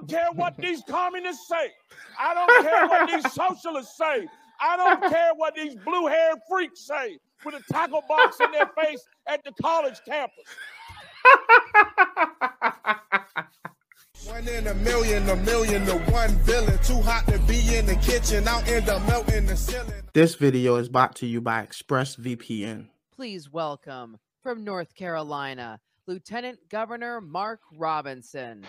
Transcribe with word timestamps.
don't 0.00 0.08
care 0.08 0.32
what 0.34 0.56
these 0.56 0.82
communists 0.88 1.48
say. 1.48 1.70
I 2.18 2.34
don't 2.34 2.62
care 2.62 2.86
what 2.86 3.10
these 3.10 3.32
socialists 3.32 3.96
say. 3.96 4.26
I 4.60 4.76
don't 4.76 5.10
care 5.10 5.30
what 5.36 5.54
these 5.54 5.74
blue 5.76 6.06
haired 6.06 6.38
freaks 6.48 6.86
say 6.86 7.18
with 7.44 7.54
a 7.54 7.72
tackle 7.72 8.02
box 8.08 8.38
in 8.40 8.50
their 8.52 8.70
face 8.78 9.02
at 9.26 9.42
the 9.44 9.52
college 9.62 9.98
campus. 10.06 10.44
One 14.26 14.46
in 14.46 14.66
a 14.66 14.74
million, 14.74 15.28
a 15.30 15.36
million 15.36 15.86
to 15.86 15.98
one 16.12 16.30
villain. 16.42 16.78
Too 16.84 17.00
hot 17.00 17.26
to 17.28 17.38
be 17.40 17.76
in 17.76 17.86
the 17.86 17.96
kitchen, 17.96 18.46
I'll 18.46 18.62
end 18.68 18.88
up 18.90 19.06
melting 19.06 19.46
the 19.46 19.56
ceiling. 19.56 19.92
This 20.12 20.34
video 20.34 20.76
is 20.76 20.90
brought 20.90 21.16
to 21.16 21.26
you 21.26 21.40
by 21.40 21.64
ExpressVPN. 21.64 22.88
Please 23.14 23.50
welcome 23.50 24.18
from 24.42 24.62
North 24.62 24.94
Carolina, 24.94 25.80
Lieutenant 26.06 26.58
Governor 26.68 27.22
Mark 27.22 27.60
Robinson. 27.72 28.66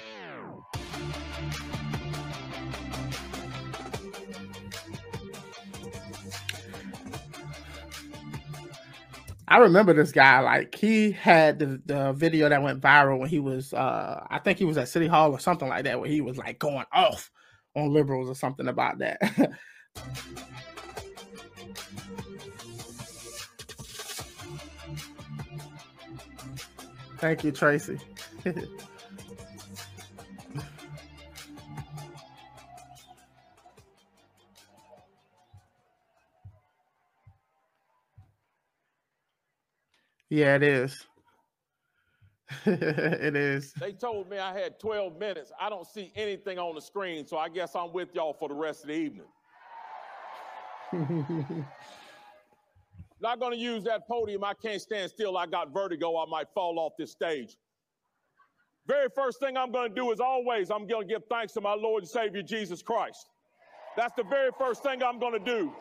I 9.52 9.58
remember 9.58 9.94
this 9.94 10.14
guy. 10.14 10.40
Like 10.40 10.74
he 10.76 11.12
had 11.12 11.60
the, 11.60 11.82
the 11.86 12.14
video 12.14 12.48
that 12.48 12.64
went 12.64 12.80
viral 12.80 13.20
when 13.20 13.28
he 13.28 13.40
was, 13.40 13.74
uh, 13.74 14.26
I 14.30 14.40
think 14.40 14.58
he 14.58 14.64
was 14.64 14.78
at 14.78 14.88
City 14.88 15.08
Hall 15.08 15.34
or 15.34 15.42
something 15.42 15.68
like 15.68 15.84
that, 15.84 16.00
where 16.00 16.10
he 16.10 16.22
was 16.22 16.38
like 16.38 16.58
going 16.58 16.86
off 16.94 17.30
on 17.76 17.92
liberals 17.92 18.30
or 18.30 18.36
something 18.36 18.70
about 18.70 19.00
that. 19.00 19.20
Thank 27.18 27.44
you, 27.44 27.52
Tracy. 27.52 28.00
yeah, 40.32 40.56
it 40.56 40.64
is. 40.64 41.06
it 42.66 43.36
is. 43.36 43.74
They 43.74 43.92
told 43.92 44.30
me 44.30 44.38
I 44.38 44.58
had 44.58 44.80
12 44.80 45.20
minutes. 45.20 45.52
I 45.60 45.70
don't 45.70 45.86
see 45.86 46.14
anything 46.16 46.58
on 46.58 46.74
the 46.74 46.82
screen, 46.82 47.28
so 47.28 47.38
I 47.38 47.50
guess 47.50 47.76
I'm 47.76 47.92
with 47.92 48.16
y'all 48.16 48.34
for 48.34 48.48
the 48.48 48.56
rest 48.56 48.84
of 48.84 48.88
the 48.88 48.94
evening. 48.94 49.28
Not 53.22 53.42
going 53.42 53.52
to 53.52 53.58
use 53.58 53.84
that 53.84 54.08
podium. 54.08 54.46
I 54.46 54.54
can't 54.54 54.82
stand 54.82 55.12
still. 55.12 55.38
I 55.38 55.48
got 55.48 55.74
vertigo. 55.74 56.18
I 56.18 56.26
might 56.30 56.48
fall 56.54 56.80
off 56.80 56.94
this 56.98 57.12
stage. 57.12 57.58
Very 58.88 59.10
first 59.14 59.42
thing 59.42 59.58
I'm 59.58 59.74
going 59.74 59.90
to 59.90 59.96
do 59.96 60.12
is 60.12 60.22
always, 60.22 60.72
I'm 60.72 60.88
going 60.88 61.08
to 61.08 61.14
give 61.14 61.24
thanks 61.30 61.52
to 61.54 61.62
my 61.62 61.74
Lord 61.74 62.04
and 62.04 62.10
Savior 62.10 62.42
Jesus 62.42 62.82
Christ. 62.82 63.28
That's 63.98 64.14
the 64.16 64.24
very 64.24 64.52
first 64.58 64.82
thing 64.82 65.04
I'm 65.04 65.20
going 65.20 65.34
to 65.34 65.46
do. 65.46 65.74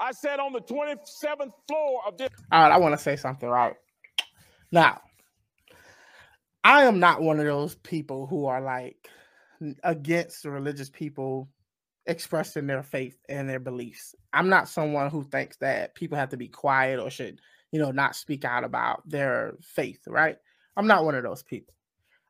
I 0.00 0.12
said 0.12 0.38
on 0.38 0.52
the 0.52 0.60
27th 0.60 1.52
floor 1.66 2.02
of 2.06 2.16
this. 2.16 2.30
All 2.52 2.62
right, 2.62 2.72
I 2.72 2.78
want 2.78 2.92
to 2.94 3.02
say 3.02 3.16
something 3.16 3.48
right 3.48 3.74
now. 4.70 5.00
I 6.64 6.84
am 6.84 6.98
not 7.00 7.22
one 7.22 7.38
of 7.38 7.46
those 7.46 7.76
people 7.76 8.26
who 8.26 8.46
are 8.46 8.60
like 8.60 9.08
against 9.82 10.44
religious 10.44 10.90
people 10.90 11.48
expressing 12.06 12.66
their 12.66 12.82
faith 12.82 13.18
and 13.28 13.48
their 13.48 13.60
beliefs. 13.60 14.14
I'm 14.32 14.48
not 14.48 14.68
someone 14.68 15.10
who 15.10 15.24
thinks 15.24 15.56
that 15.58 15.94
people 15.94 16.18
have 16.18 16.30
to 16.30 16.36
be 16.36 16.48
quiet 16.48 17.00
or 17.00 17.10
should, 17.10 17.40
you 17.72 17.80
know, 17.80 17.90
not 17.90 18.16
speak 18.16 18.44
out 18.44 18.64
about 18.64 19.02
their 19.08 19.54
faith, 19.60 20.00
right? 20.06 20.36
I'm 20.76 20.86
not 20.86 21.04
one 21.04 21.14
of 21.14 21.22
those 21.22 21.42
people. 21.42 21.74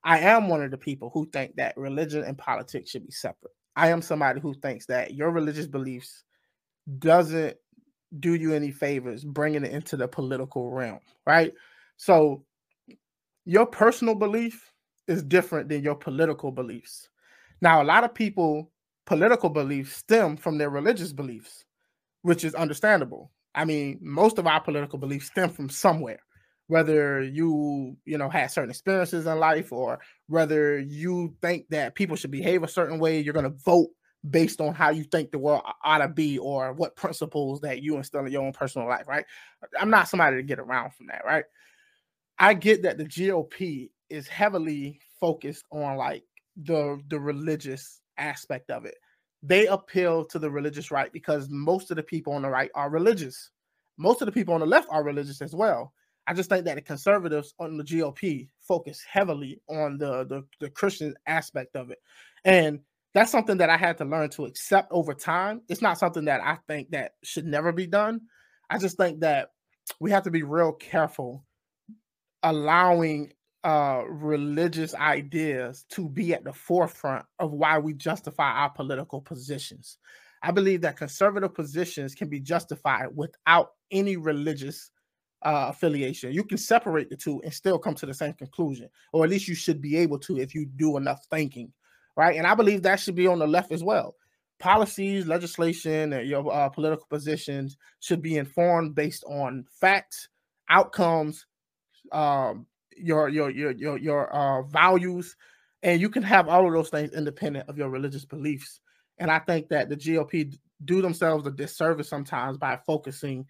I 0.05 0.21
am 0.21 0.49
one 0.49 0.63
of 0.63 0.71
the 0.71 0.79
people 0.79 1.11
who 1.13 1.27
think 1.27 1.57
that 1.57 1.77
religion 1.77 2.25
and 2.25 2.39
politics 2.39 2.91
should 2.91 3.05
be 3.05 3.13
separate. 3.13 3.53
I 3.77 3.89
am 3.89 4.03
somebody 4.03 4.41
who 4.41 4.55
thinks 4.55 4.87
that 4.87 5.15
your 5.15 5.31
religious 5.31 5.67
beliefs 5.67 6.25
doesn't 6.99 7.57
do 8.21 8.35
you 8.35 8.55
any 8.55 8.71
favors 8.71 9.25
bringing 9.25 9.65
it 9.65 9.73
into 9.73 9.97
the 9.97 10.09
political 10.09 10.71
realm, 10.71 11.01
right? 11.27 11.53
So 11.97 12.45
your 13.45 13.67
personal 13.67 14.15
belief 14.15 14.73
is 15.07 15.23
different 15.23 15.69
than 15.69 15.83
your 15.83 15.95
political 15.95 16.51
beliefs. 16.51 17.09
Now, 17.61 17.83
a 17.83 17.85
lot 17.85 18.05
of 18.05 18.15
people 18.15 18.71
political 19.07 19.49
beliefs 19.49 19.97
stem 19.97 20.37
from 20.37 20.59
their 20.59 20.69
religious 20.69 21.13
beliefs, 21.13 21.65
which 22.23 22.45
is 22.45 22.55
understandable. 22.55 23.33
I 23.55 23.65
mean, 23.65 23.99
most 24.03 24.39
of 24.39 24.47
our 24.47 24.61
political 24.61 24.99
beliefs 24.99 25.29
stem 25.29 25.49
from 25.49 25.71
somewhere, 25.71 26.21
whether 26.67 27.23
you, 27.23 27.97
you 28.05 28.19
know, 28.19 28.29
had 28.29 28.51
certain 28.51 28.71
experiences 28.71 29.27
in 29.27 29.39
life 29.39 29.73
or 29.73 29.99
whether 30.27 30.79
you 30.79 31.35
think 31.41 31.67
that 31.71 31.95
people 31.95 32.17
should 32.17 32.31
behave 32.31 32.63
a 32.63 32.69
certain 32.69 32.99
way, 32.99 33.19
you're 33.19 33.33
going 33.33 33.51
to 33.51 33.59
vote 33.65 33.89
based 34.29 34.61
on 34.61 34.75
how 34.75 34.91
you 34.91 35.05
think 35.05 35.31
the 35.31 35.39
world 35.39 35.63
ought 35.85 35.99
to 35.99 36.09
be 36.09 36.39
or 36.39 36.73
what 36.73 36.97
principles 36.97 37.61
that 37.61 37.83
you 37.83 37.97
instill 37.97 38.25
in 38.25 38.33
your 38.33 38.45
own 38.45 38.53
personal 38.53 38.89
life, 38.89 39.07
right? 39.07 39.25
I'm 39.79 39.91
not 39.91 40.09
somebody 40.09 40.37
to 40.37 40.43
get 40.43 40.59
around 40.59 40.93
from 40.95 41.07
that, 41.07 41.25
right? 41.25 41.45
I 42.39 42.55
get 42.55 42.83
that 42.83 42.99
the 42.99 43.05
GOP 43.05 43.91
is 44.11 44.29
heavily 44.29 45.01
focused 45.21 45.65
on 45.71 45.97
like 45.97 46.25
the 46.57 47.01
the 47.09 47.19
religious 47.19 48.01
aspect 48.17 48.71
of 48.71 48.85
it. 48.85 48.97
They 49.43 49.67
appeal 49.67 50.25
to 50.27 50.39
the 50.39 50.51
religious 50.51 50.91
right 50.91 51.13
because 51.13 51.49
most 51.49 51.91
of 51.91 51.97
the 51.97 52.03
people 52.03 52.33
on 52.33 52.43
the 52.43 52.51
right 52.51 52.71
are 52.75 52.91
religious. 52.91 53.51
Most 53.97 54.21
of 54.23 54.27
the 54.27 54.33
people 54.33 54.55
on 54.55 54.61
the 54.61 54.67
left 54.67 54.89
are 54.91 55.05
religious 55.05 55.41
as 55.43 55.55
well. 55.55 55.93
I 56.27 56.35
just 56.35 56.51
think 56.51 56.65
that 56.67 56.75
the 56.75 56.83
conservatives 56.83 57.55
on 57.59 57.77
the 57.79 57.85
GOP 57.85 58.49
focus 58.61 59.03
heavily 59.11 59.61
on 59.69 59.97
the, 59.97 60.25
the, 60.25 60.45
the 60.61 60.69
Christian 60.69 61.15
aspect 61.27 61.75
of 61.75 61.91
it. 61.91 61.99
And 62.45 62.81
that's 63.19 63.33
something 63.33 63.57
that 63.57 63.69
I 63.69 63.77
had 63.77 63.99
to 63.99 64.05
learn 64.05 64.31
to 64.31 64.45
accept 64.45 64.93
over 64.93 65.13
time. 65.13 65.63
It's 65.69 65.83
not 65.83 65.99
something 65.99 66.27
that 66.27 66.41
I 66.41 66.59
think 66.69 66.91
that 66.91 67.15
should 67.25 67.47
never 67.47 67.73
be 67.73 67.87
done. 67.87 68.21
I 68.71 68.79
just 68.79 68.97
think 68.97 69.21
that 69.21 69.49
we 69.99 70.13
have 70.13 70.23
to 70.23 70.31
be 70.31 70.45
real 70.45 70.73
careful 70.73 71.45
allowing 72.45 73.33
uh, 73.65 74.05
religious 74.09 74.95
ideas 74.95 75.85
to 75.91 76.09
be 76.09 76.33
at 76.33 76.45
the 76.45 76.53
forefront 76.53 77.27
of 77.41 77.51
why 77.51 77.79
we 77.79 77.93
justify 77.93 78.53
our 78.53 78.71
political 78.71 79.21
positions. 79.21 79.99
I 80.45 80.53
believe 80.53 80.83
that 80.83 80.97
conservative 80.97 81.55
positions 81.55 82.15
can 82.15 82.29
be 82.29 82.39
justified 82.39 83.09
without 83.17 83.73
any 83.91 84.17
religious 84.17 84.93
uh, 85.43 85.67
affiliation. 85.71 86.33
You 86.33 86.45
can 86.45 86.59
separate 86.59 87.11
the 87.11 87.17
two 87.17 87.41
and 87.43 87.53
still 87.53 87.81
come 87.81 87.95
to 87.97 88.07
the 88.07 88.15
same 88.15 88.35
conclusion, 88.35 88.89
or 89.13 89.25
at 89.25 89.31
least 89.31 89.49
you 89.49 89.57
should 89.57 89.83
be 89.83 89.97
able 89.97 90.21
to 90.21 90.39
if 90.39 90.55
you 90.55 90.67
do 90.67 90.97
enough 90.97 91.27
thinking, 91.29 91.73
right? 92.19 92.37
And 92.37 92.47
I 92.49 92.55
believe 92.57 92.83
that 92.83 92.99
should 92.99 93.15
be 93.15 93.29
on 93.29 93.39
the 93.39 93.47
left 93.47 93.71
as 93.71 93.83
well. 93.83 94.17
Policies, 94.59 95.29
legislation, 95.29 96.13
and 96.13 96.29
your 96.29 96.53
uh, 96.53 96.69
political 96.69 97.07
positions 97.09 97.79
should 98.01 98.21
be 98.21 98.37
informed 98.37 98.97
based 98.97 99.23
on 99.25 99.65
facts, 99.81 100.29
outcomes, 100.69 101.47
um, 102.11 102.67
your 102.97 103.29
your 103.29 103.51
your 103.51 103.71
your 103.71 103.97
your 103.99 104.35
uh, 104.35 104.63
values, 104.63 105.37
and 105.85 106.01
you 106.01 106.11
can 106.11 106.25
have 106.25 106.49
all 106.49 106.67
of 106.67 106.73
those 106.73 106.91
things 106.91 107.13
independent 107.13 107.69
of 107.69 107.79
your 107.79 107.89
religious 107.89 108.25
beliefs. 108.25 108.81
And 109.19 109.31
I 109.31 109.39
think 109.39 109.69
that 109.69 109.89
the 109.89 109.97
GOP 109.97 110.57
do 110.85 111.01
themselves 111.01 111.47
a 111.47 111.53
disservice 111.53 112.09
sometimes 112.09 112.59
by 112.59 112.81
focusing 112.85 113.47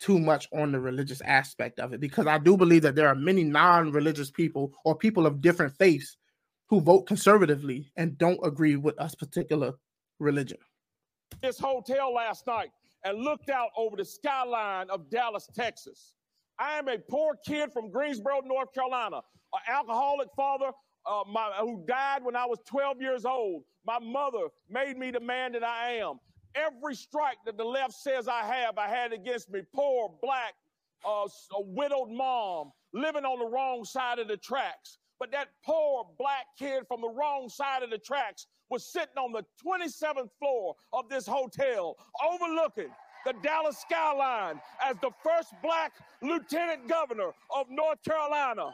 too 0.00 0.18
much 0.18 0.48
on 0.52 0.72
the 0.72 0.80
religious 0.80 1.20
aspect 1.20 1.78
of 1.78 1.92
it 1.92 2.00
because 2.00 2.26
I 2.26 2.38
do 2.38 2.56
believe 2.56 2.82
that 2.82 2.96
there 2.96 3.06
are 3.06 3.14
many 3.14 3.44
non-religious 3.44 4.32
people 4.32 4.72
or 4.84 4.96
people 4.96 5.26
of 5.26 5.40
different 5.40 5.76
faiths 5.76 6.16
who 6.72 6.80
vote 6.80 7.02
conservatively 7.02 7.92
and 7.98 8.16
don't 8.16 8.40
agree 8.42 8.76
with 8.76 8.98
us 8.98 9.14
particular 9.14 9.74
religion. 10.18 10.56
This 11.42 11.58
hotel 11.58 12.14
last 12.14 12.46
night 12.46 12.70
and 13.04 13.18
looked 13.18 13.50
out 13.50 13.68
over 13.76 13.94
the 13.94 14.06
skyline 14.06 14.88
of 14.88 15.10
Dallas, 15.10 15.46
Texas. 15.54 16.14
I 16.58 16.78
am 16.78 16.88
a 16.88 16.96
poor 16.96 17.36
kid 17.46 17.74
from 17.74 17.90
Greensboro, 17.90 18.40
North 18.40 18.72
Carolina, 18.72 19.20
an 19.52 19.60
alcoholic 19.68 20.28
father 20.34 20.70
uh, 21.04 21.24
my, 21.30 21.52
who 21.60 21.84
died 21.86 22.24
when 22.24 22.36
I 22.36 22.46
was 22.46 22.58
12 22.66 23.02
years 23.02 23.26
old. 23.26 23.64
My 23.84 23.98
mother 23.98 24.46
made 24.70 24.96
me 24.96 25.10
the 25.10 25.20
man 25.20 25.52
that 25.52 25.64
I 25.64 25.96
am. 25.96 26.20
Every 26.54 26.94
strike 26.94 27.36
that 27.44 27.58
the 27.58 27.64
left 27.64 27.92
says 27.92 28.28
I 28.28 28.44
have, 28.44 28.78
I 28.78 28.88
had 28.88 29.12
against 29.12 29.50
me. 29.50 29.60
Poor, 29.74 30.08
black, 30.22 30.54
uh, 31.06 31.28
widowed 31.66 32.08
mom 32.08 32.70
living 32.94 33.26
on 33.26 33.40
the 33.40 33.46
wrong 33.46 33.84
side 33.84 34.18
of 34.18 34.28
the 34.28 34.38
tracks. 34.38 34.96
But 35.22 35.30
that 35.30 35.50
poor 35.64 36.04
black 36.18 36.46
kid 36.58 36.82
from 36.88 37.00
the 37.00 37.08
wrong 37.08 37.48
side 37.48 37.84
of 37.84 37.90
the 37.90 37.98
tracks 37.98 38.48
was 38.70 38.84
sitting 38.84 39.16
on 39.16 39.30
the 39.30 39.44
27th 39.64 40.30
floor 40.40 40.74
of 40.92 41.08
this 41.08 41.28
hotel, 41.28 41.96
overlooking 42.28 42.90
the 43.24 43.32
Dallas 43.40 43.78
skyline 43.78 44.60
as 44.84 44.96
the 45.00 45.12
first 45.22 45.54
black 45.62 45.92
lieutenant 46.22 46.88
governor 46.88 47.30
of 47.56 47.66
North 47.70 48.02
Carolina. 48.02 48.72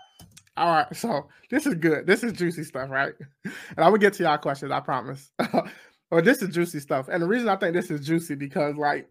All 0.56 0.72
right, 0.72 0.96
so 0.96 1.28
this 1.50 1.66
is 1.66 1.74
good. 1.74 2.06
This 2.06 2.24
is 2.24 2.32
juicy 2.32 2.64
stuff, 2.64 2.88
right? 2.88 3.12
And 3.44 3.54
I 3.76 3.90
will 3.90 3.98
get 3.98 4.14
to 4.14 4.22
y'all 4.22 4.38
questions, 4.38 4.72
I 4.72 4.80
promise. 4.80 5.30
but 5.36 6.24
this 6.24 6.40
is 6.40 6.54
juicy 6.54 6.80
stuff. 6.80 7.08
And 7.12 7.22
the 7.22 7.26
reason 7.28 7.50
I 7.50 7.56
think 7.56 7.74
this 7.74 7.90
is 7.90 8.06
juicy 8.06 8.36
because 8.36 8.74
like 8.76 9.06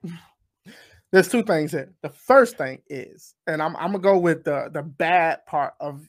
there's 1.11 1.27
two 1.27 1.43
things 1.43 1.71
here. 1.71 1.93
The 2.01 2.09
first 2.09 2.57
thing 2.57 2.81
is, 2.87 3.35
and 3.45 3.61
I'm, 3.61 3.75
I'm 3.75 3.91
gonna 3.91 3.99
go 3.99 4.17
with 4.17 4.43
the 4.43 4.71
the 4.73 4.81
bad 4.81 5.45
part 5.45 5.75
of 5.79 6.01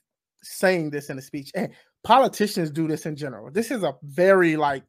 saying 0.43 0.91
this 0.91 1.11
in 1.11 1.19
a 1.19 1.23
speech. 1.23 1.51
And 1.55 1.73
politicians 2.05 2.71
do 2.71 2.87
this 2.89 3.07
in 3.07 3.17
general. 3.17 3.51
This 3.51 3.71
is 3.71 3.83
a 3.83 3.95
very 4.03 4.57
like 4.57 4.85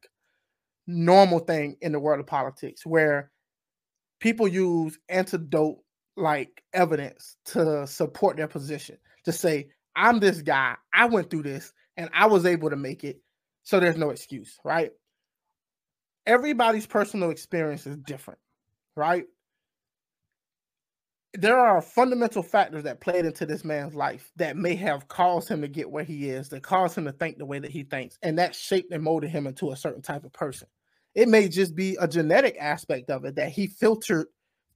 normal 0.86 1.38
thing 1.40 1.76
in 1.80 1.92
the 1.92 2.00
world 2.00 2.20
of 2.20 2.26
politics 2.26 2.84
where 2.84 3.30
people 4.18 4.48
use 4.48 4.98
antidote 5.08 5.78
like 6.16 6.62
evidence 6.72 7.36
to 7.44 7.86
support 7.86 8.36
their 8.36 8.48
position 8.48 8.96
to 9.24 9.32
say 9.32 9.68
i'm 9.96 10.18
this 10.18 10.42
guy 10.42 10.74
i 10.92 11.04
went 11.06 11.30
through 11.30 11.42
this 11.42 11.72
and 11.96 12.10
i 12.12 12.26
was 12.26 12.44
able 12.44 12.68
to 12.68 12.76
make 12.76 13.04
it 13.04 13.20
so 13.62 13.78
there's 13.78 13.96
no 13.96 14.10
excuse 14.10 14.58
right 14.64 14.90
everybody's 16.26 16.86
personal 16.86 17.30
experience 17.30 17.86
is 17.86 17.96
different 17.98 18.40
right 18.96 19.24
there 21.34 21.58
are 21.58 21.80
fundamental 21.80 22.42
factors 22.42 22.82
that 22.84 23.00
played 23.00 23.24
into 23.24 23.46
this 23.46 23.64
man's 23.64 23.94
life 23.94 24.32
that 24.36 24.56
may 24.56 24.74
have 24.74 25.06
caused 25.08 25.48
him 25.48 25.60
to 25.60 25.68
get 25.68 25.90
where 25.90 26.04
he 26.04 26.28
is, 26.28 26.48
that 26.48 26.62
caused 26.62 26.98
him 26.98 27.04
to 27.04 27.12
think 27.12 27.38
the 27.38 27.46
way 27.46 27.58
that 27.58 27.70
he 27.70 27.84
thinks, 27.84 28.18
and 28.22 28.38
that 28.38 28.54
shaped 28.54 28.92
and 28.92 29.02
molded 29.02 29.30
him 29.30 29.46
into 29.46 29.70
a 29.70 29.76
certain 29.76 30.02
type 30.02 30.24
of 30.24 30.32
person. 30.32 30.66
It 31.14 31.28
may 31.28 31.48
just 31.48 31.76
be 31.76 31.96
a 32.00 32.08
genetic 32.08 32.56
aspect 32.58 33.10
of 33.10 33.24
it 33.24 33.36
that 33.36 33.50
he 33.50 33.68
filtered 33.68 34.26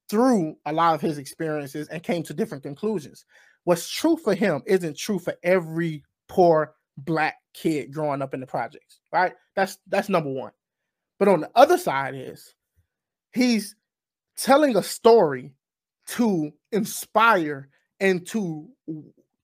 through 0.08 0.56
a 0.66 0.72
lot 0.72 0.94
of 0.94 1.00
his 1.00 1.18
experiences 1.18 1.88
and 1.88 2.02
came 2.02 2.22
to 2.24 2.34
different 2.34 2.62
conclusions. 2.62 3.24
What's 3.64 3.88
true 3.88 4.16
for 4.16 4.34
him 4.34 4.62
isn't 4.66 4.96
true 4.96 5.18
for 5.18 5.34
every 5.42 6.04
poor 6.28 6.74
black 6.98 7.36
kid 7.52 7.92
growing 7.92 8.22
up 8.22 8.34
in 8.34 8.40
the 8.40 8.46
projects, 8.46 9.00
right? 9.12 9.32
That's 9.56 9.78
that's 9.88 10.08
number 10.08 10.30
one. 10.30 10.52
But 11.18 11.28
on 11.28 11.40
the 11.40 11.50
other 11.54 11.78
side 11.78 12.14
is 12.14 12.54
he's 13.32 13.74
telling 14.36 14.76
a 14.76 14.82
story 14.82 15.52
to 16.06 16.52
inspire 16.72 17.68
and 18.00 18.26
to 18.28 18.68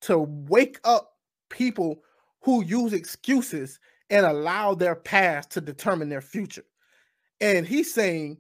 to 0.03 0.19
wake 0.19 0.79
up 0.85 1.13
people 1.49 2.03
who 2.43 2.65
use 2.65 2.93
excuses 2.93 3.79
and 4.09 4.25
allow 4.25 4.75
their 4.75 4.95
past 4.95 5.51
to 5.51 5.61
determine 5.61 6.09
their 6.09 6.21
future. 6.21 6.65
And 7.41 7.67
he's 7.67 7.93
saying, 7.93 8.39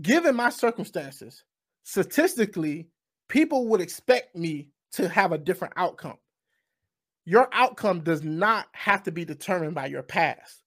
given 0.00 0.36
my 0.36 0.50
circumstances, 0.50 1.44
statistically, 1.82 2.88
people 3.28 3.68
would 3.68 3.80
expect 3.80 4.36
me 4.36 4.70
to 4.92 5.08
have 5.08 5.32
a 5.32 5.38
different 5.38 5.74
outcome. 5.76 6.18
Your 7.24 7.48
outcome 7.52 8.00
does 8.00 8.22
not 8.22 8.66
have 8.72 9.02
to 9.04 9.12
be 9.12 9.24
determined 9.24 9.74
by 9.74 9.86
your 9.86 10.02
past. 10.02 10.62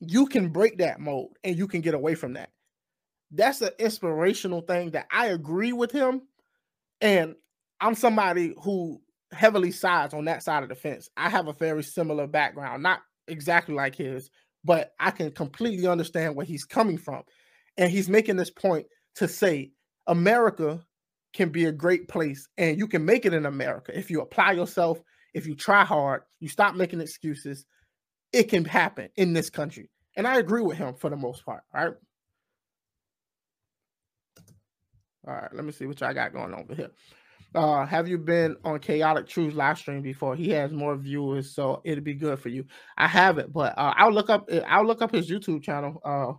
You 0.00 0.26
can 0.26 0.50
break 0.50 0.78
that 0.78 1.00
mold 1.00 1.36
and 1.42 1.56
you 1.56 1.66
can 1.66 1.80
get 1.80 1.94
away 1.94 2.14
from 2.14 2.34
that 2.34 2.50
that's 3.30 3.60
an 3.60 3.70
inspirational 3.78 4.60
thing 4.62 4.90
that 4.92 5.06
I 5.10 5.28
agree 5.28 5.72
with 5.72 5.92
him. 5.92 6.22
And 7.00 7.34
I'm 7.80 7.94
somebody 7.94 8.54
who 8.62 9.00
heavily 9.32 9.72
sides 9.72 10.14
on 10.14 10.24
that 10.26 10.42
side 10.42 10.62
of 10.62 10.68
the 10.68 10.74
fence. 10.74 11.10
I 11.16 11.28
have 11.28 11.48
a 11.48 11.52
very 11.52 11.82
similar 11.82 12.26
background, 12.26 12.82
not 12.82 13.00
exactly 13.28 13.74
like 13.74 13.94
his, 13.94 14.30
but 14.64 14.92
I 14.98 15.10
can 15.10 15.30
completely 15.30 15.86
understand 15.86 16.34
where 16.36 16.46
he's 16.46 16.64
coming 16.64 16.98
from. 16.98 17.22
And 17.76 17.90
he's 17.90 18.08
making 18.08 18.36
this 18.36 18.50
point 18.50 18.86
to 19.16 19.28
say 19.28 19.72
America 20.06 20.80
can 21.34 21.50
be 21.50 21.66
a 21.66 21.72
great 21.72 22.08
place 22.08 22.48
and 22.56 22.78
you 22.78 22.88
can 22.88 23.04
make 23.04 23.26
it 23.26 23.34
in 23.34 23.44
America 23.44 23.96
if 23.96 24.10
you 24.10 24.22
apply 24.22 24.52
yourself, 24.52 25.00
if 25.34 25.46
you 25.46 25.54
try 25.54 25.84
hard, 25.84 26.22
you 26.40 26.48
stop 26.48 26.74
making 26.74 27.00
excuses, 27.00 27.66
it 28.32 28.44
can 28.44 28.64
happen 28.64 29.08
in 29.16 29.34
this 29.34 29.50
country. 29.50 29.90
And 30.16 30.26
I 30.26 30.38
agree 30.38 30.62
with 30.62 30.78
him 30.78 30.94
for 30.94 31.10
the 31.10 31.16
most 31.16 31.44
part, 31.44 31.62
right? 31.74 31.92
All 35.26 35.34
right, 35.34 35.54
let 35.54 35.64
me 35.64 35.72
see 35.72 35.86
what 35.86 36.02
I 36.02 36.12
got 36.12 36.32
going 36.32 36.54
over 36.54 36.74
here. 36.74 36.90
Uh, 37.54 37.86
have 37.86 38.06
you 38.06 38.18
been 38.18 38.56
on 38.64 38.78
Chaotic 38.78 39.26
Truth's 39.26 39.56
live 39.56 39.78
stream 39.78 40.02
before? 40.02 40.36
He 40.36 40.50
has 40.50 40.72
more 40.72 40.94
viewers, 40.96 41.54
so 41.54 41.80
it'd 41.84 42.04
be 42.04 42.14
good 42.14 42.38
for 42.38 42.48
you. 42.48 42.66
I 42.98 43.08
haven't, 43.08 43.52
but 43.52 43.76
uh, 43.78 43.94
I'll 43.96 44.12
look 44.12 44.30
up. 44.30 44.48
I'll 44.66 44.86
look 44.86 45.00
up 45.00 45.12
his 45.12 45.30
YouTube 45.30 45.62
channel. 45.62 46.00
Uh, 46.04 46.32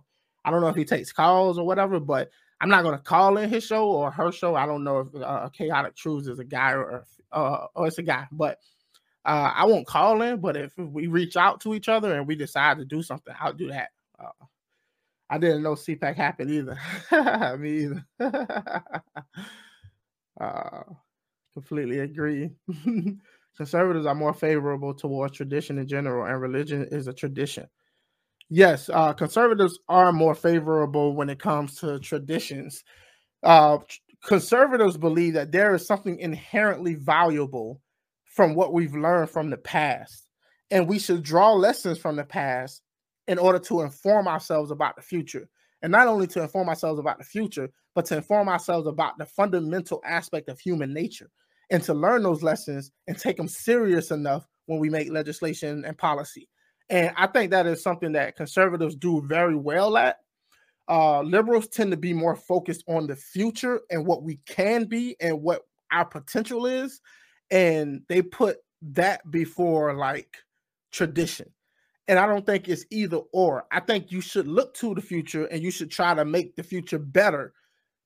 I 0.44 0.50
don't 0.50 0.60
know 0.60 0.68
if 0.68 0.76
he 0.76 0.84
takes 0.84 1.12
calls 1.12 1.58
or 1.58 1.66
whatever, 1.66 1.98
but 1.98 2.30
I'm 2.60 2.68
not 2.68 2.84
gonna 2.84 2.98
call 2.98 3.36
in 3.38 3.50
his 3.50 3.64
show 3.64 3.88
or 3.88 4.10
her 4.10 4.30
show. 4.32 4.54
I 4.54 4.66
don't 4.66 4.84
know 4.84 5.00
if 5.00 5.22
uh, 5.22 5.48
Chaotic 5.50 5.96
Truths 5.96 6.28
is 6.28 6.38
a 6.38 6.44
guy 6.44 6.72
or 6.72 7.04
uh, 7.32 7.66
or 7.74 7.88
it's 7.88 7.98
a 7.98 8.02
guy, 8.02 8.26
but 8.30 8.58
uh, 9.24 9.52
I 9.54 9.66
won't 9.66 9.86
call 9.86 10.22
in. 10.22 10.40
But 10.40 10.56
if 10.56 10.76
we 10.76 11.08
reach 11.08 11.36
out 11.36 11.60
to 11.62 11.74
each 11.74 11.88
other 11.88 12.14
and 12.14 12.26
we 12.26 12.36
decide 12.36 12.78
to 12.78 12.84
do 12.84 13.02
something, 13.02 13.34
I'll 13.40 13.52
do 13.52 13.68
that. 13.68 13.90
Uh, 14.18 14.44
I 15.30 15.38
didn't 15.38 15.62
know 15.62 15.74
CPAC 15.74 16.16
happened 16.16 16.50
either. 16.50 16.78
Me 17.58 17.84
either. 17.84 18.06
uh, 20.40 20.82
completely 21.54 22.00
agree. 22.00 22.50
Conservatives 23.56 24.06
are 24.06 24.14
more 24.14 24.32
favorable 24.34 24.94
towards 24.94 25.36
tradition 25.36 25.78
in 25.78 25.88
general, 25.88 26.26
and 26.26 26.40
religion 26.40 26.86
is 26.90 27.08
a 27.08 27.12
tradition. 27.12 27.66
Yes, 28.50 28.88
uh, 28.88 29.12
conservatives 29.12 29.78
are 29.88 30.12
more 30.12 30.34
favorable 30.34 31.14
when 31.14 31.28
it 31.28 31.40
comes 31.40 31.76
to 31.76 31.98
traditions. 31.98 32.84
Uh, 33.42 33.78
conservatives 34.24 34.96
believe 34.96 35.34
that 35.34 35.52
there 35.52 35.74
is 35.74 35.86
something 35.86 36.18
inherently 36.18 36.94
valuable 36.94 37.80
from 38.24 38.54
what 38.54 38.72
we've 38.72 38.94
learned 38.94 39.30
from 39.30 39.50
the 39.50 39.58
past, 39.58 40.26
and 40.70 40.88
we 40.88 40.98
should 40.98 41.22
draw 41.22 41.52
lessons 41.52 41.98
from 41.98 42.16
the 42.16 42.24
past 42.24 42.82
in 43.28 43.38
order 43.38 43.58
to 43.58 43.82
inform 43.82 44.26
ourselves 44.26 44.70
about 44.70 44.96
the 44.96 45.02
future. 45.02 45.48
And 45.82 45.92
not 45.92 46.08
only 46.08 46.26
to 46.28 46.42
inform 46.42 46.68
ourselves 46.68 46.98
about 46.98 47.18
the 47.18 47.24
future, 47.24 47.70
but 47.94 48.06
to 48.06 48.16
inform 48.16 48.48
ourselves 48.48 48.88
about 48.88 49.16
the 49.18 49.26
fundamental 49.26 50.02
aspect 50.04 50.48
of 50.48 50.58
human 50.58 50.92
nature 50.92 51.30
and 51.70 51.82
to 51.84 51.94
learn 51.94 52.22
those 52.22 52.42
lessons 52.42 52.90
and 53.06 53.16
take 53.16 53.36
them 53.36 53.46
serious 53.46 54.10
enough 54.10 54.48
when 54.66 54.80
we 54.80 54.90
make 54.90 55.12
legislation 55.12 55.84
and 55.84 55.96
policy. 55.96 56.48
And 56.90 57.12
I 57.16 57.26
think 57.26 57.50
that 57.50 57.66
is 57.66 57.82
something 57.82 58.12
that 58.12 58.36
conservatives 58.36 58.96
do 58.96 59.22
very 59.22 59.54
well 59.54 59.96
at. 59.96 60.16
Uh, 60.88 61.20
liberals 61.20 61.68
tend 61.68 61.90
to 61.90 61.98
be 61.98 62.14
more 62.14 62.34
focused 62.34 62.82
on 62.88 63.06
the 63.06 63.14
future 63.14 63.82
and 63.90 64.06
what 64.06 64.22
we 64.22 64.40
can 64.46 64.84
be 64.84 65.16
and 65.20 65.42
what 65.42 65.62
our 65.92 66.06
potential 66.06 66.64
is. 66.64 67.00
And 67.50 68.02
they 68.08 68.22
put 68.22 68.56
that 68.80 69.30
before 69.30 69.94
like 69.94 70.34
tradition. 70.92 71.52
And 72.08 72.18
I 72.18 72.26
don't 72.26 72.46
think 72.46 72.68
it's 72.68 72.86
either 72.90 73.18
or. 73.32 73.66
I 73.70 73.80
think 73.80 74.10
you 74.10 74.22
should 74.22 74.48
look 74.48 74.74
to 74.74 74.94
the 74.94 75.02
future 75.02 75.44
and 75.46 75.62
you 75.62 75.70
should 75.70 75.90
try 75.90 76.14
to 76.14 76.24
make 76.24 76.56
the 76.56 76.62
future 76.62 76.98
better. 76.98 77.52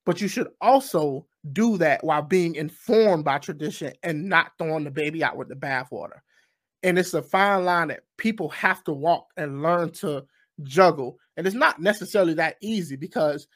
But 0.05 0.19
you 0.19 0.27
should 0.27 0.49
also 0.59 1.25
do 1.53 1.77
that 1.77 2.03
while 2.03 2.21
being 2.21 2.55
informed 2.55 3.23
by 3.23 3.37
tradition 3.37 3.93
and 4.03 4.27
not 4.27 4.51
throwing 4.57 4.83
the 4.83 4.91
baby 4.91 5.23
out 5.23 5.37
with 5.37 5.47
the 5.47 5.55
bathwater. 5.55 6.19
And 6.83 6.99
it's 6.99 7.13
a 7.13 7.21
fine 7.21 7.63
line 7.63 7.87
that 7.87 8.01
people 8.17 8.49
have 8.49 8.83
to 8.83 8.93
walk 8.93 9.27
and 9.37 9.61
learn 9.61 9.91
to 9.93 10.25
juggle. 10.63 11.17
And 11.37 11.47
it's 11.47 11.55
not 11.55 11.81
necessarily 11.81 12.33
that 12.35 12.57
easy 12.61 12.97
because 12.97 13.47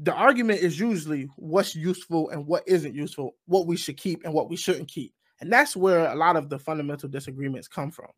the 0.00 0.12
argument 0.12 0.60
is 0.60 0.78
usually 0.78 1.28
what's 1.36 1.76
useful 1.76 2.28
and 2.30 2.44
what 2.44 2.64
isn't 2.66 2.94
useful, 2.94 3.36
what 3.46 3.68
we 3.68 3.76
should 3.76 3.96
keep 3.96 4.24
and 4.24 4.34
what 4.34 4.50
we 4.50 4.56
shouldn't 4.56 4.88
keep. 4.88 5.14
And 5.40 5.52
that's 5.52 5.76
where 5.76 6.10
a 6.10 6.16
lot 6.16 6.34
of 6.34 6.48
the 6.48 6.58
fundamental 6.58 7.08
disagreements 7.08 7.68
come 7.68 7.92
from. 7.92 8.10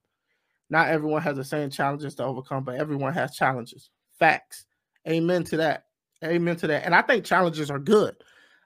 Not 0.71 0.89
everyone 0.89 1.23
has 1.23 1.37
the 1.37 1.45
same 1.45 1.71
challenges 1.71 2.15
to 2.17 2.25
overcome, 2.25 2.65
but 2.65 2.77
everyone 2.77 3.15
has 3.15 3.35
challenges. 3.35 3.91
Facts. 4.19 4.67
Amen 5.09 5.45
to 5.45 5.57
that. 5.59 5.85
Amen 6.25 6.57
to 6.57 6.67
that. 6.67 6.85
And 6.85 6.95
I 6.95 7.03
think 7.03 7.25
challenges 7.25 7.71
are 7.71 7.79
good. 7.79 8.17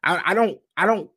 I, 0.02 0.20
I 0.26 0.34
don't 0.34 0.58
I 0.76 0.86
don't 0.86 1.10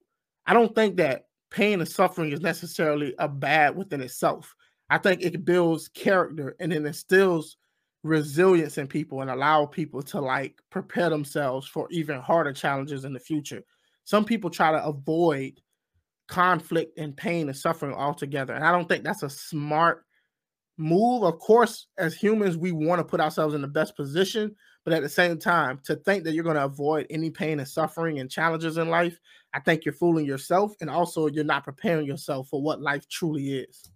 I 0.46 0.54
don't 0.54 0.76
think 0.76 0.98
that 0.98 1.28
pain 1.50 1.80
and 1.80 1.90
suffering 1.90 2.32
is 2.32 2.42
necessarily 2.42 3.16
a 3.20 3.28
bad 3.28 3.76
within 3.76 4.02
itself. 4.02 4.56
I 4.90 4.98
think 4.98 5.22
it 5.22 5.46
builds 5.46 5.88
character 5.88 6.56
and 6.60 6.72
it 6.72 6.86
instills 6.86 7.58
resilience 8.04 8.78
in 8.78 8.88
people 8.88 9.22
and 9.22 9.32
allow 9.32 9.66
people 9.66 10.04
to 10.04 10.22
like 10.22 10.62
prepare 10.70 11.10
themselves 11.10 11.68
for 11.68 11.88
even 11.90 12.20
harder 12.20 12.54
challenges 12.54 13.04
in 13.04 13.14
the 13.14 13.20
future. 13.20 13.64
Some 14.04 14.26
people 14.26 14.52
try 14.52 14.72
to 14.72 14.86
avoid 14.86 15.60
conflict 16.28 17.00
and 17.00 17.18
pain 17.18 17.48
and 17.48 17.58
suffering 17.58 17.96
altogether. 17.96 18.54
And 18.54 18.64
I 18.64 18.72
don't 18.72 18.88
think 18.88 19.04
that's 19.04 19.24
a 19.24 19.30
smart 19.30 20.06
move. 20.78 21.24
Of 21.24 21.40
course, 21.40 21.88
as 21.98 22.16
humans, 22.16 22.58
we 22.58 22.72
want 22.72 23.00
to 23.00 23.04
put 23.04 23.20
ourselves 23.20 23.54
in 23.54 23.62
the 23.62 23.68
best 23.68 23.96
position, 23.96 24.56
but 24.84 24.94
at 24.94 25.02
the 25.02 25.10
same 25.10 25.38
time, 25.38 25.80
to 25.86 25.96
think 25.96 26.24
that 26.24 26.34
you're 26.34 26.44
going 26.44 26.56
to 26.56 26.66
avoid 26.66 27.08
any 27.10 27.30
pain 27.30 27.60
and 27.60 27.68
suffering 27.68 28.20
and 28.20 28.30
challenges 28.30 28.78
in 28.78 28.90
life, 28.90 29.20
I 29.54 29.60
think 29.60 29.86
you're 29.86 29.94
fooling 29.94 30.26
yourself, 30.26 30.74
and 30.82 30.90
also 30.90 31.28
you're 31.28 31.44
not 31.44 31.64
preparing 31.64 32.06
yourself 32.06 32.50
for 32.50 32.62
what 32.62 32.82
life 32.82 33.08
truly 33.08 33.60
is. 33.60 33.90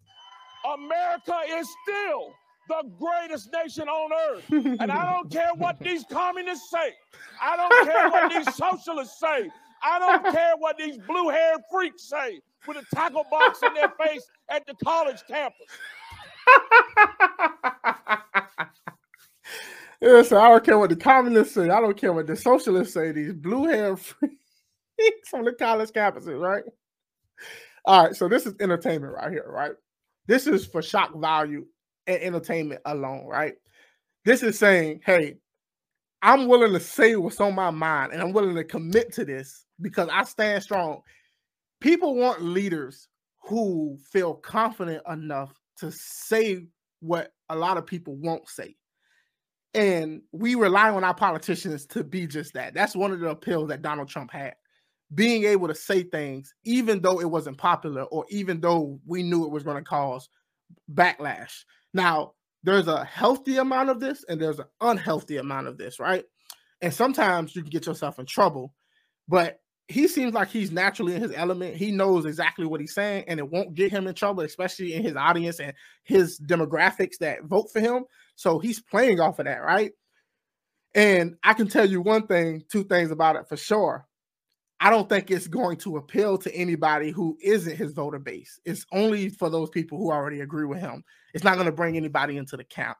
America 0.65 1.37
is 1.49 1.67
still 1.83 2.33
the 2.69 2.89
greatest 2.99 3.49
nation 3.51 3.87
on 3.87 4.11
earth. 4.29 4.45
and 4.79 4.91
I 4.91 5.11
don't 5.11 5.31
care 5.31 5.53
what 5.55 5.79
these 5.79 6.05
communists 6.09 6.69
say. 6.69 6.93
I 7.41 7.57
don't 7.57 7.87
care 7.87 8.09
what 8.09 8.31
these 8.31 8.55
socialists 8.55 9.19
say. 9.19 9.49
I 9.81 9.99
don't 9.99 10.33
care 10.33 10.53
what 10.57 10.77
these 10.77 10.97
blue 10.97 11.29
haired 11.29 11.61
freaks 11.71 12.03
say 12.03 12.41
with 12.67 12.77
a 12.77 12.95
tackle 12.95 13.25
box 13.31 13.61
in 13.63 13.73
their 13.73 13.89
face 13.89 14.29
at 14.49 14.65
the 14.65 14.75
college 14.83 15.21
campus. 15.27 15.67
Listen, 20.01 20.37
I 20.37 20.49
don't 20.49 20.63
care 20.63 20.77
what 20.77 20.89
the 20.89 20.95
communists 20.95 21.55
say. 21.55 21.69
I 21.69 21.81
don't 21.81 21.97
care 21.97 22.13
what 22.13 22.27
the 22.27 22.35
socialists 22.35 22.93
say. 22.93 23.11
These 23.11 23.33
blue 23.33 23.67
hair 23.67 23.97
freaks 23.97 24.35
the 25.31 25.55
college 25.57 25.89
campuses, 25.89 26.39
right? 26.39 26.63
All 27.85 28.05
right, 28.05 28.15
so 28.15 28.27
this 28.27 28.45
is 28.45 28.55
entertainment 28.59 29.13
right 29.13 29.31
here, 29.31 29.45
right? 29.47 29.71
This 30.27 30.47
is 30.47 30.65
for 30.65 30.81
shock 30.81 31.19
value 31.19 31.65
and 32.07 32.21
entertainment 32.21 32.81
alone, 32.85 33.25
right? 33.25 33.55
This 34.25 34.43
is 34.43 34.59
saying, 34.59 35.01
hey, 35.05 35.37
I'm 36.21 36.47
willing 36.47 36.73
to 36.73 36.79
say 36.79 37.15
what's 37.15 37.39
on 37.39 37.55
my 37.55 37.69
mind 37.69 38.11
and 38.11 38.21
I'm 38.21 38.33
willing 38.33 38.55
to 38.55 38.63
commit 38.63 39.13
to 39.13 39.25
this 39.25 39.65
because 39.81 40.09
I 40.11 40.23
stand 40.23 40.63
strong. 40.63 41.01
People 41.79 42.15
want 42.15 42.41
leaders 42.41 43.07
who 43.41 43.97
feel 44.11 44.35
confident 44.35 45.01
enough 45.09 45.53
to 45.79 45.91
say 45.91 46.65
what 46.99 47.31
a 47.49 47.55
lot 47.55 47.77
of 47.77 47.85
people 47.85 48.15
won't 48.15 48.47
say. 48.47 48.75
And 49.73 50.21
we 50.31 50.55
rely 50.55 50.89
on 50.89 51.03
our 51.03 51.13
politicians 51.13 51.85
to 51.87 52.03
be 52.03 52.27
just 52.27 52.53
that. 52.53 52.73
That's 52.73 52.95
one 52.95 53.11
of 53.11 53.19
the 53.19 53.29
appeals 53.29 53.69
that 53.69 53.81
Donald 53.81 54.09
Trump 54.09 54.31
had. 54.31 54.55
Being 55.13 55.43
able 55.45 55.67
to 55.67 55.75
say 55.75 56.03
things, 56.03 56.53
even 56.65 57.01
though 57.01 57.19
it 57.19 57.29
wasn't 57.29 57.57
popular, 57.57 58.03
or 58.03 58.25
even 58.29 58.61
though 58.61 58.99
we 59.05 59.23
knew 59.23 59.45
it 59.45 59.51
was 59.51 59.63
going 59.63 59.77
to 59.77 59.83
cause 59.83 60.29
backlash. 60.91 61.63
Now, 61.93 62.33
there's 62.63 62.87
a 62.87 63.05
healthy 63.05 63.57
amount 63.57 63.89
of 63.89 63.99
this 63.99 64.23
and 64.27 64.39
there's 64.39 64.59
an 64.59 64.65
unhealthy 64.81 65.37
amount 65.37 65.67
of 65.67 65.77
this, 65.77 65.99
right? 65.99 66.25
And 66.81 66.93
sometimes 66.93 67.55
you 67.55 67.61
can 67.61 67.71
get 67.71 67.85
yourself 67.85 68.19
in 68.19 68.25
trouble, 68.25 68.73
but 69.27 69.59
he 69.89 70.07
seems 70.07 70.35
like 70.35 70.49
he's 70.49 70.71
naturally 70.71 71.15
in 71.15 71.21
his 71.21 71.33
element. 71.35 71.75
He 71.75 71.91
knows 71.91 72.25
exactly 72.25 72.67
what 72.67 72.79
he's 72.79 72.93
saying, 72.93 73.25
and 73.27 73.39
it 73.39 73.49
won't 73.49 73.73
get 73.73 73.91
him 73.91 74.05
in 74.05 74.13
trouble, 74.13 74.43
especially 74.43 74.93
in 74.93 75.01
his 75.01 75.15
audience 75.15 75.59
and 75.59 75.73
his 76.03 76.39
demographics 76.39 77.17
that 77.19 77.43
vote 77.45 77.71
for 77.73 77.79
him. 77.79 78.05
So 78.35 78.59
he's 78.59 78.79
playing 78.79 79.19
off 79.19 79.39
of 79.39 79.45
that, 79.45 79.63
right? 79.63 79.91
And 80.93 81.35
I 81.43 81.53
can 81.53 81.67
tell 81.67 81.85
you 81.89 82.01
one 82.01 82.27
thing, 82.27 82.63
two 82.71 82.83
things 82.83 83.09
about 83.09 83.35
it 83.35 83.49
for 83.49 83.57
sure. 83.57 84.05
I 84.79 84.91
don't 84.91 85.09
think 85.09 85.31
it's 85.31 85.47
going 85.47 85.77
to 85.77 85.97
appeal 85.97 86.37
to 86.37 86.55
anybody 86.55 87.09
who 87.09 87.37
isn't 87.41 87.75
his 87.75 87.91
voter 87.91 88.19
base. 88.19 88.59
It's 88.65 88.85
only 88.93 89.29
for 89.29 89.49
those 89.49 89.69
people 89.69 89.97
who 89.97 90.11
already 90.11 90.41
agree 90.41 90.65
with 90.65 90.79
him. 90.79 91.03
It's 91.33 91.43
not 91.43 91.55
going 91.55 91.65
to 91.65 91.71
bring 91.71 91.97
anybody 91.97 92.37
into 92.37 92.57
the 92.57 92.63
camp. 92.63 92.97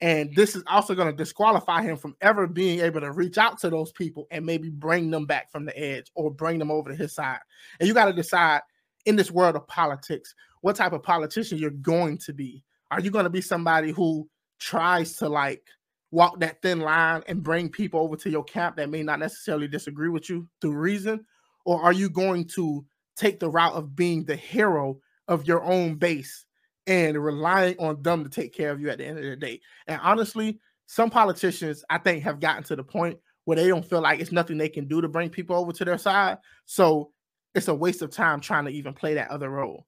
And 0.00 0.34
this 0.34 0.54
is 0.54 0.62
also 0.66 0.94
going 0.94 1.10
to 1.10 1.16
disqualify 1.16 1.82
him 1.82 1.96
from 1.96 2.16
ever 2.20 2.46
being 2.46 2.80
able 2.80 3.00
to 3.00 3.12
reach 3.12 3.38
out 3.38 3.58
to 3.60 3.70
those 3.70 3.92
people 3.92 4.26
and 4.30 4.44
maybe 4.44 4.68
bring 4.68 5.10
them 5.10 5.26
back 5.26 5.50
from 5.50 5.64
the 5.64 5.78
edge 5.78 6.10
or 6.14 6.30
bring 6.30 6.58
them 6.58 6.70
over 6.70 6.90
to 6.90 6.96
his 6.96 7.14
side. 7.14 7.38
And 7.80 7.88
you 7.88 7.94
got 7.94 8.06
to 8.06 8.12
decide 8.12 8.60
in 9.06 9.16
this 9.16 9.30
world 9.30 9.56
of 9.56 9.66
politics 9.68 10.34
what 10.60 10.76
type 10.76 10.92
of 10.92 11.02
politician 11.02 11.58
you're 11.58 11.70
going 11.70 12.18
to 12.18 12.32
be. 12.32 12.62
Are 12.90 13.00
you 13.00 13.10
going 13.10 13.24
to 13.24 13.30
be 13.30 13.40
somebody 13.40 13.90
who 13.90 14.28
tries 14.58 15.16
to 15.16 15.28
like 15.28 15.62
walk 16.10 16.40
that 16.40 16.62
thin 16.62 16.80
line 16.80 17.22
and 17.26 17.42
bring 17.42 17.68
people 17.68 18.00
over 18.00 18.16
to 18.16 18.30
your 18.30 18.44
camp 18.44 18.76
that 18.76 18.90
may 18.90 19.02
not 19.02 19.18
necessarily 19.18 19.68
disagree 19.68 20.08
with 20.08 20.28
you 20.28 20.48
through 20.60 20.76
reason? 20.76 21.24
Or 21.64 21.82
are 21.82 21.92
you 21.92 22.08
going 22.08 22.46
to 22.54 22.84
take 23.16 23.40
the 23.40 23.50
route 23.50 23.74
of 23.74 23.96
being 23.96 24.24
the 24.24 24.36
hero 24.36 24.98
of 25.28 25.46
your 25.46 25.62
own 25.64 25.96
base 25.96 26.45
and 26.86 27.22
relying 27.22 27.76
on 27.78 28.00
them 28.02 28.24
to 28.24 28.30
take 28.30 28.54
care 28.54 28.70
of 28.70 28.80
you 28.80 28.90
at 28.90 28.98
the 28.98 29.06
end 29.06 29.18
of 29.18 29.24
the 29.24 29.36
day. 29.36 29.60
And 29.86 30.00
honestly, 30.02 30.60
some 30.86 31.10
politicians 31.10 31.84
I 31.90 31.98
think 31.98 32.22
have 32.22 32.40
gotten 32.40 32.62
to 32.64 32.76
the 32.76 32.84
point 32.84 33.18
where 33.44 33.56
they 33.56 33.68
don't 33.68 33.84
feel 33.84 34.00
like 34.00 34.20
it's 34.20 34.32
nothing 34.32 34.58
they 34.58 34.68
can 34.68 34.86
do 34.86 35.00
to 35.00 35.08
bring 35.08 35.30
people 35.30 35.56
over 35.56 35.72
to 35.72 35.84
their 35.84 35.98
side. 35.98 36.38
So 36.64 37.10
it's 37.54 37.68
a 37.68 37.74
waste 37.74 38.02
of 38.02 38.10
time 38.10 38.40
trying 38.40 38.66
to 38.66 38.70
even 38.70 38.92
play 38.92 39.14
that 39.14 39.30
other 39.30 39.50
role. 39.50 39.86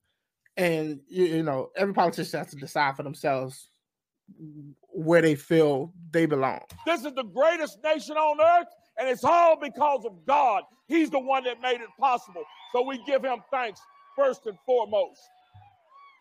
And 0.57 1.01
you, 1.09 1.25
you 1.25 1.43
know, 1.43 1.71
every 1.77 1.95
politician 1.95 2.39
has 2.39 2.51
to 2.51 2.57
decide 2.57 2.97
for 2.97 3.05
themselves 3.05 3.71
where 4.89 5.23
they 5.23 5.35
feel 5.35 5.93
they 6.11 6.27
belong. 6.27 6.61
This 6.85 7.05
is 7.05 7.15
the 7.15 7.23
greatest 7.23 7.79
nation 7.85 8.17
on 8.17 8.41
earth, 8.41 8.69
and 8.99 9.09
it's 9.09 9.25
all 9.25 9.57
because 9.57 10.05
of 10.05 10.27
God. 10.27 10.65
He's 10.87 11.11
the 11.11 11.21
one 11.21 11.45
that 11.45 11.61
made 11.61 11.81
it 11.81 11.89
possible. 11.99 12.43
So 12.73 12.83
we 12.83 13.03
give 13.07 13.25
him 13.25 13.39
thanks 13.51 13.81
first 14.17 14.47
and 14.47 14.59
foremost. 14.67 15.21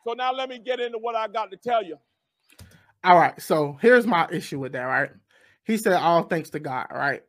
So 0.08 0.14
now 0.14 0.32
let 0.32 0.48
me 0.48 0.58
get 0.58 0.80
into 0.80 0.98
what 1.00 1.16
I 1.16 1.28
got 1.28 1.52
to 1.52 1.58
tell 1.58 1.84
you. 1.84 1.98
All 3.04 3.20
right. 3.20 3.40
So 3.42 3.78
here's 3.82 4.08
my 4.08 4.26
issue 4.32 4.58
with 4.58 4.72
that, 4.72 4.84
right? 4.84 5.10
He 5.66 5.76
said, 5.76 5.94
all 5.94 6.24
thanks 6.24 6.50
to 6.52 6.60
God, 6.60 6.88
right? 6.92 7.24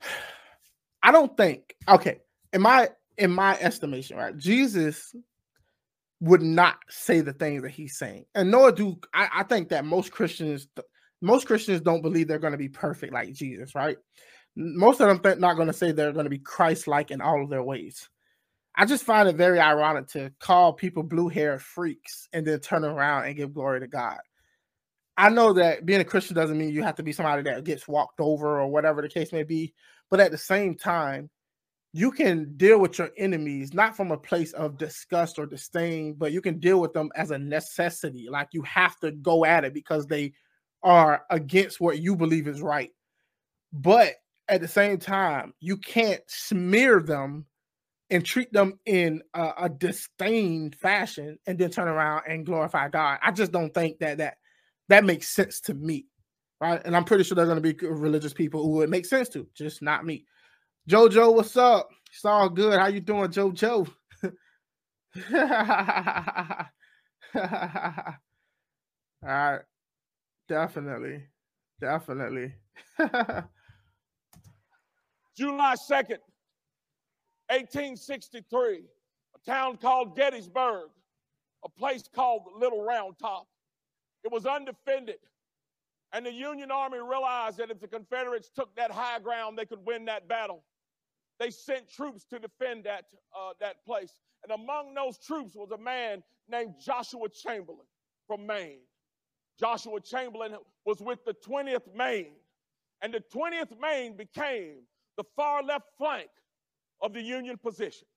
I 1.02 1.10
don't 1.10 1.36
think, 1.36 1.74
okay, 1.88 2.20
in 2.52 2.62
my 2.62 2.90
in 3.18 3.32
my 3.32 3.58
estimation, 3.58 4.16
right, 4.16 4.36
Jesus 4.36 5.14
would 6.20 6.42
not 6.42 6.76
say 6.88 7.20
the 7.20 7.32
things 7.32 7.62
that 7.62 7.72
he's 7.72 7.98
saying. 7.98 8.24
And 8.36 8.52
nor 8.52 8.70
do 8.70 8.96
I, 9.12 9.28
I 9.34 9.42
think 9.42 9.70
that 9.70 9.84
most 9.84 10.12
Christians 10.12 10.68
most 11.20 11.46
Christians 11.48 11.80
don't 11.80 12.02
believe 12.02 12.28
they're 12.28 12.38
going 12.38 12.52
to 12.52 12.58
be 12.58 12.68
perfect 12.68 13.12
like 13.12 13.32
Jesus, 13.34 13.74
right? 13.74 13.96
Most 14.54 15.00
of 15.00 15.08
them 15.08 15.18
th- 15.18 15.38
not 15.38 15.56
going 15.56 15.66
to 15.66 15.74
say 15.74 15.90
they're 15.90 16.12
going 16.12 16.24
to 16.24 16.30
be 16.30 16.38
Christ-like 16.38 17.10
in 17.10 17.20
all 17.20 17.42
of 17.42 17.50
their 17.50 17.64
ways. 17.64 18.08
I 18.76 18.84
just 18.86 19.04
find 19.04 19.28
it 19.28 19.36
very 19.36 19.60
ironic 19.60 20.08
to 20.08 20.32
call 20.40 20.72
people 20.72 21.02
blue 21.02 21.28
hair 21.28 21.58
freaks 21.58 22.28
and 22.32 22.46
then 22.46 22.58
turn 22.60 22.84
around 22.84 23.26
and 23.26 23.36
give 23.36 23.54
glory 23.54 23.80
to 23.80 23.86
God. 23.86 24.18
I 25.16 25.28
know 25.28 25.52
that 25.52 25.86
being 25.86 26.00
a 26.00 26.04
Christian 26.04 26.34
doesn't 26.34 26.58
mean 26.58 26.70
you 26.70 26.82
have 26.82 26.96
to 26.96 27.04
be 27.04 27.12
somebody 27.12 27.42
that 27.42 27.62
gets 27.64 27.86
walked 27.86 28.20
over 28.20 28.60
or 28.60 28.66
whatever 28.66 29.00
the 29.00 29.08
case 29.08 29.32
may 29.32 29.44
be, 29.44 29.72
but 30.10 30.18
at 30.18 30.32
the 30.32 30.38
same 30.38 30.74
time, 30.74 31.30
you 31.92 32.10
can 32.10 32.56
deal 32.56 32.80
with 32.80 32.98
your 32.98 33.10
enemies 33.16 33.72
not 33.72 33.96
from 33.96 34.10
a 34.10 34.16
place 34.16 34.52
of 34.54 34.76
disgust 34.76 35.38
or 35.38 35.46
disdain, 35.46 36.14
but 36.14 36.32
you 36.32 36.40
can 36.40 36.58
deal 36.58 36.80
with 36.80 36.92
them 36.92 37.08
as 37.14 37.30
a 37.30 37.38
necessity. 37.38 38.26
Like 38.28 38.48
you 38.50 38.62
have 38.62 38.98
to 39.00 39.12
go 39.12 39.44
at 39.44 39.64
it 39.64 39.72
because 39.72 40.04
they 40.06 40.32
are 40.82 41.22
against 41.30 41.80
what 41.80 42.00
you 42.00 42.16
believe 42.16 42.48
is 42.48 42.60
right. 42.60 42.90
But 43.72 44.14
at 44.48 44.60
the 44.60 44.66
same 44.66 44.98
time, 44.98 45.54
you 45.60 45.76
can't 45.76 46.20
smear 46.26 46.98
them 46.98 47.46
and 48.14 48.24
treat 48.24 48.52
them 48.52 48.78
in 48.86 49.22
a, 49.34 49.52
a 49.62 49.68
disdain 49.68 50.70
fashion 50.70 51.36
and 51.48 51.58
then 51.58 51.68
turn 51.68 51.88
around 51.88 52.22
and 52.28 52.46
glorify 52.46 52.88
God. 52.88 53.18
I 53.20 53.32
just 53.32 53.50
don't 53.50 53.74
think 53.74 53.98
that 53.98 54.18
that 54.18 54.36
that 54.88 55.04
makes 55.04 55.28
sense 55.28 55.60
to 55.62 55.74
me. 55.74 56.06
Right. 56.60 56.80
And 56.84 56.96
I'm 56.96 57.02
pretty 57.04 57.24
sure 57.24 57.34
there's 57.34 57.48
going 57.48 57.60
to 57.60 57.74
be 57.74 57.86
religious 57.86 58.32
people 58.32 58.62
who 58.62 58.82
it 58.82 58.88
makes 58.88 59.10
sense 59.10 59.28
to, 59.30 59.48
just 59.54 59.82
not 59.82 60.06
me. 60.06 60.26
Jojo, 60.88 61.34
what's 61.34 61.56
up? 61.56 61.88
It's 62.12 62.24
all 62.24 62.48
good. 62.48 62.78
How 62.78 62.86
you 62.86 63.00
doing, 63.00 63.30
Jojo? 63.30 63.90
all 64.22 64.30
right. 69.22 69.60
Definitely. 70.48 71.24
Definitely. 71.80 72.54
July 75.36 75.74
2nd, 75.90 76.18
1863, 77.48 78.82
a 79.34 79.50
town 79.50 79.76
called 79.76 80.16
Gettysburg, 80.16 80.88
a 81.64 81.68
place 81.68 82.04
called 82.14 82.42
Little 82.56 82.82
Round 82.82 83.18
Top. 83.18 83.46
It 84.24 84.32
was 84.32 84.46
undefended. 84.46 85.18
And 86.12 86.24
the 86.24 86.32
Union 86.32 86.70
Army 86.70 86.98
realized 86.98 87.58
that 87.58 87.70
if 87.70 87.80
the 87.80 87.88
Confederates 87.88 88.48
took 88.48 88.74
that 88.76 88.90
high 88.90 89.18
ground, 89.18 89.58
they 89.58 89.66
could 89.66 89.84
win 89.84 90.04
that 90.06 90.28
battle. 90.28 90.62
They 91.40 91.50
sent 91.50 91.90
troops 91.90 92.24
to 92.26 92.38
defend 92.38 92.84
that, 92.84 93.06
uh, 93.36 93.52
that 93.60 93.84
place. 93.84 94.12
And 94.44 94.52
among 94.52 94.94
those 94.94 95.18
troops 95.18 95.56
was 95.56 95.72
a 95.72 95.78
man 95.78 96.22
named 96.48 96.74
Joshua 96.80 97.28
Chamberlain 97.28 97.86
from 98.26 98.46
Maine. 98.46 98.78
Joshua 99.58 100.00
Chamberlain 100.00 100.56
was 100.84 101.00
with 101.00 101.24
the 101.24 101.34
20th 101.34 101.92
Maine. 101.94 102.36
And 103.02 103.12
the 103.12 103.22
20th 103.34 103.78
Maine 103.80 104.16
became 104.16 104.82
the 105.16 105.24
far 105.36 105.62
left 105.62 105.86
flank 105.98 106.28
of 107.04 107.12
the 107.12 107.20
Union 107.20 107.58
position 107.58 108.08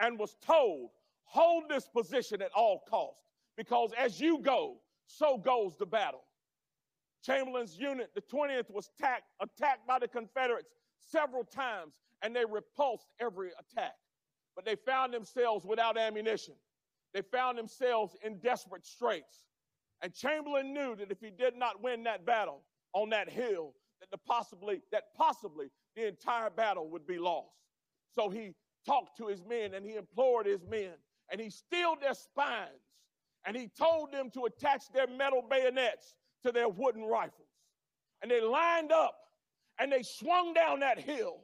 and 0.00 0.18
was 0.18 0.36
told, 0.44 0.90
hold 1.22 1.64
this 1.68 1.88
position 1.88 2.42
at 2.42 2.50
all 2.54 2.82
costs, 2.90 3.22
because 3.56 3.92
as 3.96 4.20
you 4.20 4.40
go, 4.40 4.78
so 5.06 5.38
goes 5.38 5.76
the 5.78 5.86
battle. 5.86 6.24
Chamberlain's 7.24 7.78
unit, 7.78 8.10
the 8.14 8.20
20th, 8.20 8.70
was 8.70 8.90
attacked, 8.98 9.24
attacked 9.40 9.86
by 9.86 10.00
the 10.00 10.08
Confederates 10.08 10.68
several 10.98 11.44
times, 11.44 11.94
and 12.22 12.34
they 12.34 12.44
repulsed 12.44 13.06
every 13.20 13.50
attack. 13.58 13.94
But 14.56 14.64
they 14.64 14.74
found 14.74 15.14
themselves 15.14 15.64
without 15.64 15.96
ammunition. 15.96 16.54
They 17.14 17.22
found 17.22 17.56
themselves 17.56 18.16
in 18.24 18.38
desperate 18.38 18.84
straits. 18.84 19.46
And 20.02 20.12
Chamberlain 20.12 20.74
knew 20.74 20.96
that 20.96 21.10
if 21.12 21.20
he 21.20 21.30
did 21.30 21.56
not 21.56 21.82
win 21.82 22.02
that 22.04 22.26
battle 22.26 22.62
on 22.92 23.10
that 23.10 23.28
hill, 23.28 23.74
that 24.10 24.24
possibly 24.26 24.80
that 24.92 25.14
possibly 25.16 25.68
the 25.96 26.08
entire 26.08 26.50
battle 26.50 26.88
would 26.90 27.06
be 27.06 27.18
lost. 27.18 27.58
So 28.18 28.28
he 28.30 28.52
talked 28.84 29.16
to 29.18 29.28
his 29.28 29.44
men 29.44 29.74
and 29.74 29.86
he 29.86 29.94
implored 29.94 30.46
his 30.46 30.64
men 30.68 30.90
and 31.30 31.40
he 31.40 31.50
steeled 31.50 32.00
their 32.00 32.14
spines 32.14 32.82
and 33.46 33.56
he 33.56 33.70
told 33.78 34.10
them 34.10 34.28
to 34.34 34.46
attach 34.46 34.90
their 34.92 35.06
metal 35.06 35.40
bayonets 35.48 36.14
to 36.44 36.50
their 36.50 36.68
wooden 36.68 37.04
rifles. 37.04 37.46
And 38.20 38.28
they 38.28 38.40
lined 38.40 38.90
up 38.90 39.14
and 39.78 39.92
they 39.92 40.02
swung 40.02 40.52
down 40.52 40.80
that 40.80 40.98
hill 40.98 41.36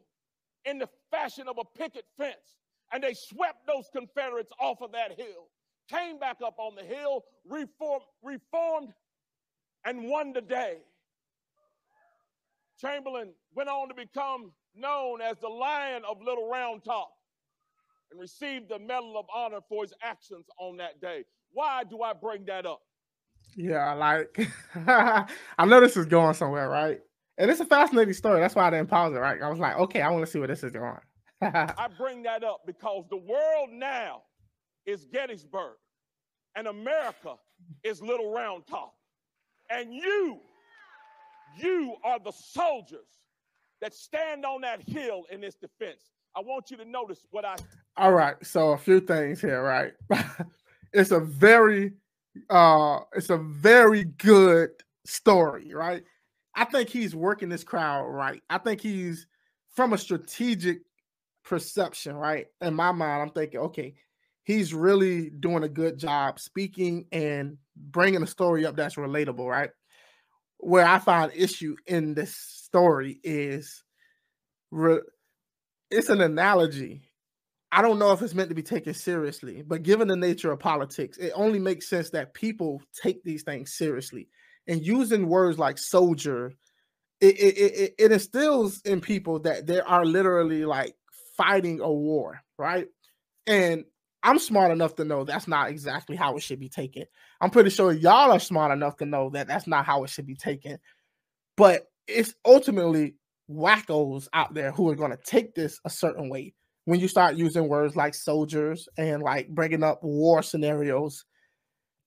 in 0.65 0.79
the 0.81 0.89
fashion 1.13 1.47
of 1.47 1.59
a 1.59 1.79
picket 1.79 2.07
fence 2.17 2.57
and 2.93 3.05
they 3.05 3.15
swept 3.15 3.69
those 3.69 3.89
Confederates 3.95 4.51
off 4.59 4.81
of 4.83 4.91
that 4.93 5.13
hill, 5.17 5.51
came 5.89 6.19
back 6.19 6.39
up 6.45 6.57
on 6.59 6.75
the 6.75 6.83
hill, 6.83 7.23
reformed, 7.49 8.03
reformed 8.21 8.89
and 9.85 10.09
won 10.09 10.33
the 10.33 10.41
day. 10.41 10.79
Chamberlain 12.81 13.33
went 13.55 13.69
on 13.69 13.89
to 13.89 13.95
become 13.95 14.51
known 14.77 15.21
as 15.21 15.37
the 15.39 15.49
Lion 15.49 16.03
of 16.09 16.23
Little 16.23 16.49
Round 16.49 16.83
Top 16.85 17.11
and 18.11 18.21
received 18.21 18.69
the 18.69 18.79
Medal 18.79 19.19
of 19.19 19.27
Honor 19.35 19.61
for 19.69 19.83
his 19.83 19.93
actions 20.03 20.47
on 20.59 20.77
that 20.79 21.01
day. 21.01 21.25
Why 21.53 21.85
do 21.85 22.03
I 22.03 22.13
bring 22.13 22.45
that 22.47 22.67
up? 22.67 22.81
Yeah, 23.57 23.93
like 23.93 24.49
I 24.87 25.65
know 25.67 25.81
this 25.81 25.97
is 25.97 26.07
going 26.07 26.35
somewhere, 26.35 26.69
right? 26.69 27.01
And 27.39 27.51
it's 27.51 27.61
a 27.61 27.67
fascinating 27.67 28.15
story. 28.15 28.41
That's 28.41 28.55
why 28.55 28.67
I 28.67 28.71
didn't 28.71 28.89
pause 28.89 29.15
it, 29.15 29.19
right? 29.19 29.41
I 29.43 29.49
was 29.49 29.59
like, 29.59 29.77
okay, 29.77 30.01
I 30.01 30.11
want 30.11 30.25
to 30.25 30.31
see 30.31 30.39
where 30.39 30.49
this 30.49 30.63
is 30.63 30.73
going. 30.73 30.99
I 31.43 31.89
bring 31.99 32.23
that 32.23 32.45
up 32.45 32.61
because 32.67 33.05
the 33.11 33.17
world 33.17 33.71
now 33.73 34.23
is 34.87 35.05
Gettysburg 35.13 35.77
and 36.57 36.69
America 36.69 37.35
is 37.83 38.01
Little 38.01 38.33
Round 38.33 38.67
Top. 38.67 38.95
And 39.71 39.93
you, 39.93 40.39
you 41.59 41.97
are 42.05 42.19
the 42.19 42.33
soldiers 42.33 43.24
that 43.85 43.93
stand 43.93 44.47
on 44.47 44.63
that 44.63 44.81
hill 44.89 45.25
in 45.31 45.43
this 45.43 45.57
defense. 45.57 46.11
I 46.35 46.41
want 46.41 46.71
you 46.71 46.79
to 46.79 46.87
notice 46.87 47.27
what 47.31 47.45
I. 47.45 47.55
All 47.99 48.13
right. 48.13 48.35
So 48.43 48.71
a 48.71 48.79
few 48.79 48.99
things 48.99 49.43
here, 49.43 49.63
right? 49.63 49.93
it's 50.95 51.11
a 51.11 51.21
very, 51.21 51.93
uh, 52.49 53.01
it's 53.15 53.29
a 53.29 53.37
very 53.37 54.05
good 54.05 54.71
story, 55.05 55.75
right? 55.75 56.03
I 56.55 56.65
think 56.65 56.89
he's 56.89 57.15
working 57.15 57.51
this 57.51 57.63
crowd 57.63 58.07
right. 58.07 58.43
I 58.49 58.57
think 58.57 58.81
he's 58.81 59.27
from 59.69 59.93
a 59.93 59.99
strategic 59.99 60.79
perception, 61.45 62.17
right? 62.17 62.47
In 62.63 62.73
my 62.73 62.91
mind, 62.91 63.21
I'm 63.21 63.31
thinking, 63.31 63.61
okay, 63.61 63.95
he's 64.45 64.73
really 64.73 65.29
doing 65.29 65.65
a 65.65 65.69
good 65.69 65.99
job 65.99 66.41
speaking 66.41 67.05
and 67.13 67.59
bringing 67.77 68.23
a 68.23 68.27
story 68.27 68.65
up 68.65 68.77
that's 68.77 68.95
relatable, 68.95 69.47
right? 69.47 69.71
Where 70.65 70.87
I 70.87 70.99
find 70.99 71.31
issue 71.35 71.77
in 71.87 72.15
this 72.15 72.35
story 72.35 73.21
is 73.23 73.85
re- 74.71 75.03
it's 75.91 76.09
an 76.09 76.21
analogy. 76.21 77.03
I 77.71 77.83
don't 77.83 77.99
know 77.99 78.13
if 78.13 78.23
it's 78.23 78.35
meant 78.35 78.51
to 78.51 78.55
be 78.55 78.63
taken 78.63 78.95
seriously, 78.95 79.63
but 79.67 79.83
given 79.83 80.09
the 80.09 80.17
nature 80.17 80.53
of 80.53 80.61
politics, 80.61 81.19
it 81.19 81.33
only 81.35 81.59
makes 81.59 81.89
sense 81.89 82.11
that 82.11 82.33
people 82.33 82.81
take 83.01 83.23
these 83.25 83.43
things 83.43 83.75
seriously 83.75 84.29
and 84.67 84.85
using 84.85 85.29
words 85.29 85.59
like 85.59 85.79
soldier 85.79 86.53
it, 87.21 87.39
it, 87.39 87.57
it, 87.57 87.95
it 87.99 88.13
instills 88.13 88.81
in 88.83 89.01
people 89.01 89.41
that 89.41 89.67
they 89.67 89.81
are 89.81 90.05
literally 90.05 90.65
like 90.65 90.95
fighting 91.37 91.81
a 91.81 91.91
war 91.91 92.41
right 92.59 92.87
and 93.47 93.85
i'm 94.25 94.39
smart 94.39 94.73
enough 94.73 94.95
to 94.97 95.05
know 95.05 95.25
that's 95.25 95.47
not 95.47 95.71
exactly 95.71 96.17
how 96.17 96.37
it 96.37 96.43
should 96.43 96.59
be 96.59 96.69
taken 96.69 97.05
i'm 97.41 97.51
pretty 97.51 97.71
sure 97.71 97.93
y'all 97.93 98.33
are 98.33 98.41
smart 98.41 98.73
enough 98.73 98.97
to 98.97 99.07
know 99.07 99.31
that 99.31 99.47
that's 99.47 99.67
not 99.67 99.85
how 99.85 100.03
it 100.03 100.11
should 100.11 100.27
be 100.27 100.35
taken 100.35 100.79
but 101.57 101.87
it's 102.09 102.35
ultimately 102.45 103.15
wackos 103.51 104.27
out 104.33 104.55
there 104.55 104.73
who 104.73 104.89
are 104.89 104.97
going 104.97 105.11
to 105.11 105.19
take 105.25 105.55
this 105.55 105.81
a 105.85 105.91
certain 105.91 106.29
way 106.29 106.53
when 106.87 106.99
you 106.99 107.09
start 107.09 107.37
using 107.37 107.69
words 107.69 107.95
like 107.95 108.15
soldiers 108.15 108.89
and 108.99 109.23
like 109.23 109.49
bringing 109.49 109.83
up 109.83 110.03
war 110.03 110.43
scenarios 110.43 111.25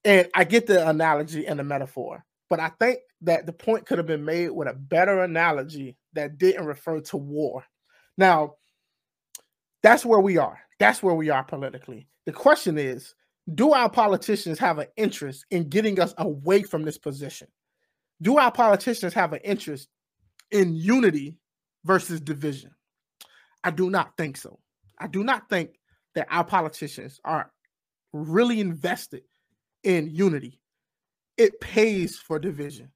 and 0.03 0.27
i 0.35 0.43
get 0.43 0.67
the 0.67 0.87
analogy 0.89 1.47
and 1.47 1.59
the 1.59 1.63
metaphor 1.63 2.23
but 2.49 2.59
I 2.59 2.69
think 2.79 2.99
that 3.21 3.45
the 3.45 3.53
point 3.53 3.85
could 3.85 3.97
have 3.97 4.07
been 4.07 4.25
made 4.25 4.49
with 4.49 4.67
a 4.67 4.73
better 4.73 5.23
analogy 5.23 5.97
that 6.13 6.37
didn't 6.37 6.65
refer 6.65 7.01
to 7.01 7.17
war. 7.17 7.65
Now, 8.17 8.55
that's 9.83 10.05
where 10.05 10.19
we 10.19 10.37
are. 10.37 10.59
That's 10.79 11.01
where 11.01 11.15
we 11.15 11.29
are 11.29 11.43
politically. 11.43 12.07
The 12.25 12.33
question 12.33 12.77
is 12.77 13.13
do 13.53 13.73
our 13.73 13.89
politicians 13.89 14.59
have 14.59 14.77
an 14.77 14.87
interest 14.97 15.45
in 15.51 15.69
getting 15.69 15.99
us 15.99 16.13
away 16.17 16.63
from 16.63 16.83
this 16.83 16.97
position? 16.97 17.47
Do 18.21 18.37
our 18.37 18.51
politicians 18.51 19.13
have 19.13 19.33
an 19.33 19.39
interest 19.43 19.87
in 20.51 20.75
unity 20.75 21.35
versus 21.85 22.19
division? 22.19 22.71
I 23.63 23.71
do 23.71 23.89
not 23.89 24.17
think 24.17 24.37
so. 24.37 24.59
I 24.99 25.07
do 25.07 25.23
not 25.23 25.49
think 25.49 25.79
that 26.15 26.27
our 26.29 26.43
politicians 26.43 27.19
are 27.23 27.51
really 28.11 28.59
invested 28.59 29.23
in 29.83 30.09
unity 30.09 30.59
it 31.37 31.59
pays 31.61 32.17
for 32.17 32.39
division. 32.39 32.91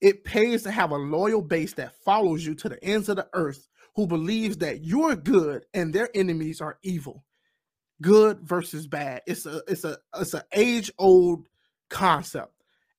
It 0.00 0.24
pays 0.24 0.62
to 0.62 0.70
have 0.70 0.92
a 0.92 0.96
loyal 0.96 1.42
base 1.42 1.74
that 1.74 1.96
follows 2.04 2.44
you 2.46 2.54
to 2.56 2.68
the 2.68 2.82
ends 2.84 3.08
of 3.08 3.16
the 3.16 3.28
earth 3.32 3.66
who 3.94 4.06
believes 4.06 4.56
that 4.58 4.84
you're 4.84 5.16
good 5.16 5.64
and 5.74 5.92
their 5.92 6.08
enemies 6.14 6.60
are 6.60 6.78
evil. 6.82 7.24
Good 8.02 8.40
versus 8.40 8.86
bad. 8.86 9.22
It's 9.26 9.46
a 9.46 9.62
it's 9.68 9.84
a 9.84 9.98
it's 10.18 10.34
an 10.34 10.42
age-old 10.52 11.46
concept. 11.90 12.52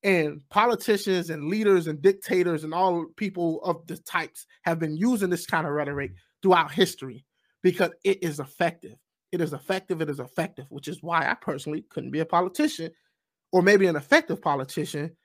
And 0.04 0.42
politicians 0.48 1.30
and 1.30 1.48
leaders 1.48 1.86
and 1.86 2.02
dictators 2.02 2.64
and 2.64 2.74
all 2.74 3.06
people 3.16 3.62
of 3.62 3.86
the 3.86 3.96
types 3.98 4.46
have 4.62 4.78
been 4.78 4.96
using 4.96 5.30
this 5.30 5.46
kind 5.46 5.66
of 5.66 5.72
rhetoric 5.72 6.12
throughout 6.42 6.72
history 6.72 7.24
because 7.62 7.90
it 8.04 8.22
is 8.22 8.40
effective. 8.40 8.96
It 9.30 9.40
is 9.40 9.52
effective. 9.52 10.02
It 10.02 10.10
is 10.10 10.20
effective, 10.20 10.66
which 10.70 10.88
is 10.88 11.02
why 11.02 11.28
I 11.28 11.34
personally 11.34 11.84
couldn't 11.88 12.10
be 12.10 12.20
a 12.20 12.26
politician 12.26 12.90
or 13.52 13.62
maybe 13.62 13.86
an 13.86 13.96
effective 13.96 14.42
politician 14.42 15.16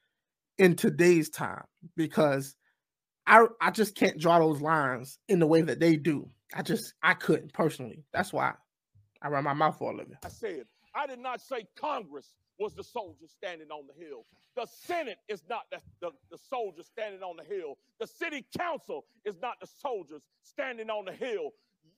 in 0.57 0.75
today's 0.75 1.29
time 1.29 1.63
because 1.95 2.55
I 3.27 3.45
I 3.61 3.71
just 3.71 3.95
can't 3.95 4.17
draw 4.17 4.39
those 4.39 4.61
lines 4.61 5.19
in 5.27 5.39
the 5.39 5.47
way 5.47 5.61
that 5.61 5.79
they 5.79 5.97
do. 5.97 6.29
I 6.55 6.61
just 6.61 6.93
I 7.03 7.13
couldn't 7.13 7.53
personally. 7.53 8.03
That's 8.13 8.33
why 8.33 8.53
I 9.21 9.27
run 9.27 9.43
my 9.43 9.53
mouth 9.53 9.77
for 9.77 9.91
a 9.91 9.95
living. 9.95 10.17
I 10.23 10.29
said 10.29 10.63
I 10.95 11.05
did 11.05 11.19
not 11.19 11.41
say 11.41 11.67
Congress 11.75 12.33
was 12.59 12.73
the 12.73 12.83
soldier 12.83 13.27
standing 13.27 13.69
on 13.69 13.83
the 13.87 14.03
hill. 14.03 14.25
The 14.55 14.65
Senate 14.65 15.19
is 15.27 15.43
not 15.47 15.65
the, 15.71 15.77
the, 16.01 16.11
the 16.31 16.37
soldier 16.49 16.81
standing 16.81 17.21
on 17.21 17.37
the 17.37 17.43
hill. 17.43 17.77
The 17.99 18.07
city 18.07 18.43
council 18.57 19.05
is 19.25 19.35
not 19.39 19.59
the 19.61 19.67
soldiers 19.79 20.23
standing 20.41 20.89
on 20.89 21.05
the 21.05 21.11
hill. 21.11 21.51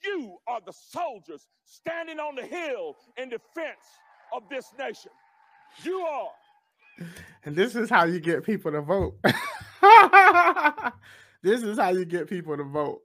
You 0.04 0.38
are 0.48 0.60
the 0.66 0.74
soldiers 0.74 1.48
standing 1.64 2.20
on 2.20 2.36
the 2.36 2.46
hill 2.46 2.98
in 3.18 3.30
defense 3.30 3.86
of 4.36 4.44
this 4.50 4.66
nation. 4.78 5.12
You 5.84 6.00
are. 6.00 6.32
And 7.46 7.56
this 7.56 7.76
is 7.76 7.90
how 7.90 8.04
you 8.04 8.20
get 8.20 8.44
people 8.44 8.72
to 8.74 8.82
vote. 8.82 9.18
this 11.42 11.64
is 11.64 11.78
how 11.78 11.90
you 11.90 12.06
get 12.06 12.30
people 12.30 12.56
to 12.58 12.64
vote. 12.64 13.02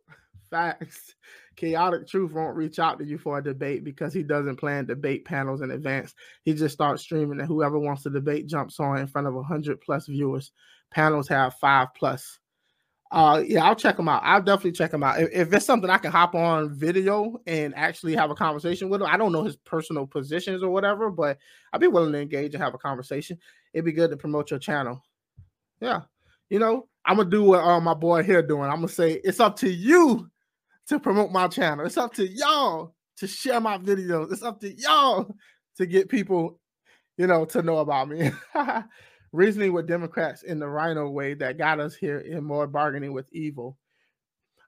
Facts. 0.50 1.14
Chaotic 1.56 2.08
Truth 2.08 2.32
won't 2.32 2.56
reach 2.56 2.78
out 2.78 2.98
to 2.98 3.04
you 3.04 3.18
for 3.18 3.38
a 3.38 3.42
debate 3.42 3.84
because 3.84 4.12
he 4.12 4.22
doesn't 4.22 4.56
plan 4.56 4.86
debate 4.86 5.24
panels 5.24 5.62
in 5.62 5.70
advance. 5.70 6.14
He 6.42 6.54
just 6.54 6.74
starts 6.74 7.02
streaming, 7.02 7.38
and 7.38 7.48
whoever 7.48 7.78
wants 7.78 8.02
to 8.04 8.10
debate 8.10 8.46
jumps 8.46 8.80
on 8.80 8.98
in 8.98 9.06
front 9.06 9.26
of 9.26 9.34
100 9.34 9.80
plus 9.80 10.06
viewers. 10.06 10.52
Panels 10.90 11.28
have 11.28 11.54
five 11.54 11.88
plus. 11.94 12.38
Uh, 13.10 13.42
yeah, 13.46 13.64
I'll 13.64 13.76
check 13.76 13.96
them 13.96 14.08
out. 14.08 14.22
I'll 14.24 14.42
definitely 14.42 14.72
check 14.72 14.90
them 14.90 15.04
out. 15.04 15.20
If, 15.20 15.30
if 15.32 15.52
it's 15.52 15.66
something 15.66 15.88
I 15.88 15.98
can 15.98 16.10
hop 16.10 16.34
on 16.34 16.74
video 16.74 17.40
and 17.46 17.72
actually 17.76 18.16
have 18.16 18.30
a 18.30 18.34
conversation 18.34 18.88
with 18.88 19.02
him, 19.02 19.08
I 19.08 19.16
don't 19.16 19.30
know 19.30 19.44
his 19.44 19.56
personal 19.56 20.06
positions 20.06 20.64
or 20.64 20.70
whatever, 20.70 21.10
but 21.10 21.38
I'd 21.72 21.80
be 21.80 21.86
willing 21.86 22.12
to 22.12 22.20
engage 22.20 22.54
and 22.54 22.62
have 22.62 22.74
a 22.74 22.78
conversation. 22.78 23.38
It'd 23.72 23.84
be 23.84 23.92
good 23.92 24.10
to 24.10 24.16
promote 24.16 24.50
your 24.50 24.58
channel. 24.58 25.00
Yeah, 25.80 26.02
you 26.54 26.60
know, 26.60 26.86
I'm 27.04 27.16
gonna 27.16 27.28
do 27.28 27.42
what 27.42 27.64
uh, 27.64 27.80
my 27.80 27.94
boy 27.94 28.22
here 28.22 28.40
doing. 28.40 28.70
I'm 28.70 28.76
gonna 28.76 28.86
say 28.86 29.14
it's 29.24 29.40
up 29.40 29.56
to 29.56 29.68
you 29.68 30.30
to 30.86 31.00
promote 31.00 31.32
my 31.32 31.48
channel. 31.48 31.84
It's 31.84 31.96
up 31.96 32.14
to 32.14 32.28
y'all 32.28 32.94
to 33.16 33.26
share 33.26 33.60
my 33.60 33.76
videos. 33.76 34.30
It's 34.30 34.44
up 34.44 34.60
to 34.60 34.72
y'all 34.72 35.34
to 35.78 35.84
get 35.84 36.08
people, 36.08 36.60
you 37.16 37.26
know, 37.26 37.44
to 37.46 37.60
know 37.60 37.78
about 37.78 38.08
me. 38.08 38.30
reasoning 39.32 39.72
with 39.72 39.88
Democrats 39.88 40.44
in 40.44 40.60
the 40.60 40.68
RINO 40.68 41.10
way 41.10 41.34
that 41.34 41.58
got 41.58 41.80
us 41.80 41.96
here 41.96 42.18
in 42.18 42.44
more 42.44 42.68
bargaining 42.68 43.12
with 43.12 43.26
evil. 43.32 43.76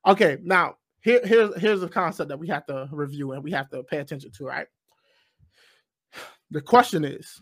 Okay, 0.09 0.39
now 0.43 0.79
here, 1.03 1.21
here's 1.23 1.57
here's 1.57 1.85
a 1.85 1.89
concept 1.89 2.31
that 2.31 2.39
we 2.41 2.49
have 2.49 2.67
to 2.67 2.89
review 2.91 3.31
and 3.31 3.45
we 3.45 3.53
have 3.53 3.71
to 3.71 3.85
pay 3.85 3.99
attention 3.99 4.33
to, 4.33 4.45
right? 4.45 4.67
The 6.51 6.63
question 6.63 7.05
is, 7.05 7.41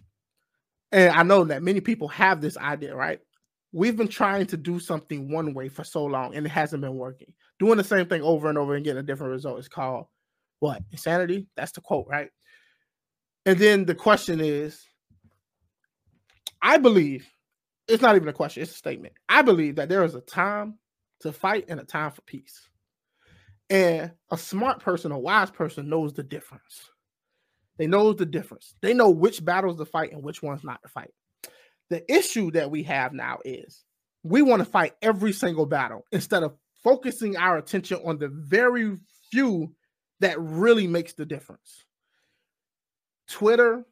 and 0.92 1.14
I 1.14 1.22
know 1.22 1.44
that 1.44 1.62
many 1.62 1.80
people 1.80 2.08
have 2.08 2.42
this 2.42 2.58
idea, 2.58 2.94
right? 2.94 3.20
We've 3.74 3.96
been 3.96 4.06
trying 4.06 4.46
to 4.46 4.56
do 4.56 4.78
something 4.78 5.32
one 5.32 5.52
way 5.52 5.68
for 5.68 5.82
so 5.82 6.04
long 6.04 6.36
and 6.36 6.46
it 6.46 6.50
hasn't 6.50 6.80
been 6.80 6.94
working. 6.94 7.32
Doing 7.58 7.76
the 7.76 7.82
same 7.82 8.06
thing 8.06 8.22
over 8.22 8.48
and 8.48 8.56
over 8.56 8.76
and 8.76 8.84
getting 8.84 9.00
a 9.00 9.02
different 9.02 9.32
result 9.32 9.58
is 9.58 9.66
called 9.66 10.06
what? 10.60 10.80
Insanity? 10.92 11.48
That's 11.56 11.72
the 11.72 11.80
quote, 11.80 12.06
right? 12.08 12.30
And 13.44 13.58
then 13.58 13.84
the 13.84 13.96
question 13.96 14.40
is, 14.40 14.86
I 16.62 16.78
believe 16.78 17.28
it's 17.88 18.00
not 18.00 18.14
even 18.14 18.28
a 18.28 18.32
question, 18.32 18.62
it's 18.62 18.70
a 18.70 18.76
statement. 18.76 19.14
I 19.28 19.42
believe 19.42 19.74
that 19.74 19.88
there 19.88 20.04
is 20.04 20.14
a 20.14 20.20
time 20.20 20.78
to 21.20 21.32
fight 21.32 21.64
and 21.66 21.80
a 21.80 21.84
time 21.84 22.12
for 22.12 22.22
peace. 22.22 22.68
And 23.70 24.12
a 24.30 24.38
smart 24.38 24.78
person, 24.78 25.10
a 25.10 25.18
wise 25.18 25.50
person 25.50 25.88
knows 25.88 26.12
the 26.12 26.22
difference. 26.22 26.90
They 27.76 27.88
knows 27.88 28.16
the 28.16 28.26
difference. 28.26 28.76
They 28.82 28.94
know 28.94 29.10
which 29.10 29.44
battles 29.44 29.78
to 29.78 29.84
fight 29.84 30.12
and 30.12 30.22
which 30.22 30.44
ones 30.44 30.62
not 30.62 30.80
to 30.82 30.88
fight. 30.88 31.10
The 31.90 32.10
issue 32.12 32.50
that 32.52 32.70
we 32.70 32.82
have 32.84 33.12
now 33.12 33.38
is 33.44 33.84
we 34.22 34.42
want 34.42 34.60
to 34.60 34.64
fight 34.64 34.94
every 35.02 35.32
single 35.32 35.66
battle 35.66 36.04
instead 36.12 36.42
of 36.42 36.54
focusing 36.82 37.36
our 37.36 37.58
attention 37.58 38.00
on 38.04 38.18
the 38.18 38.28
very 38.28 38.96
few 39.30 39.74
that 40.20 40.40
really 40.40 40.86
makes 40.86 41.12
the 41.12 41.26
difference. 41.26 41.84
Twitter, 43.28 43.84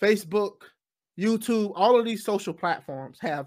Facebook, 0.00 0.62
YouTube, 1.18 1.72
all 1.74 1.98
of 1.98 2.04
these 2.04 2.24
social 2.24 2.52
platforms 2.52 3.18
have 3.20 3.46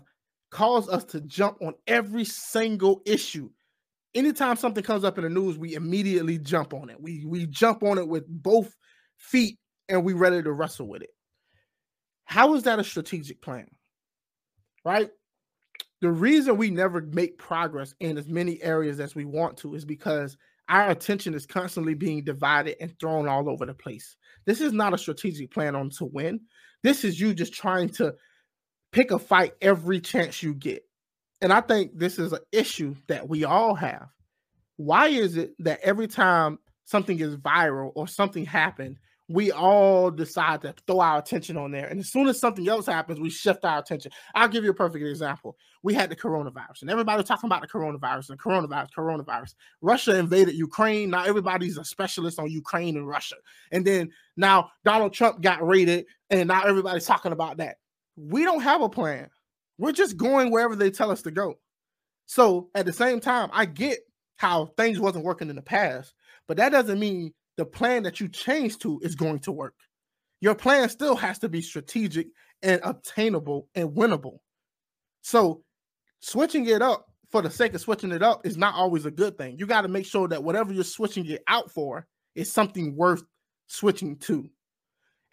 caused 0.49 0.89
us 0.89 1.03
to 1.05 1.21
jump 1.21 1.57
on 1.61 1.73
every 1.87 2.25
single 2.25 3.01
issue. 3.05 3.49
Anytime 4.15 4.55
something 4.55 4.83
comes 4.83 5.03
up 5.03 5.17
in 5.17 5.23
the 5.23 5.29
news, 5.29 5.57
we 5.57 5.75
immediately 5.75 6.39
jump 6.39 6.73
on 6.73 6.89
it. 6.89 6.99
We 6.99 7.25
we 7.25 7.45
jump 7.45 7.83
on 7.83 7.99
it 7.99 8.07
with 8.07 8.25
both 8.27 8.75
feet 9.17 9.59
and 9.87 10.03
we 10.03 10.13
ready 10.13 10.41
to 10.41 10.51
wrestle 10.51 10.87
with 10.87 11.03
it. 11.03 11.11
How 12.23 12.55
is 12.55 12.63
that 12.63 12.79
a 12.79 12.83
strategic 12.83 13.41
plan? 13.41 13.67
Right? 14.85 15.09
The 16.01 16.11
reason 16.11 16.57
we 16.57 16.69
never 16.69 17.01
make 17.01 17.37
progress 17.37 17.93
in 17.99 18.17
as 18.17 18.27
many 18.27 18.61
areas 18.63 18.99
as 18.99 19.15
we 19.15 19.25
want 19.25 19.57
to 19.57 19.75
is 19.75 19.83
because 19.85 20.37
our 20.69 20.89
attention 20.91 21.33
is 21.33 21.45
constantly 21.45 21.93
being 21.93 22.23
divided 22.23 22.77
and 22.79 22.97
thrown 22.99 23.27
all 23.27 23.49
over 23.49 23.65
the 23.65 23.73
place. 23.73 24.15
This 24.45 24.61
is 24.61 24.71
not 24.71 24.93
a 24.93 24.97
strategic 24.97 25.51
plan 25.51 25.75
on 25.75 25.89
to 25.91 26.05
win. 26.05 26.41
This 26.83 27.03
is 27.03 27.19
you 27.19 27.33
just 27.33 27.53
trying 27.53 27.89
to 27.89 28.13
pick 28.91 29.11
a 29.11 29.19
fight 29.19 29.53
every 29.61 29.99
chance 29.99 30.41
you 30.41 30.53
get. 30.53 30.83
And 31.41 31.51
I 31.51 31.61
think 31.61 31.97
this 31.97 32.19
is 32.19 32.33
an 32.33 32.39
issue 32.51 32.95
that 33.07 33.27
we 33.27 33.43
all 33.43 33.75
have. 33.75 34.07
Why 34.77 35.07
is 35.07 35.37
it 35.37 35.53
that 35.59 35.79
every 35.81 36.07
time 36.07 36.59
something 36.85 37.19
is 37.19 37.35
viral 37.35 37.91
or 37.95 38.07
something 38.07 38.45
happened, 38.45 38.97
we 39.29 39.51
all 39.51 40.09
decide 40.09 40.59
to 40.63 40.73
throw 40.87 41.01
our 41.01 41.19
attention 41.19 41.55
on 41.55 41.71
there. 41.71 41.85
And 41.87 41.99
as 41.99 42.09
soon 42.09 42.27
as 42.27 42.39
something 42.39 42.67
else 42.67 42.87
happens, 42.87 43.19
we 43.19 43.29
shift 43.29 43.63
our 43.63 43.77
attention. 43.77 44.11
I'll 44.33 44.47
give 44.47 44.63
you 44.63 44.71
a 44.71 44.73
perfect 44.73 45.05
example. 45.05 45.55
We 45.83 45.93
had 45.93 46.09
the 46.09 46.15
coronavirus, 46.15 46.81
and 46.81 46.89
everybody 46.89 47.17
was 47.17 47.27
talking 47.27 47.47
about 47.47 47.61
the 47.61 47.67
coronavirus 47.67 48.31
and 48.31 48.39
coronavirus, 48.39 48.89
coronavirus. 48.97 49.53
Russia 49.81 50.17
invaded 50.17 50.55
Ukraine. 50.55 51.11
Now 51.11 51.25
everybody's 51.25 51.77
a 51.77 51.85
specialist 51.85 52.39
on 52.39 52.49
Ukraine 52.49 52.97
and 52.97 53.07
Russia. 53.07 53.35
And 53.71 53.85
then 53.85 54.09
now 54.35 54.71
Donald 54.83 55.13
Trump 55.13 55.41
got 55.41 55.65
raided, 55.65 56.07
and 56.31 56.47
now 56.47 56.63
everybody's 56.63 57.05
talking 57.05 57.31
about 57.31 57.57
that. 57.57 57.77
We 58.17 58.43
don't 58.43 58.61
have 58.61 58.81
a 58.81 58.89
plan. 58.89 59.29
We're 59.77 59.91
just 59.91 60.17
going 60.17 60.49
wherever 60.49 60.75
they 60.75 60.89
tell 60.89 61.11
us 61.11 61.21
to 61.21 61.31
go. 61.31 61.59
So 62.25 62.69
at 62.73 62.87
the 62.87 62.93
same 62.93 63.19
time, 63.19 63.49
I 63.53 63.65
get 63.65 63.99
how 64.37 64.71
things 64.75 64.99
wasn't 64.99 65.23
working 65.23 65.49
in 65.51 65.55
the 65.55 65.61
past, 65.61 66.15
but 66.47 66.57
that 66.57 66.71
doesn't 66.71 66.99
mean 66.99 67.31
the 67.59 67.65
plan 67.65 68.03
that 68.03 68.21
you 68.21 68.29
change 68.29 68.77
to 68.77 69.01
is 69.03 69.15
going 69.15 69.39
to 69.39 69.51
work. 69.51 69.75
Your 70.39 70.55
plan 70.55 70.87
still 70.87 71.17
has 71.17 71.39
to 71.39 71.49
be 71.49 71.61
strategic 71.61 72.27
and 72.63 72.79
obtainable 72.85 73.67
and 73.75 73.89
winnable. 73.89 74.37
So, 75.23 75.65
switching 76.21 76.67
it 76.67 76.81
up 76.81 77.07
for 77.29 77.41
the 77.41 77.49
sake 77.49 77.73
of 77.73 77.81
switching 77.81 78.13
it 78.13 78.23
up 78.23 78.45
is 78.45 78.55
not 78.55 78.75
always 78.75 79.05
a 79.05 79.11
good 79.11 79.37
thing. 79.37 79.57
You 79.59 79.65
got 79.65 79.81
to 79.81 79.89
make 79.89 80.05
sure 80.05 80.29
that 80.29 80.41
whatever 80.41 80.71
you're 80.71 80.85
switching 80.85 81.25
it 81.25 81.43
out 81.49 81.69
for 81.69 82.07
is 82.33 82.49
something 82.49 82.95
worth 82.95 83.23
switching 83.67 84.15
to. 84.19 84.49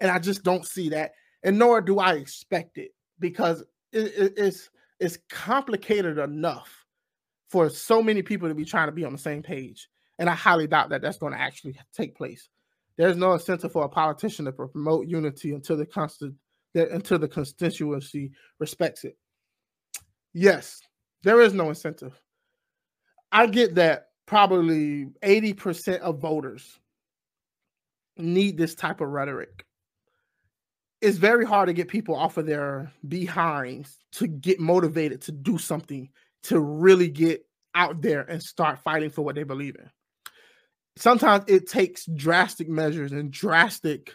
And 0.01 0.11
I 0.11 0.19
just 0.19 0.43
don't 0.43 0.67
see 0.67 0.89
that, 0.89 1.12
and 1.45 1.57
nor 1.57 1.81
do 1.81 2.01
I 2.01 2.15
expect 2.15 2.77
it 2.77 2.91
because 3.21 3.62
it, 3.93 4.12
it, 4.19 4.33
it's 4.37 4.69
it's 4.99 5.19
complicated 5.31 6.19
enough 6.19 6.85
for 7.51 7.71
so 7.71 8.03
many 8.03 8.23
people 8.23 8.49
to 8.49 8.55
be 8.57 8.65
trying 8.65 8.89
to 8.89 8.93
be 8.93 9.05
on 9.05 9.12
the 9.12 9.19
same 9.19 9.45
page. 9.45 9.89
And 10.18 10.31
I 10.31 10.35
highly 10.35 10.66
doubt 10.66 10.90
that 10.90 11.02
that's 11.02 11.18
going 11.18 11.33
to 11.33 11.40
actually 11.40 11.79
take 11.94 12.16
place. 12.16 12.48
There's 12.96 13.16
no 13.16 13.35
incentive 13.35 13.72
for 13.72 13.85
a 13.85 13.88
politician 13.88 14.46
to 14.46 14.52
promote 14.52 15.07
unity 15.07 15.52
until 15.52 15.76
the 15.76 15.87
constant 15.87 16.35
until 16.74 17.18
the 17.18 17.29
constituency 17.29 18.33
respects 18.59 19.05
it. 19.05 19.16
Yes, 20.35 20.81
there 21.22 21.40
is 21.40 21.55
no 21.55 21.70
incentive. 21.70 22.20
I 23.33 23.46
get 23.46 23.76
that 23.76 24.09
probably 24.26 25.07
80% 25.24 26.00
of 26.00 26.20
voters 26.20 26.79
need 28.18 28.57
this 28.57 28.74
type 28.74 29.00
of 29.00 29.09
rhetoric. 29.09 29.64
It's 31.00 31.18
very 31.18 31.44
hard 31.44 31.68
to 31.68 31.72
get 31.72 31.88
people 31.88 32.14
off 32.14 32.37
of 32.37 32.46
their 32.46 32.92
behinds 33.07 33.98
to 34.12 34.26
get 34.26 34.61
motivated 34.61 35.22
to 35.22 35.33
do 35.33 35.59
something 35.59 36.09
to 36.44 36.61
really 36.61 37.09
get 37.09 37.46
out 37.74 38.00
there 38.00 38.22
and 38.22 38.42
start 38.42 38.79
fighting 38.79 39.11
for 39.11 39.22
what 39.22 39.35
they 39.35 39.42
believe 39.42 39.76
in 39.76 39.90
sometimes 40.96 41.44
it 41.48 41.68
takes 41.68 42.06
drastic 42.06 42.68
measures 42.68 43.12
and 43.12 43.30
drastic 43.30 44.12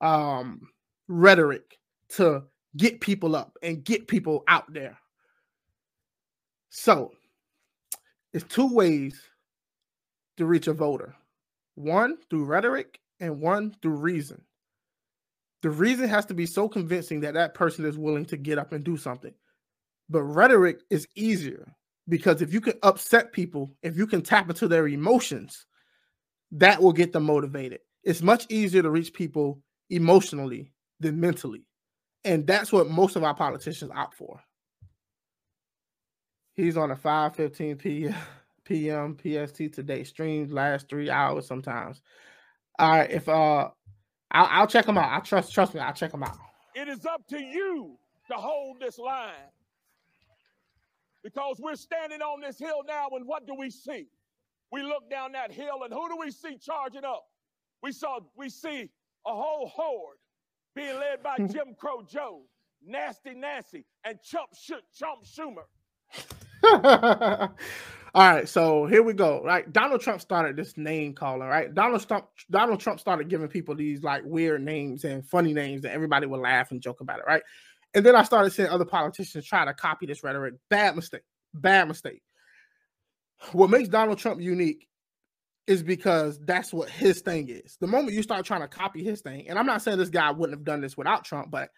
um, 0.00 0.68
rhetoric 1.08 1.78
to 2.08 2.44
get 2.76 3.00
people 3.00 3.36
up 3.36 3.56
and 3.62 3.84
get 3.84 4.08
people 4.08 4.44
out 4.48 4.72
there. 4.72 4.98
So, 6.70 7.12
it's 8.32 8.44
two 8.44 8.72
ways 8.74 9.18
to 10.36 10.44
reach 10.44 10.66
a 10.66 10.72
voter 10.72 11.14
one 11.74 12.16
through 12.28 12.44
rhetoric 12.44 12.98
and 13.20 13.40
one 13.40 13.74
through 13.82 13.96
reason. 13.96 14.42
The 15.62 15.70
reason 15.70 16.08
has 16.08 16.26
to 16.26 16.34
be 16.34 16.46
so 16.46 16.68
convincing 16.68 17.20
that 17.20 17.34
that 17.34 17.54
person 17.54 17.84
is 17.84 17.98
willing 17.98 18.26
to 18.26 18.36
get 18.36 18.58
up 18.58 18.72
and 18.72 18.84
do 18.84 18.96
something. 18.96 19.34
But 20.08 20.22
rhetoric 20.22 20.80
is 20.90 21.08
easier 21.14 21.74
because 22.08 22.40
if 22.40 22.52
you 22.52 22.60
can 22.60 22.74
upset 22.82 23.32
people, 23.32 23.74
if 23.82 23.96
you 23.96 24.06
can 24.06 24.22
tap 24.22 24.48
into 24.48 24.68
their 24.68 24.88
emotions, 24.88 25.66
that 26.52 26.82
will 26.82 26.92
get 26.92 27.12
them 27.12 27.24
motivated. 27.24 27.80
It's 28.04 28.22
much 28.22 28.46
easier 28.48 28.82
to 28.82 28.90
reach 28.90 29.12
people 29.12 29.60
emotionally 29.90 30.72
than 31.00 31.20
mentally. 31.20 31.66
And 32.24 32.46
that's 32.46 32.72
what 32.72 32.88
most 32.88 33.16
of 33.16 33.24
our 33.24 33.34
politicians 33.34 33.90
opt 33.94 34.14
for. 34.16 34.40
He's 36.54 36.76
on 36.76 36.90
a 36.90 36.96
5:15 36.96 37.78
p. 37.78 38.08
p.m. 38.66 39.16
PST 39.16 39.72
today. 39.72 40.04
Streams 40.04 40.52
last 40.52 40.88
three 40.90 41.08
hours 41.08 41.46
sometimes. 41.46 42.02
All 42.78 42.90
right, 42.90 43.10
if 43.10 43.28
uh, 43.28 43.68
I'll, 44.30 44.48
I'll 44.50 44.66
check 44.66 44.86
him 44.86 44.98
out. 44.98 45.10
I 45.10 45.20
trust 45.20 45.54
trust 45.54 45.74
me. 45.74 45.80
I'll 45.80 45.94
check 45.94 46.12
him 46.12 46.22
out. 46.22 46.36
It 46.74 46.88
is 46.88 47.06
up 47.06 47.26
to 47.28 47.38
you 47.38 47.96
to 48.28 48.34
hold 48.34 48.80
this 48.80 48.98
line 48.98 49.32
because 51.22 51.58
we're 51.58 51.76
standing 51.76 52.20
on 52.20 52.40
this 52.40 52.58
hill 52.58 52.82
now. 52.86 53.08
And 53.12 53.26
what 53.26 53.46
do 53.46 53.54
we 53.54 53.70
see? 53.70 54.08
We 54.72 54.82
look 54.82 55.08
down 55.10 55.32
that 55.32 55.52
hill, 55.52 55.82
and 55.84 55.92
who 55.92 56.08
do 56.08 56.16
we 56.18 56.30
see 56.30 56.58
charging 56.58 57.04
up? 57.04 57.24
We 57.82 57.92
saw 57.92 58.20
we 58.36 58.48
see 58.48 58.90
a 59.26 59.30
whole 59.30 59.68
horde 59.68 60.16
being 60.74 60.98
led 60.98 61.22
by 61.22 61.36
Jim 61.52 61.74
Crow 61.78 62.02
Joe, 62.02 62.42
Nasty 62.84 63.34
Nancy, 63.34 63.84
and 64.04 64.18
Chump 64.22 64.50
Sh- 64.54 64.72
Chump 64.94 65.24
Schumer. 65.24 65.64
All 68.14 68.32
right, 68.32 68.48
so 68.48 68.86
here 68.86 69.02
we 69.02 69.12
go. 69.12 69.42
Right, 69.44 69.70
Donald 69.72 70.00
Trump 70.00 70.20
started 70.20 70.56
this 70.56 70.76
name 70.76 71.12
calling. 71.12 71.48
Right, 71.48 71.72
Donald 71.72 72.06
Trump. 72.06 72.26
Donald 72.50 72.80
Trump 72.80 72.98
started 72.98 73.28
giving 73.28 73.48
people 73.48 73.74
these 73.74 74.02
like 74.02 74.22
weird 74.24 74.62
names 74.62 75.04
and 75.04 75.24
funny 75.28 75.52
names 75.52 75.84
and 75.84 75.92
everybody 75.92 76.26
would 76.26 76.40
laugh 76.40 76.70
and 76.70 76.80
joke 76.80 77.00
about 77.00 77.20
it. 77.20 77.24
Right, 77.26 77.42
and 77.94 78.04
then 78.04 78.16
I 78.16 78.24
started 78.24 78.50
seeing 78.50 78.68
other 78.68 78.84
politicians 78.84 79.46
try 79.46 79.64
to 79.64 79.74
copy 79.74 80.06
this 80.06 80.24
rhetoric. 80.24 80.54
Bad 80.70 80.96
mistake. 80.96 81.22
Bad 81.54 81.88
mistake 81.88 82.22
what 83.52 83.70
makes 83.70 83.88
Donald 83.88 84.18
Trump 84.18 84.40
unique 84.40 84.88
is 85.66 85.82
because 85.82 86.38
that's 86.44 86.72
what 86.72 86.88
his 86.88 87.20
thing 87.20 87.48
is. 87.48 87.76
The 87.80 87.86
moment 87.86 88.14
you 88.14 88.22
start 88.22 88.46
trying 88.46 88.60
to 88.60 88.68
copy 88.68 89.02
his 89.02 89.20
thing, 89.20 89.48
and 89.48 89.58
I'm 89.58 89.66
not 89.66 89.82
saying 89.82 89.98
this 89.98 90.08
guy 90.08 90.30
wouldn't 90.30 90.56
have 90.56 90.64
done 90.64 90.80
this 90.80 90.96
without 90.96 91.24
Trump, 91.24 91.50
but 91.50 91.70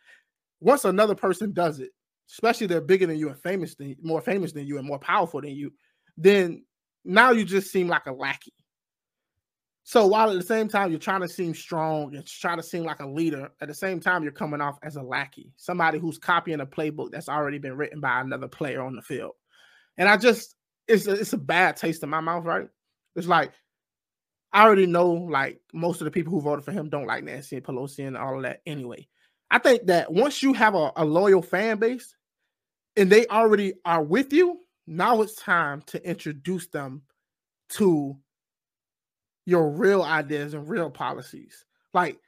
once 0.61 0.85
another 0.85 1.15
person 1.15 1.53
does 1.53 1.81
it, 1.81 1.91
especially 2.31 2.67
they're 2.67 2.81
bigger 2.81 3.07
than 3.07 3.17
you 3.17 3.29
and 3.29 3.41
famous 3.43 3.75
than 3.75 3.97
more 4.03 4.21
famous 4.21 4.53
than 4.53 4.67
you 4.67 4.79
and 4.79 4.87
more 4.87 4.99
powerful 4.99 5.41
than 5.41 5.53
you, 5.53 5.73
then 6.17 6.65
now 7.05 7.31
you 7.31 7.45
just 7.45 7.73
seem 7.73 7.89
like 7.89 8.07
a 8.07 8.13
lackey. 8.13 8.53
So 9.85 10.07
while 10.07 10.31
at 10.31 10.37
the 10.37 10.43
same 10.43 10.69
time 10.69 10.91
you're 10.91 10.99
trying 10.99 11.23
to 11.23 11.29
seem 11.29 11.55
strong 11.55 12.15
and 12.15 12.27
try 12.27 12.55
to 12.55 12.63
seem 12.63 12.85
like 12.85 13.01
a 13.01 13.07
leader, 13.07 13.49
at 13.63 13.69
the 13.69 13.75
same 13.75 14.01
time 14.01 14.23
you're 14.23 14.33
coming 14.33 14.61
off 14.61 14.79
as 14.83 14.97
a 14.97 15.03
lackey, 15.03 15.51
somebody 15.57 15.99
who's 15.99 16.19
copying 16.19 16.61
a 16.61 16.67
playbook 16.67 17.11
that's 17.11 17.31
already 17.31 17.59
been 17.59 17.75
written 17.75 17.99
by 17.99 18.21
another 18.21 18.49
player 18.49 18.83
on 18.83 18.95
the 18.95 19.01
field. 19.01 19.33
And 19.97 20.07
I 20.07 20.19
just 20.19 20.55
it's 20.89 21.07
a, 21.07 21.13
it's 21.13 21.33
a 21.35 21.39
bad 21.39 21.77
taste 21.77 22.03
in 22.03 22.09
my 22.09 22.21
mouth, 22.21 22.45
right? 22.45 22.69
It's 23.15 23.29
like 23.29 23.53
I 24.53 24.65
already 24.65 24.87
know 24.87 25.11
like 25.11 25.61
most 25.73 26.01
of 26.01 26.07
the 26.07 26.11
people 26.11 26.33
who 26.33 26.41
voted 26.41 26.65
for 26.65 26.73
him 26.73 26.89
don't 26.89 27.07
like 27.07 27.25
Nancy 27.25 27.61
Pelosi 27.61 28.07
and 28.07 28.17
all 28.17 28.37
of 28.37 28.43
that 28.43 28.63
anyway. 28.67 29.07
I 29.51 29.59
think 29.59 29.87
that 29.87 30.13
once 30.13 30.43
you 30.43 30.53
have 30.55 30.75
a, 30.75 30.93
a 30.97 31.05
loyal 31.05 31.43
fan 31.43 31.79
base 31.79 32.15
and 32.97 33.11
they 33.11 33.27
already 33.27 33.75
are 33.85 34.03
with 34.03 34.33
you, 34.33 34.61
now 34.87 35.21
it's 35.23 35.37
time 35.37 35.83
to 35.87 36.09
introduce 36.09 36.67
them 36.69 37.03
to 37.71 38.17
your 39.45 39.71
real 39.71 40.03
ideas 40.03 40.55
and 40.55 40.69
real 40.69 40.91
policies. 40.91 41.65
Like, 41.95 42.19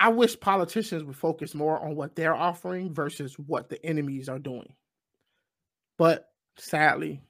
I 0.00 0.08
wish 0.08 0.38
politicians 0.38 1.04
would 1.04 1.16
focus 1.16 1.54
more 1.54 1.80
on 1.80 1.96
what 1.96 2.16
they're 2.16 2.34
offering 2.34 2.92
versus 2.92 3.38
what 3.38 3.68
the 3.68 3.84
enemies 3.84 4.28
are 4.28 4.38
doing. 4.38 4.74
But 5.96 6.26
sadly, 6.58 7.22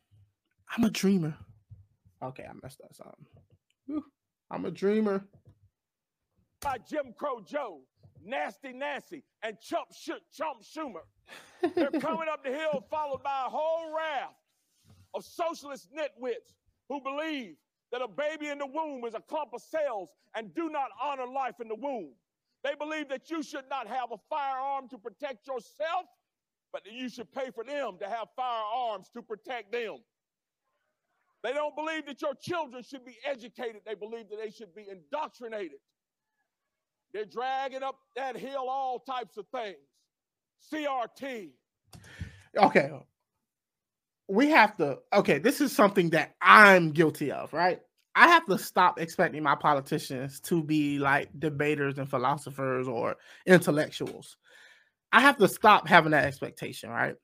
I'm 0.76 0.84
a 0.84 0.90
dreamer. 0.90 1.34
Okay, 2.22 2.44
I 2.48 2.52
messed 2.62 2.80
up 2.82 2.94
something. 2.94 3.26
Whew. 3.87 4.04
I'm 4.50 4.64
a 4.64 4.70
dreamer. 4.70 5.24
By 6.60 6.78
Jim 6.88 7.14
Crow 7.16 7.40
Joe, 7.40 7.80
Nasty 8.24 8.72
Nancy, 8.72 9.22
and 9.42 9.58
Chump 9.60 9.88
Sh- 9.92 10.10
Chump 10.32 10.62
Schumer. 10.62 11.02
They're 11.74 11.90
coming 12.00 12.28
up 12.32 12.42
the 12.44 12.50
hill, 12.50 12.84
followed 12.90 13.22
by 13.22 13.44
a 13.46 13.50
whole 13.50 13.94
raft 13.94 14.34
of 15.14 15.24
socialist 15.24 15.88
nitwits 15.94 16.54
who 16.88 17.00
believe 17.00 17.54
that 17.92 18.02
a 18.02 18.08
baby 18.08 18.48
in 18.48 18.58
the 18.58 18.66
womb 18.66 19.04
is 19.04 19.14
a 19.14 19.20
clump 19.20 19.50
of 19.54 19.60
cells 19.60 20.10
and 20.34 20.52
do 20.54 20.70
not 20.70 20.88
honor 21.00 21.26
life 21.26 21.60
in 21.60 21.68
the 21.68 21.76
womb. 21.76 22.10
They 22.64 22.74
believe 22.74 23.08
that 23.10 23.30
you 23.30 23.42
should 23.42 23.68
not 23.70 23.87
have 23.87 24.10
a 24.10 24.16
firearm 24.28 24.88
to 24.88 24.98
protect 24.98 25.46
yourself, 25.46 26.06
but 26.72 26.82
that 26.84 26.92
you 26.92 27.08
should 27.08 27.30
pay 27.30 27.50
for 27.54 27.62
them 27.62 27.98
to 28.00 28.08
have 28.08 28.28
firearms 28.34 29.10
to 29.14 29.22
protect 29.22 29.70
them. 29.70 29.98
They 31.44 31.52
don't 31.52 31.76
believe 31.76 32.07
that 32.07 32.22
your 32.22 32.35
children 32.40 32.83
should 32.83 33.04
be 33.04 33.18
educated. 33.22 33.83
They 33.87 33.94
believe 33.94 34.30
that 34.30 34.38
they 34.42 34.50
should 34.50 34.74
be 34.74 34.87
indoctrinated. 34.90 35.78
They're 37.12 37.26
dragging 37.26 37.83
up 37.83 37.96
that 38.16 38.35
hill 38.37 38.66
all 38.66 38.98
types 38.98 39.37
of 39.37 39.44
things. 39.54 39.76
CRT. 40.72 41.50
okay. 42.57 42.90
We 44.26 44.48
have 44.48 44.74
to. 44.78 45.00
Okay, 45.12 45.38
this 45.38 45.61
is 45.61 45.70
something 45.70 46.11
that 46.11 46.35
I'm 46.40 46.92
guilty 46.92 47.30
of, 47.30 47.52
right? 47.52 47.78
I 48.14 48.28
have 48.28 48.46
to 48.46 48.57
stop 48.57 48.98
expecting 48.98 49.42
my 49.42 49.54
politicians 49.54 50.40
to 50.42 50.62
be 50.62 50.98
like 50.98 51.28
debaters 51.38 51.98
and 51.98 52.09
philosophers 52.09 52.88
or 52.88 53.16
intellectuals. 53.44 54.38
I 55.12 55.20
have 55.20 55.37
to 55.38 55.48
stop 55.48 55.87
having 55.87 56.12
that 56.12 56.24
expectation, 56.24 56.88
right? 56.88 57.16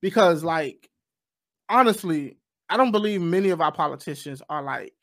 Because, 0.00 0.42
like, 0.42 0.90
honestly, 1.68 2.38
I 2.72 2.78
don't 2.78 2.90
believe 2.90 3.20
many 3.20 3.50
of 3.50 3.60
our 3.60 3.70
politicians 3.70 4.40
are 4.48 4.62
like 4.62 4.94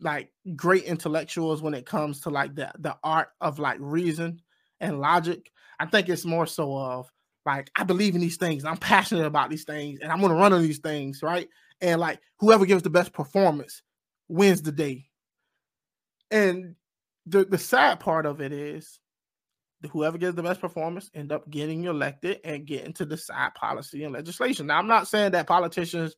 like 0.00 0.30
great 0.54 0.84
intellectuals 0.84 1.62
when 1.62 1.72
it 1.72 1.86
comes 1.86 2.20
to 2.20 2.30
like 2.30 2.54
the 2.54 2.70
the 2.78 2.96
art 3.02 3.28
of 3.40 3.58
like 3.58 3.78
reason 3.80 4.42
and 4.80 5.00
logic. 5.00 5.50
I 5.80 5.86
think 5.86 6.10
it's 6.10 6.26
more 6.26 6.46
so 6.46 6.76
of 6.76 7.10
like 7.46 7.70
I 7.74 7.84
believe 7.84 8.14
in 8.14 8.20
these 8.20 8.36
things, 8.36 8.66
I'm 8.66 8.76
passionate 8.76 9.24
about 9.24 9.48
these 9.48 9.64
things, 9.64 10.00
and 10.00 10.12
I'm 10.12 10.20
gonna 10.20 10.34
run 10.34 10.52
on 10.52 10.60
these 10.60 10.80
things, 10.80 11.22
right? 11.22 11.48
And 11.80 11.98
like 11.98 12.20
whoever 12.40 12.66
gives 12.66 12.82
the 12.82 12.90
best 12.90 13.14
performance 13.14 13.82
wins 14.28 14.60
the 14.60 14.72
day. 14.72 15.06
And 16.30 16.74
the 17.24 17.46
the 17.46 17.56
sad 17.56 18.00
part 18.00 18.26
of 18.26 18.42
it 18.42 18.52
is 18.52 19.00
whoever 19.92 20.18
gives 20.18 20.34
the 20.34 20.42
best 20.42 20.60
performance 20.60 21.10
end 21.14 21.32
up 21.32 21.48
getting 21.48 21.84
elected 21.84 22.40
and 22.44 22.66
getting 22.66 22.92
to 22.92 23.06
decide 23.06 23.54
policy 23.54 24.04
and 24.04 24.12
legislation. 24.12 24.66
Now, 24.66 24.78
I'm 24.78 24.88
not 24.88 25.08
saying 25.08 25.32
that 25.32 25.46
politicians 25.46 26.16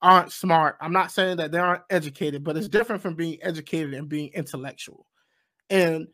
aren't 0.00 0.32
smart. 0.32 0.76
I'm 0.80 0.92
not 0.92 1.10
saying 1.10 1.38
that 1.38 1.52
they 1.52 1.58
aren't 1.58 1.82
educated, 1.90 2.44
but 2.44 2.56
it's 2.56 2.68
different 2.68 3.02
from 3.02 3.14
being 3.14 3.38
educated 3.42 3.94
and 3.94 4.08
being 4.08 4.30
intellectual. 4.34 5.06
And 5.70 6.08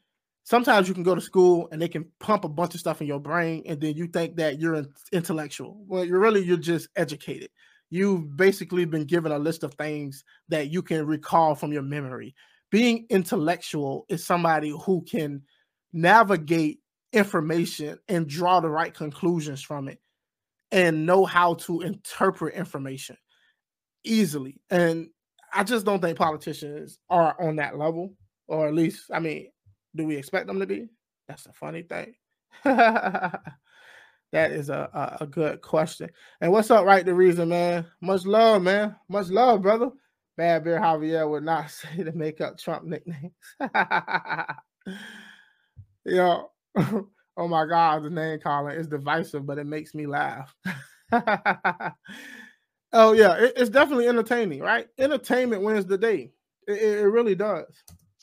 sometimes 0.44 0.88
you 0.88 0.94
can 0.94 1.03
go 1.03 1.14
to 1.14 1.20
school 1.20 1.68
and 1.70 1.81
they 1.81 1.88
can 1.88 2.07
pump 2.18 2.44
a 2.44 2.49
bunch 2.49 2.75
of 2.75 2.81
stuff 2.81 3.01
in 3.01 3.07
your 3.07 3.20
brain, 3.20 3.62
and 3.66 3.81
then 3.81 3.94
you 3.97 4.07
think 4.07 4.37
that 4.37 4.61
you're 4.61 4.85
intellectual. 5.12 5.85
Well, 5.87 6.05
you're 6.05 6.20
really 6.20 6.42
you're 6.42 6.57
just 6.57 6.88
educated. 6.97 7.51
You've 7.90 8.37
basically 8.37 8.87
been 8.87 9.05
given 9.05 9.33
a 9.33 9.38
list 9.38 9.62
of 9.62 9.75
things 9.75 10.25
that 10.49 10.70
you 10.70 10.83
can 10.83 11.07
recall 11.07 11.55
from 11.55 11.73
your 11.73 11.83
memory. 11.83 12.35
Being 12.70 13.07
intellectual 13.11 14.05
is 14.09 14.25
somebody 14.25 14.70
who 14.70 15.03
can 15.03 15.42
navigate 15.92 16.81
information 17.12 17.99
and 18.09 18.27
draw 18.27 18.59
the 18.59 18.68
right 18.68 18.92
conclusions 18.92 19.62
from 19.62 19.88
it 19.88 20.01
and 20.73 21.07
know 21.07 21.25
how 21.25 21.55
to 21.55 21.83
interpret 21.83 22.55
information 22.55 23.16
easily. 24.05 24.61
And 24.71 25.09
I 25.53 25.64
just 25.64 25.85
don't 25.85 26.01
think 26.01 26.19
politicians 26.19 26.99
are 27.11 27.37
on 27.40 27.57
that 27.57 27.79
level, 27.79 28.14
or 28.47 28.69
at 28.69 28.75
least, 28.75 29.11
I 29.12 29.21
mean, 29.21 29.49
do 29.95 30.07
we 30.07 30.17
expect 30.17 30.47
them 30.47 30.61
to 30.61 30.67
be? 30.67 30.88
That's 31.29 31.47
a 31.47 31.53
funny 31.53 31.83
thing. 31.83 32.14
that 32.64 33.43
is 34.35 34.69
a, 34.69 34.90
a, 34.93 35.25
a, 35.25 35.27
good 35.27 35.61
question. 35.61 36.11
And 36.40 36.53
what's 36.53 36.71
up, 36.71 36.85
right? 36.85 37.05
The 37.05 37.14
reason, 37.14 37.49
man. 37.49 37.87
Much 38.01 38.25
love, 38.27 38.62
man. 38.62 38.97
Much 39.09 39.29
love, 39.29 39.62
brother. 39.62 39.90
Bad 40.37 40.64
Bear 40.64 40.81
Javier 40.81 41.29
would 41.31 41.45
not 41.45 41.71
say 41.71 42.03
to 42.03 42.12
make 42.12 42.40
up 42.40 42.59
Trump 42.59 42.85
nicknames. 42.85 43.33
Yo, 46.05 46.51
oh 46.77 47.49
my 47.49 47.64
God, 47.67 48.03
the 48.03 48.11
name 48.11 48.40
calling 48.40 48.77
is 48.77 48.88
divisive, 48.88 49.47
but 49.47 49.59
it 49.59 49.67
makes 49.67 49.95
me 49.95 50.07
laugh. 50.07 50.55
Oh 52.95 53.13
yeah, 53.13 53.35
it, 53.35 53.53
it's 53.57 53.71
definitely 53.71 54.09
entertaining, 54.09 54.61
right? 54.61 54.89
Entertainment 54.99 55.63
wins 55.63 55.87
the 55.87 55.99
day. 55.99 56.33
It, 56.67 56.83
it 56.83 57.09
really 57.09 57.35
does. 57.35 57.67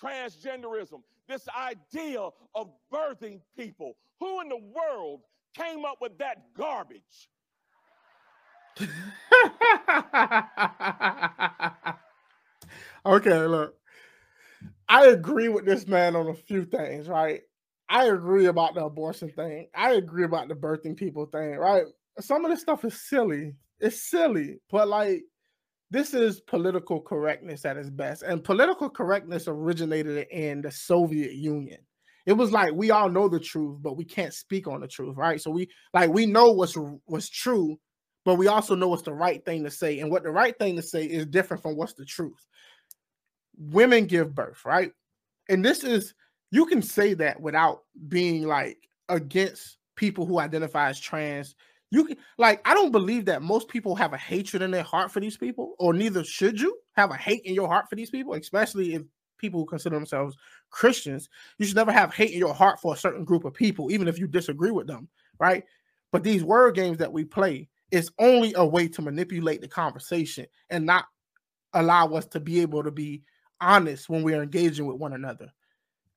Transgenderism, 0.02 1.02
this 1.28 1.48
idea 1.56 2.28
of 2.56 2.72
birthing 2.92 3.42
people. 3.56 3.96
Who 4.20 4.42
in 4.42 4.50
the 4.50 4.58
world 4.58 5.22
came 5.56 5.86
up 5.86 5.98
with 6.02 6.18
that 6.18 6.44
garbage? 6.58 7.30
okay, 13.06 13.46
look. 13.46 13.76
I 14.88 15.08
agree 15.08 15.48
with 15.48 15.66
this 15.66 15.88
man 15.88 16.16
on 16.16 16.28
a 16.28 16.34
few 16.34 16.66
things, 16.66 17.08
right? 17.08 17.42
I 17.90 18.06
agree 18.06 18.46
about 18.46 18.76
the 18.76 18.86
abortion 18.86 19.30
thing. 19.30 19.68
I 19.76 19.94
agree 19.94 20.24
about 20.24 20.48
the 20.48 20.56
birthing 20.56 20.96
people 20.96 21.26
thing, 21.26 21.56
right? 21.56 21.84
Some 22.20 22.46
of 22.46 22.52
this 22.52 22.62
stuff 22.62 22.86
is 22.86 23.02
silly. 23.02 23.56
It's 23.82 24.10
silly, 24.10 24.60
but 24.70 24.88
like 24.88 25.24
this 25.90 26.14
is 26.14 26.40
political 26.40 27.02
correctness 27.02 27.66
at 27.66 27.78
its 27.78 27.90
best. 27.90 28.24
And 28.24 28.44
political 28.44 28.90
correctness 28.90 29.48
originated 29.48 30.28
in 30.32 30.62
the 30.62 30.72
Soviet 30.72 31.34
Union. 31.34 31.80
It 32.26 32.34
was 32.34 32.52
like 32.52 32.74
we 32.74 32.92
all 32.92 33.10
know 33.10 33.28
the 33.28 33.40
truth, 33.40 33.80
but 33.82 33.98
we 33.98 34.06
can't 34.06 34.34
speak 34.34 34.68
on 34.68 34.80
the 34.80 34.88
truth, 34.88 35.18
right? 35.18 35.42
So 35.42 35.52
we 35.52 35.70
like 35.94 36.12
we 36.12 36.26
know 36.26 36.52
what's 36.52 36.78
what's 37.06 37.30
true, 37.30 37.78
but 38.24 38.36
we 38.36 38.48
also 38.48 38.76
know 38.76 38.88
what's 38.88 39.02
the 39.02 39.14
right 39.14 39.44
thing 39.44 39.64
to 39.64 39.72
say. 39.72 40.00
And 40.00 40.12
what 40.12 40.24
the 40.24 40.32
right 40.32 40.58
thing 40.58 40.76
to 40.78 40.84
say 40.84 41.04
is 41.04 41.26
different 41.26 41.64
from 41.64 41.76
what's 41.76 41.94
the 41.94 42.06
truth. 42.06 42.46
Women 43.58 44.06
give 44.06 44.36
birth, 44.36 44.64
right? 44.66 44.92
And 45.50 45.66
this 45.66 45.84
is 45.84 46.14
you 46.52 46.66
can 46.66 46.82
say 46.82 47.16
that 47.16 47.42
without 47.42 47.82
being 48.08 48.48
like 48.48 48.78
against 49.10 49.78
people 49.96 50.26
who 50.26 50.40
identify 50.40 50.90
as 50.90 51.00
trans. 51.00 51.56
You 51.92 52.06
can 52.06 52.18
like 52.38 52.62
I 52.68 52.74
don't 52.74 52.92
believe 52.92 53.26
that 53.26 53.42
most 53.42 53.68
people 53.68 53.96
have 53.96 54.14
a 54.14 54.18
hatred 54.18 54.62
in 54.62 54.72
their 54.72 54.84
heart 54.84 55.12
for 55.12 55.20
these 55.20 55.38
people, 55.38 55.76
or 55.78 55.94
neither 55.94 56.24
should 56.24 56.60
you 56.60 56.78
have 56.94 57.12
a 57.12 57.16
hate 57.16 57.42
in 57.44 57.54
your 57.54 57.68
heart 57.68 57.90
for 57.90 57.96
these 57.96 58.10
people, 58.10 58.34
especially 58.34 58.96
if 58.96 59.04
people 59.38 59.60
who 59.60 59.66
consider 59.66 59.96
themselves 59.96 60.38
Christians. 60.70 61.28
You 61.58 61.66
should 61.66 61.76
never 61.76 61.92
have 61.92 62.14
hate 62.14 62.32
in 62.32 62.40
your 62.40 62.54
heart 62.54 62.80
for 62.80 62.94
a 62.94 62.98
certain 62.98 63.26
group 63.26 63.44
of 63.44 63.54
people, 63.54 63.92
even 63.92 64.08
if 64.08 64.18
you 64.18 64.28
disagree 64.28 64.72
with 64.72 64.88
them, 64.88 65.10
right? 65.40 65.64
But 66.12 66.24
these 66.24 66.44
word 66.44 66.76
games 66.76 66.98
that 67.00 67.12
we 67.12 67.26
play 67.26 67.68
is 67.92 68.12
only 68.20 68.54
a 68.56 68.66
way 68.66 68.88
to 68.88 69.02
manipulate 69.02 69.62
the 69.62 69.68
conversation 69.68 70.46
and 70.70 70.86
not 70.86 71.06
allow 71.74 72.08
us 72.08 72.26
to 72.28 72.40
be 72.40 72.62
able 72.62 72.84
to 72.84 72.92
be 72.92 73.24
honest 73.60 74.10
when 74.10 74.24
we 74.24 74.34
are 74.34 74.44
engaging 74.44 74.86
with 74.86 74.98
one 74.98 75.14
another. 75.14 75.52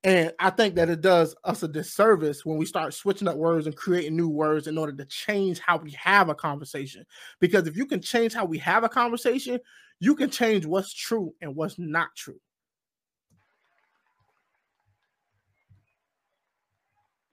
And 0.05 0.31
I 0.37 0.51
think 0.51 0.75
that 0.75 0.87
it 0.87 1.01
does 1.01 1.35
us 1.43 1.63
a 1.63 1.67
disservice 1.67 2.45
when 2.45 2.59
we 2.59 2.67
start 2.67 2.93
switching 2.93 3.27
up 3.27 3.37
words 3.37 3.65
and 3.65 3.75
creating 3.75 4.15
new 4.15 4.29
words 4.29 4.67
in 4.67 4.77
order 4.77 4.93
to 4.93 5.05
change 5.05 5.57
how 5.57 5.77
we 5.77 5.89
have 5.93 6.29
a 6.29 6.35
conversation. 6.35 7.03
Because 7.39 7.65
if 7.65 7.75
you 7.75 7.87
can 7.87 8.01
change 8.01 8.31
how 8.31 8.45
we 8.45 8.59
have 8.59 8.83
a 8.83 8.89
conversation, 8.89 9.59
you 9.99 10.13
can 10.13 10.29
change 10.29 10.67
what's 10.67 10.93
true 10.93 11.33
and 11.41 11.55
what's 11.55 11.79
not 11.79 12.09
true. 12.15 12.39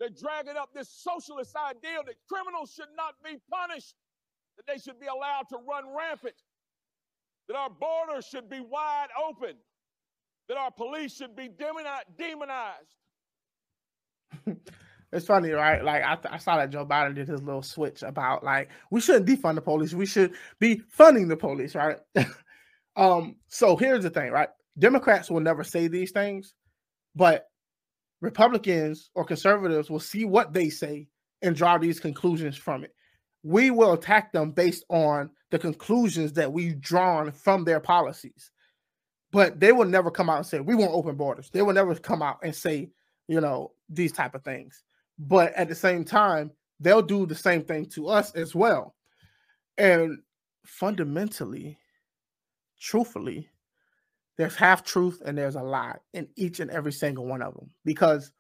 They're 0.01 0.09
dragging 0.09 0.57
up 0.57 0.71
this 0.75 0.89
socialist 0.89 1.55
ideal 1.55 2.01
that 2.07 2.15
criminals 2.27 2.73
should 2.73 2.87
not 2.97 3.17
be 3.23 3.39
punished, 3.51 3.97
that 4.57 4.67
they 4.67 4.79
should 4.79 4.99
be 4.99 5.09
allowed 5.09 5.47
to 5.51 5.59
run 5.69 5.95
rampant, 5.95 6.37
that 7.49 7.55
our 7.55 7.69
borders 7.69 8.25
should 8.25 8.49
be 8.49 8.61
wide 8.61 9.09
open 9.29 9.57
that 10.48 10.57
our 10.57 10.70
police 10.70 11.14
should 11.14 11.35
be 11.37 11.48
demonized. 11.48 12.07
it's 15.12 15.26
funny, 15.26 15.50
right? 15.50 15.85
Like 15.85 16.02
I, 16.02 16.18
I 16.31 16.38
saw 16.38 16.57
that 16.57 16.70
Joe 16.70 16.87
Biden 16.87 17.14
did 17.14 17.28
his 17.28 17.42
little 17.42 17.62
switch 17.62 18.02
about 18.02 18.44
like 18.44 18.70
we 18.90 19.00
shouldn't 19.00 19.26
defund 19.26 19.57
the 19.57 19.62
police, 19.62 19.94
we 19.94 20.07
should 20.07 20.33
be 20.59 20.83
funding 20.90 21.28
the 21.28 21.37
police, 21.37 21.74
right? 21.74 21.98
um, 22.96 23.37
so 23.48 23.76
here's 23.76 24.02
the 24.02 24.11
thing, 24.11 24.31
right? 24.31 24.48
Democrats 24.78 25.31
will 25.31 25.40
never 25.40 25.64
say 25.64 25.88
these 25.88 26.12
things, 26.12 26.55
but 27.14 27.46
Republicans 28.20 29.11
or 29.14 29.24
conservatives 29.24 29.90
will 29.90 30.00
see 30.00 30.24
what 30.24 30.52
they 30.52 30.70
say 30.70 31.09
and 31.42 31.57
draw 31.57 31.76
these 31.76 32.00
conclusions 32.00 32.57
from 32.57 32.85
it. 32.85 32.94
We 33.42 33.72
will 33.72 33.92
attack 33.92 34.33
them 34.33 34.52
based 34.52 34.85
on 34.88 35.31
the 35.50 35.59
conclusions 35.59 36.33
that 36.35 36.52
we've 36.52 36.81
drawn 36.81 37.33
from 37.33 37.64
their 37.64 37.81
policies 37.81 38.52
but 39.33 39.59
they 39.59 39.73
will 39.73 39.87
never 39.87 40.11
come 40.11 40.31
out 40.31 40.37
and 40.37 40.47
say 40.47 40.61
we 40.61 40.75
want 40.75 40.92
open 40.92 41.16
borders. 41.16 41.51
They 41.51 41.62
will 41.62 41.73
never 41.73 41.95
come 41.95 42.23
out 42.23 42.38
and 42.42 42.55
say, 42.55 42.90
you 43.27 43.40
know, 43.40 43.73
these 43.88 44.12
type 44.12 44.35
of 44.35 44.45
things. 44.45 44.85
But 45.18 45.53
at 45.55 45.68
the 45.68 45.75
same 45.75 46.05
time, 46.05 46.53
they'll 46.79 47.03
do 47.03 47.27
the 47.27 47.35
same 47.35 47.62
thing 47.62 47.87
to 47.87 48.09
us 48.09 48.35
as 48.35 48.55
well. 48.55 48.95
And 49.79 50.18
fundamentally, 50.66 51.79
truthfully, 52.79 53.49
there's 54.37 54.55
half 54.55 54.85
truth 54.85 55.23
and 55.25 55.37
there's 55.37 55.57
a 55.57 55.62
lie 55.62 55.97
in 56.12 56.29
each 56.37 56.61
and 56.61 56.71
every 56.71 56.92
single 56.92 57.27
one 57.27 57.42
of 57.42 57.55
them. 57.55 57.71
Because 57.85 58.33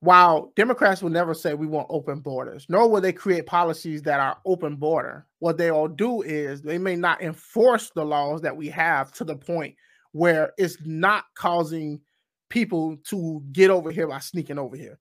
while 0.00 0.52
Democrats 0.56 1.02
will 1.02 1.10
never 1.10 1.34
say 1.34 1.52
we 1.52 1.66
want 1.66 1.88
open 1.90 2.20
borders, 2.20 2.64
nor 2.70 2.88
will 2.88 3.02
they 3.02 3.12
create 3.12 3.44
policies 3.44 4.02
that 4.02 4.18
are 4.18 4.38
open 4.46 4.76
border, 4.76 5.26
what 5.40 5.58
they 5.58 5.70
all 5.70 5.88
do 5.88 6.22
is 6.22 6.62
they 6.62 6.78
may 6.78 6.96
not 6.96 7.20
enforce 7.20 7.90
the 7.90 8.04
laws 8.04 8.40
that 8.40 8.56
we 8.56 8.68
have 8.68 9.12
to 9.12 9.24
the 9.24 9.36
point 9.36 9.74
where 10.12 10.52
it's 10.58 10.76
not 10.84 11.24
causing 11.34 12.00
people 12.48 12.96
to 13.04 13.42
get 13.52 13.70
over 13.70 13.90
here 13.90 14.08
by 14.08 14.18
sneaking 14.18 14.58
over 14.58 14.76
here. 14.76 14.98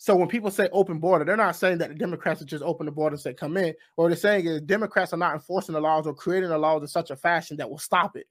So 0.00 0.14
when 0.14 0.28
people 0.28 0.50
say 0.50 0.68
open 0.72 1.00
border, 1.00 1.24
they're 1.24 1.36
not 1.36 1.56
saying 1.56 1.78
that 1.78 1.88
the 1.88 1.94
Democrats 1.94 2.40
are 2.40 2.46
just 2.46 2.62
open 2.62 2.86
the 2.86 2.92
border 2.92 3.16
say 3.16 3.34
come 3.34 3.56
in. 3.56 3.74
What 3.96 4.08
they're 4.08 4.16
saying 4.16 4.46
is 4.46 4.60
Democrats 4.60 5.12
are 5.12 5.18
not 5.18 5.34
enforcing 5.34 5.72
the 5.72 5.80
laws 5.80 6.06
or 6.06 6.14
creating 6.14 6.50
the 6.50 6.58
laws 6.58 6.82
in 6.82 6.88
such 6.88 7.10
a 7.10 7.16
fashion 7.16 7.56
that 7.56 7.68
will 7.68 7.78
stop 7.78 8.16
it. 8.16 8.26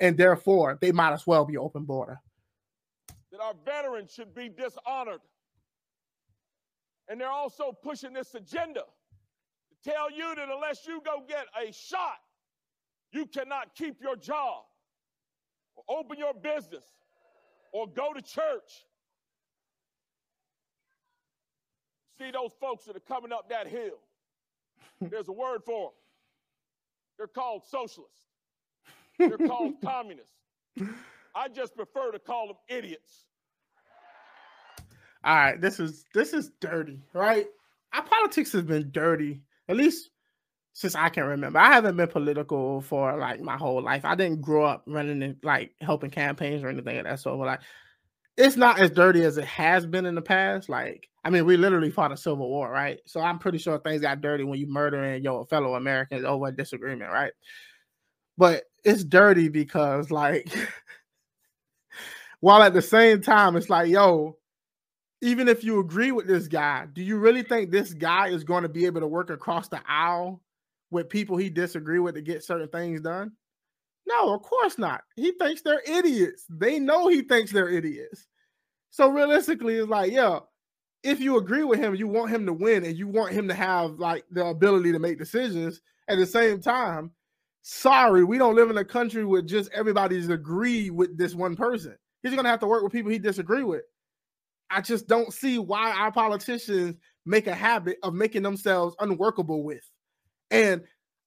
And 0.00 0.16
therefore, 0.16 0.78
they 0.80 0.92
might 0.92 1.12
as 1.12 1.26
well 1.26 1.44
be 1.44 1.58
open 1.58 1.84
border. 1.84 2.18
That 3.32 3.40
our 3.40 3.54
veterans 3.66 4.12
should 4.12 4.34
be 4.34 4.48
dishonored. 4.48 5.20
And 7.08 7.20
they're 7.20 7.28
also 7.28 7.72
pushing 7.82 8.14
this 8.14 8.34
agenda 8.34 8.80
to 8.80 9.90
tell 9.90 10.10
you 10.10 10.34
that 10.34 10.48
unless 10.48 10.86
you 10.86 11.02
go 11.04 11.22
get 11.28 11.46
a 11.60 11.70
shot, 11.70 12.16
you 13.12 13.26
cannot 13.26 13.74
keep 13.74 14.00
your 14.00 14.16
job, 14.16 14.62
or 15.88 15.98
open 15.98 16.18
your 16.18 16.34
business, 16.34 16.84
or 17.72 17.86
go 17.86 18.12
to 18.12 18.22
church. 18.22 18.84
See 22.18 22.30
those 22.30 22.52
folks 22.60 22.84
that 22.84 22.96
are 22.96 23.00
coming 23.00 23.32
up 23.32 23.48
that 23.48 23.66
hill. 23.66 23.98
There's 25.00 25.28
a 25.28 25.32
word 25.32 25.62
for 25.64 25.88
them. 25.88 25.94
They're 27.16 27.26
called 27.26 27.62
socialists. 27.66 28.26
They're 29.18 29.38
called 29.38 29.74
communists. 29.84 30.36
I 31.34 31.48
just 31.48 31.76
prefer 31.76 32.10
to 32.12 32.18
call 32.18 32.48
them 32.48 32.56
idiots. 32.68 33.24
All 35.22 35.34
right, 35.34 35.60
this 35.60 35.78
is 35.78 36.06
this 36.14 36.32
is 36.32 36.50
dirty, 36.60 36.98
right? 37.12 37.46
Our 37.92 38.02
politics 38.02 38.52
has 38.52 38.62
been 38.62 38.90
dirty, 38.90 39.42
at 39.68 39.76
least 39.76 40.10
since 40.80 40.94
I 40.94 41.10
can 41.10 41.24
remember. 41.24 41.58
I 41.58 41.74
haven't 41.74 41.98
been 41.98 42.08
political 42.08 42.80
for 42.80 43.14
like 43.18 43.42
my 43.42 43.58
whole 43.58 43.82
life. 43.82 44.06
I 44.06 44.14
didn't 44.14 44.40
grow 44.40 44.64
up 44.64 44.82
running 44.86 45.22
and 45.22 45.36
like 45.42 45.74
helping 45.82 46.10
campaigns 46.10 46.62
or 46.62 46.68
anything 46.68 46.96
of 46.96 47.04
that. 47.04 47.20
sort. 47.20 47.38
But 47.38 47.46
like 47.48 47.60
it's 48.38 48.56
not 48.56 48.80
as 48.80 48.90
dirty 48.90 49.22
as 49.22 49.36
it 49.36 49.44
has 49.44 49.84
been 49.84 50.06
in 50.06 50.14
the 50.14 50.22
past. 50.22 50.70
Like, 50.70 51.06
I 51.22 51.28
mean, 51.28 51.44
we 51.44 51.58
literally 51.58 51.90
fought 51.90 52.12
a 52.12 52.16
civil 52.16 52.48
war, 52.48 52.70
right? 52.70 52.98
So 53.04 53.20
I'm 53.20 53.38
pretty 53.38 53.58
sure 53.58 53.78
things 53.78 54.00
got 54.00 54.22
dirty 54.22 54.42
when 54.42 54.58
you 54.58 54.68
murdering 54.68 55.22
your 55.22 55.44
fellow 55.48 55.74
Americans 55.74 56.24
over 56.24 56.46
a 56.46 56.52
disagreement, 56.52 57.12
right? 57.12 57.32
But 58.38 58.62
it's 58.82 59.04
dirty 59.04 59.50
because 59.50 60.10
like 60.10 60.50
while 62.40 62.62
at 62.62 62.72
the 62.72 62.80
same 62.80 63.20
time 63.20 63.54
it's 63.54 63.68
like, 63.68 63.90
yo, 63.90 64.38
even 65.20 65.46
if 65.46 65.62
you 65.62 65.78
agree 65.78 66.10
with 66.10 66.26
this 66.26 66.48
guy, 66.48 66.86
do 66.90 67.02
you 67.02 67.18
really 67.18 67.42
think 67.42 67.70
this 67.70 67.92
guy 67.92 68.28
is 68.28 68.44
going 68.44 68.62
to 68.62 68.70
be 68.70 68.86
able 68.86 69.02
to 69.02 69.06
work 69.06 69.28
across 69.28 69.68
the 69.68 69.82
aisle 69.86 70.40
with 70.90 71.08
people 71.08 71.36
he 71.36 71.50
disagree 71.50 71.98
with 71.98 72.14
to 72.14 72.22
get 72.22 72.44
certain 72.44 72.68
things 72.68 73.00
done? 73.00 73.32
No, 74.06 74.34
of 74.34 74.42
course 74.42 74.78
not. 74.78 75.02
He 75.14 75.32
thinks 75.32 75.62
they're 75.62 75.82
idiots. 75.86 76.44
They 76.48 76.78
know 76.78 77.08
he 77.08 77.22
thinks 77.22 77.52
they're 77.52 77.68
idiots. 77.68 78.26
So 78.90 79.08
realistically, 79.08 79.76
it's 79.76 79.88
like, 79.88 80.10
yeah, 80.10 80.40
if 81.02 81.20
you 81.20 81.38
agree 81.38 81.64
with 81.64 81.78
him, 81.78 81.94
you 81.94 82.08
want 82.08 82.30
him 82.30 82.44
to 82.46 82.52
win 82.52 82.84
and 82.84 82.96
you 82.96 83.06
want 83.08 83.32
him 83.32 83.48
to 83.48 83.54
have 83.54 83.98
like 83.98 84.24
the 84.30 84.46
ability 84.46 84.92
to 84.92 84.98
make 84.98 85.18
decisions 85.18 85.80
at 86.08 86.18
the 86.18 86.26
same 86.26 86.60
time. 86.60 87.12
Sorry, 87.62 88.24
we 88.24 88.38
don't 88.38 88.56
live 88.56 88.70
in 88.70 88.78
a 88.78 88.84
country 88.84 89.24
where 89.24 89.42
just 89.42 89.70
everybody's 89.72 90.28
agree 90.28 90.90
with 90.90 91.16
this 91.16 91.34
one 91.34 91.56
person. 91.56 91.96
He's 92.22 92.34
gonna 92.34 92.48
have 92.48 92.60
to 92.60 92.66
work 92.66 92.82
with 92.82 92.92
people 92.92 93.10
he 93.10 93.18
disagree 93.18 93.62
with. 93.62 93.82
I 94.70 94.80
just 94.80 95.06
don't 95.06 95.32
see 95.32 95.58
why 95.58 95.92
our 95.92 96.12
politicians 96.12 96.96
make 97.26 97.46
a 97.46 97.54
habit 97.54 97.98
of 98.02 98.14
making 98.14 98.42
themselves 98.42 98.96
unworkable 99.00 99.62
with. 99.62 99.88
And 100.50 100.82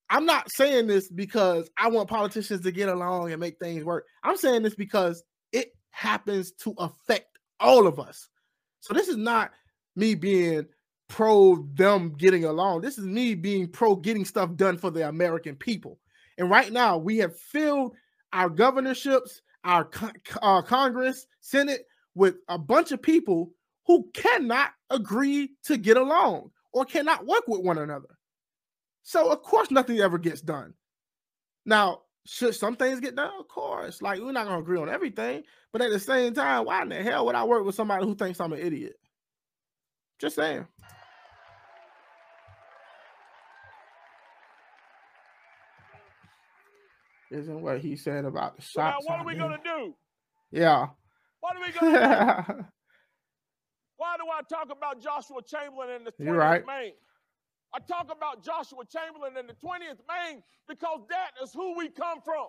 I'm 0.09 0.25
not 0.25 0.51
saying 0.51 0.87
this 0.87 1.09
because 1.09 1.69
I 1.77 1.87
want 1.87 2.09
politicians 2.09 2.61
to 2.61 2.71
get 2.71 2.89
along 2.89 3.31
and 3.31 3.39
make 3.39 3.57
things 3.57 3.83
work. 3.83 4.05
I'm 4.23 4.37
saying 4.37 4.63
this 4.63 4.75
because 4.75 5.23
it 5.51 5.73
happens 5.91 6.51
to 6.63 6.73
affect 6.77 7.39
all 7.59 7.87
of 7.87 7.99
us. 7.99 8.29
So 8.81 8.93
this 8.93 9.07
is 9.07 9.17
not 9.17 9.51
me 9.95 10.15
being 10.15 10.67
pro 11.07 11.67
them 11.73 12.13
getting 12.17 12.45
along. 12.45 12.81
This 12.81 12.97
is 12.97 13.05
me 13.05 13.35
being 13.35 13.67
pro 13.67 13.95
getting 13.95 14.25
stuff 14.25 14.55
done 14.55 14.77
for 14.77 14.91
the 14.91 15.07
American 15.07 15.55
people. 15.55 15.99
And 16.37 16.49
right 16.49 16.71
now, 16.71 16.97
we 16.97 17.17
have 17.19 17.37
filled 17.37 17.95
our 18.33 18.49
governorships, 18.49 19.41
our, 19.63 19.89
our 20.41 20.59
uh, 20.59 20.61
Congress, 20.63 21.27
Senate 21.39 21.85
with 22.15 22.35
a 22.47 22.57
bunch 22.57 22.91
of 22.91 23.01
people 23.01 23.51
who 23.85 24.09
cannot 24.13 24.71
agree 24.89 25.51
to 25.65 25.77
get 25.77 25.97
along 25.97 26.51
or 26.71 26.85
cannot 26.85 27.25
work 27.25 27.47
with 27.47 27.61
one 27.61 27.77
another. 27.77 28.12
So 29.03 29.31
of 29.31 29.41
course 29.43 29.69
nothing 29.69 29.99
ever 29.99 30.17
gets 30.17 30.41
done. 30.41 30.73
Now, 31.65 32.01
should 32.25 32.55
some 32.55 32.75
things 32.75 33.01
get 33.01 33.15
done? 33.15 33.31
Of 33.39 33.47
course. 33.47 34.01
Like 34.01 34.19
we're 34.19 34.31
not 34.31 34.45
gonna 34.45 34.59
agree 34.59 34.79
on 34.79 34.89
everything, 34.89 35.43
but 35.71 35.81
at 35.81 35.91
the 35.91 35.99
same 35.99 36.33
time, 36.33 36.65
why 36.65 36.81
in 36.81 36.89
the 36.89 37.03
hell 37.03 37.25
would 37.25 37.35
I 37.35 37.43
work 37.43 37.65
with 37.65 37.75
somebody 37.75 38.05
who 38.05 38.15
thinks 38.15 38.39
I'm 38.39 38.53
an 38.53 38.59
idiot? 38.59 38.95
Just 40.19 40.37
saying. 40.37 40.65
Isn't 47.29 47.61
what 47.61 47.79
he 47.79 47.95
said 47.95 48.25
about 48.25 48.55
the 48.55 48.61
shots. 48.61 49.03
Now 49.07 49.15
what 49.15 49.19
are 49.19 49.25
we 49.25 49.35
gonna 49.35 49.59
do? 49.63 49.93
Yeah. 50.51 50.87
What 51.41 51.57
are 51.57 51.61
we 51.61 51.71
gonna 51.71 52.45
do? 52.47 52.53
Why 53.97 54.15
do 54.17 54.23
I 54.31 54.41
talk 54.49 54.71
about 54.71 55.01
Joshua 55.01 55.41
Chamberlain 55.41 55.89
in 55.97 56.03
the 56.03 56.11
20th 56.11 56.25
You're 56.25 56.35
right. 56.35 56.65
Maine? 56.65 56.93
I 57.73 57.79
talk 57.79 58.11
about 58.15 58.43
Joshua 58.43 58.83
Chamberlain 58.85 59.37
in 59.37 59.47
the 59.47 59.53
20th 59.53 59.99
Maine 60.07 60.43
because 60.67 61.01
that 61.09 61.31
is 61.43 61.53
who 61.53 61.77
we 61.77 61.89
come 61.89 62.21
from. 62.23 62.47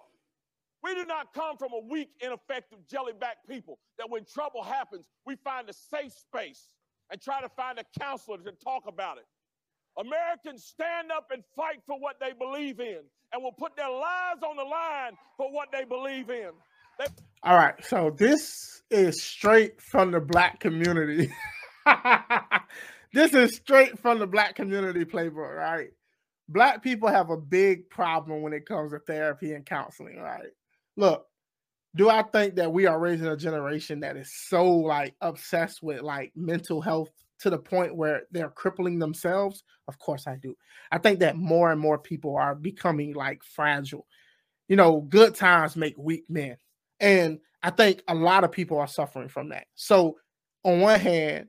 We 0.83 0.95
do 0.95 1.07
not 1.07 1.33
come 1.33 1.57
from 1.57 1.73
a 1.73 1.81
weak, 1.91 2.11
ineffective, 2.21 2.79
jellyback 2.93 3.41
people 3.49 3.79
that 3.99 4.11
when 4.11 4.25
trouble 4.27 4.63
happens, 4.63 5.07
we 5.27 5.37
find 5.37 5.69
a 5.71 5.73
safe 5.73 6.13
space 6.13 6.75
and 7.11 7.21
try 7.21 7.41
to 7.41 7.49
find 7.49 7.79
a 7.79 7.85
counselor 7.99 8.37
to 8.39 8.53
talk 8.53 8.83
about 8.87 9.17
it. 9.17 9.25
Americans 9.99 10.65
stand 10.65 11.11
up 11.11 11.31
and 11.33 11.43
fight 11.57 11.81
for 11.87 11.99
what 11.99 12.17
they 12.21 12.33
believe 12.33 12.81
in 12.81 13.01
and 13.33 13.43
will 13.43 13.53
put 13.53 13.77
their 13.77 13.89
lives 13.91 14.43
on 14.43 14.57
the 14.57 14.63
line 14.65 15.13
for 15.39 15.51
what 15.53 15.69
they 15.73 15.85
believe 15.85 16.29
in. 16.29 16.51
They- 16.99 17.07
All 17.43 17.57
right, 17.57 17.75
so 17.85 18.11
this 18.11 18.83
is 18.91 19.23
straight 19.23 19.81
from 19.81 20.11
the 20.11 20.21
black 20.21 20.61
community. 20.61 21.33
this 23.15 23.33
is 23.33 23.55
straight 23.57 23.97
from 24.01 24.19
the 24.19 24.27
black 24.27 24.57
community 24.57 25.05
playbook, 25.05 25.57
right? 25.57 25.91
Black 26.49 26.83
people 26.83 27.09
have 27.09 27.31
a 27.31 27.37
big 27.37 27.89
problem 27.89 28.43
when 28.43 28.53
it 28.53 28.67
comes 28.67 28.91
to 28.91 28.99
therapy 28.99 29.53
and 29.55 29.65
counseling, 29.65 30.19
right? 30.19 30.51
Look, 30.97 31.25
do 31.95 32.11
I 32.11 32.23
think 32.23 32.57
that 32.57 32.73
we 32.73 32.87
are 32.87 32.99
raising 32.99 33.29
a 33.29 33.37
generation 33.37 34.01
that 34.01 34.17
is 34.17 34.33
so 34.49 34.69
like 34.69 35.15
obsessed 35.21 35.81
with 35.81 36.03
like 36.03 36.33
mental 36.35 36.81
health 36.81 37.11
to 37.39 37.51
the 37.51 37.59
point 37.59 37.95
where 37.95 38.23
they're 38.33 38.51
crippling 38.51 38.99
themselves? 38.99 39.63
Of 39.87 39.99
course 40.01 40.27
I 40.27 40.37
do. 40.37 40.57
I 40.91 40.99
think 40.99 41.21
that 41.21 41.37
more 41.37 41.71
and 41.71 41.81
more 41.81 41.99
people 41.99 42.37
are 42.37 42.57
becoming 42.57 43.15
like 43.15 43.43
fragile. 43.45 44.07
You 44.67 44.75
know, 44.75 45.03
good 45.03 45.37
times 45.37 45.77
make 45.77 45.95
weak 45.97 46.25
men. 46.29 46.57
And 46.99 47.39
I 47.63 47.71
think 47.71 48.03
a 48.09 48.15
lot 48.15 48.43
of 48.43 48.51
people 48.51 48.79
are 48.79 48.89
suffering 48.89 49.29
from 49.29 49.51
that. 49.51 49.67
So, 49.77 50.17
on 50.65 50.81
one 50.81 50.99
hand, 50.99 51.49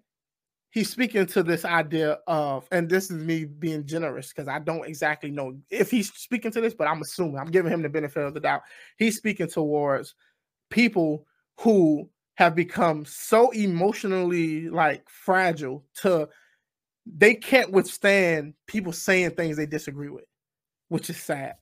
he's 0.76 0.90
speaking 0.90 1.26
to 1.26 1.42
this 1.42 1.64
idea 1.64 2.20
of, 2.28 2.68
and 2.70 2.90
this 2.90 3.06
is 3.06 3.12
me 3.12 3.46
being 3.46 3.86
generous 3.86 4.28
because 4.28 4.50
I 4.50 4.60
don't 4.60 4.86
exactly 4.86 5.32
know 5.32 5.58
if 5.70 5.90
he's 5.90 6.12
speaking 6.14 6.52
to 6.52 6.60
this, 6.60 6.74
but 6.74 6.90
I'm 6.90 7.02
assuming 7.02 7.40
I'm 7.40 7.50
giving 7.50 7.72
him 7.72 7.82
the 7.82 7.88
benefit 7.88 8.26
of 8.26 8.34
the 8.34 8.42
doubt. 8.42 8.64
He's 8.98 9.16
speaking 9.16 9.48
towards 9.48 10.16
people 10.70 11.26
who 11.62 12.10
have 12.36 12.56
become 12.56 13.06
so 13.06 13.52
emotionally 13.52 14.68
like 14.68 15.10
fragile 15.10 15.86
to 16.02 16.28
they 17.06 17.36
can't 17.36 17.72
withstand 17.72 18.54
people 18.68 18.92
saying 18.92 19.32
things 19.32 19.56
they 19.56 19.66
disagree 19.66 20.10
with, 20.10 20.26
which 20.90 21.10
is 21.10 21.16
sad. 21.16 21.56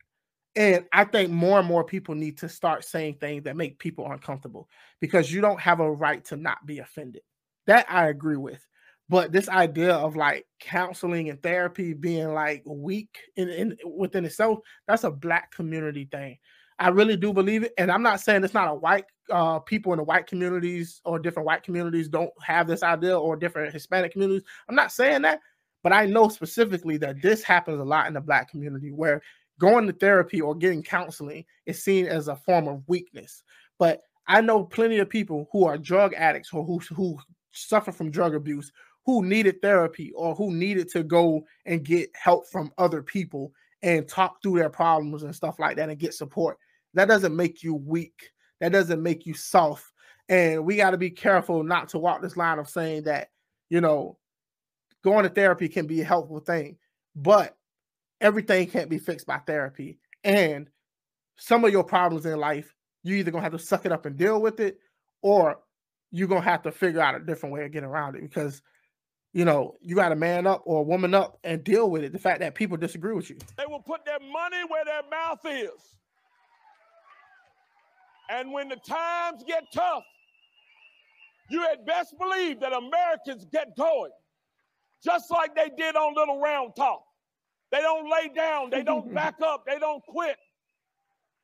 And 0.55 0.85
I 0.91 1.03
think 1.03 1.29
more 1.29 1.59
and 1.59 1.67
more 1.67 1.83
people 1.83 2.15
need 2.15 2.39
to 2.39 2.49
start 2.49 2.83
saying 2.83 3.17
things 3.19 3.43
that 3.43 3.57
make 3.57 3.77
people 3.77 4.11
uncomfortable 4.11 4.67
because 4.99 5.31
you 5.31 5.39
don't 5.39 5.59
have 5.59 5.81
a 5.81 5.91
right 5.91 6.25
to 6.25 6.35
not 6.35 6.65
be 6.65 6.79
offended. 6.79 7.21
That 7.67 7.85
I 7.91 8.07
agree 8.07 8.37
with. 8.37 8.65
But 9.09 9.31
this 9.31 9.49
idea 9.49 9.93
of 9.93 10.15
like 10.15 10.45
counseling 10.59 11.29
and 11.29 11.41
therapy 11.43 11.93
being 11.93 12.33
like 12.33 12.63
weak 12.65 13.17
in, 13.35 13.49
in 13.49 13.77
within 13.85 14.25
itself, 14.25 14.59
that's 14.87 15.03
a 15.03 15.11
black 15.11 15.51
community 15.51 16.07
thing. 16.11 16.37
I 16.79 16.89
really 16.89 17.17
do 17.17 17.33
believe 17.33 17.63
it. 17.63 17.73
And 17.77 17.91
I'm 17.91 18.01
not 18.01 18.19
saying 18.19 18.43
it's 18.43 18.53
not 18.53 18.69
a 18.69 18.73
white 18.73 19.05
uh, 19.29 19.59
people 19.59 19.93
in 19.93 19.97
the 19.97 20.03
white 20.03 20.27
communities 20.27 21.01
or 21.05 21.19
different 21.19 21.45
white 21.45 21.63
communities 21.63 22.09
don't 22.09 22.31
have 22.41 22.67
this 22.67 22.83
idea 22.83 23.17
or 23.17 23.35
different 23.35 23.73
Hispanic 23.73 24.11
communities. 24.11 24.43
I'm 24.67 24.75
not 24.75 24.91
saying 24.91 25.21
that, 25.23 25.39
but 25.83 25.93
I 25.93 26.05
know 26.05 26.29
specifically 26.29 26.97
that 26.97 27.21
this 27.21 27.43
happens 27.43 27.79
a 27.79 27.83
lot 27.83 28.07
in 28.07 28.13
the 28.13 28.21
black 28.21 28.49
community 28.49 28.91
where 28.91 29.21
going 29.59 29.85
to 29.87 29.93
therapy 29.93 30.41
or 30.41 30.55
getting 30.55 30.81
counseling 30.81 31.45
is 31.65 31.83
seen 31.83 32.07
as 32.07 32.27
a 32.27 32.35
form 32.35 32.67
of 32.67 32.83
weakness. 32.87 33.43
But 33.77 34.01
I 34.27 34.41
know 34.41 34.63
plenty 34.63 34.99
of 34.99 35.09
people 35.09 35.47
who 35.51 35.65
are 35.65 35.77
drug 35.77 36.13
addicts 36.15 36.53
or 36.53 36.63
who, 36.63 36.79
who 36.93 37.17
suffer 37.51 37.91
from 37.91 38.11
drug 38.11 38.33
abuse 38.33 38.71
who 39.05 39.23
needed 39.23 39.61
therapy 39.61 40.11
or 40.13 40.35
who 40.35 40.51
needed 40.51 40.89
to 40.91 41.03
go 41.03 41.45
and 41.65 41.83
get 41.83 42.09
help 42.15 42.47
from 42.47 42.71
other 42.77 43.01
people 43.01 43.51
and 43.81 44.07
talk 44.07 44.41
through 44.41 44.57
their 44.57 44.69
problems 44.69 45.23
and 45.23 45.35
stuff 45.35 45.59
like 45.59 45.75
that 45.75 45.89
and 45.89 45.99
get 45.99 46.13
support. 46.13 46.57
That 46.93 47.07
doesn't 47.07 47.35
make 47.35 47.63
you 47.63 47.75
weak. 47.75 48.31
That 48.61 48.71
doesn't 48.71 49.03
make 49.03 49.25
you 49.25 49.33
soft. 49.33 49.91
And 50.29 50.65
we 50.65 50.77
got 50.77 50.91
to 50.91 50.97
be 50.97 51.09
careful 51.09 51.63
not 51.63 51.89
to 51.89 51.99
walk 51.99 52.21
this 52.21 52.37
line 52.37 52.59
of 52.59 52.69
saying 52.69 53.03
that, 53.03 53.29
you 53.69 53.81
know, 53.81 54.17
going 55.03 55.23
to 55.23 55.29
therapy 55.29 55.67
can 55.67 55.85
be 55.85 55.99
a 56.01 56.05
helpful 56.05 56.39
thing, 56.39 56.77
but 57.15 57.57
everything 58.21 58.67
can't 58.67 58.89
be 58.89 58.97
fixed 58.97 59.27
by 59.27 59.37
therapy. 59.39 59.99
And 60.23 60.69
some 61.37 61.65
of 61.65 61.71
your 61.71 61.83
problems 61.83 62.25
in 62.25 62.39
life, 62.39 62.73
you 63.03 63.15
either 63.15 63.31
gonna 63.31 63.43
have 63.43 63.51
to 63.51 63.59
suck 63.59 63.85
it 63.85 63.91
up 63.91 64.05
and 64.05 64.17
deal 64.17 64.41
with 64.41 64.61
it, 64.61 64.79
or 65.21 65.59
you're 66.11 66.27
gonna 66.27 66.41
have 66.41 66.61
to 66.63 66.71
figure 66.71 67.01
out 67.01 67.15
a 67.15 67.19
different 67.19 67.51
way 67.51 67.65
of 67.65 67.71
getting 67.71 67.89
around 67.89 68.15
it 68.15 68.21
because 68.21 68.61
you 69.33 69.45
know, 69.45 69.75
you 69.81 69.95
got 69.95 70.09
to 70.09 70.15
man 70.15 70.45
up 70.45 70.61
or 70.65 70.85
woman 70.85 71.15
up 71.15 71.39
and 71.43 71.63
deal 71.63 71.89
with 71.89 72.03
it. 72.03 72.13
The 72.13 72.19
fact 72.19 72.39
that 72.41 72.53
people 72.53 72.77
disagree 72.77 73.13
with 73.13 73.29
you. 73.29 73.37
They 73.57 73.65
will 73.65 73.81
put 73.81 74.05
their 74.05 74.19
money 74.19 74.63
where 74.67 74.85
their 74.85 75.01
mouth 75.09 75.39
is. 75.45 75.97
And 78.29 78.53
when 78.53 78.69
the 78.69 78.77
times 78.77 79.43
get 79.45 79.63
tough, 79.73 80.03
you 81.49 81.61
had 81.61 81.85
best 81.85 82.15
believe 82.17 82.59
that 82.61 82.73
Americans 82.73 83.45
get 83.51 83.75
going, 83.75 84.11
just 85.03 85.29
like 85.29 85.55
they 85.55 85.69
did 85.75 85.95
on 85.95 86.15
Little 86.15 86.39
Round 86.39 86.73
Top. 86.75 87.03
They 87.71 87.81
don't 87.81 88.09
lay 88.09 88.29
down, 88.33 88.69
they 88.69 88.83
don't 88.83 89.13
back 89.15 89.35
up, 89.43 89.65
they 89.65 89.79
don't 89.79 90.03
quit. 90.05 90.37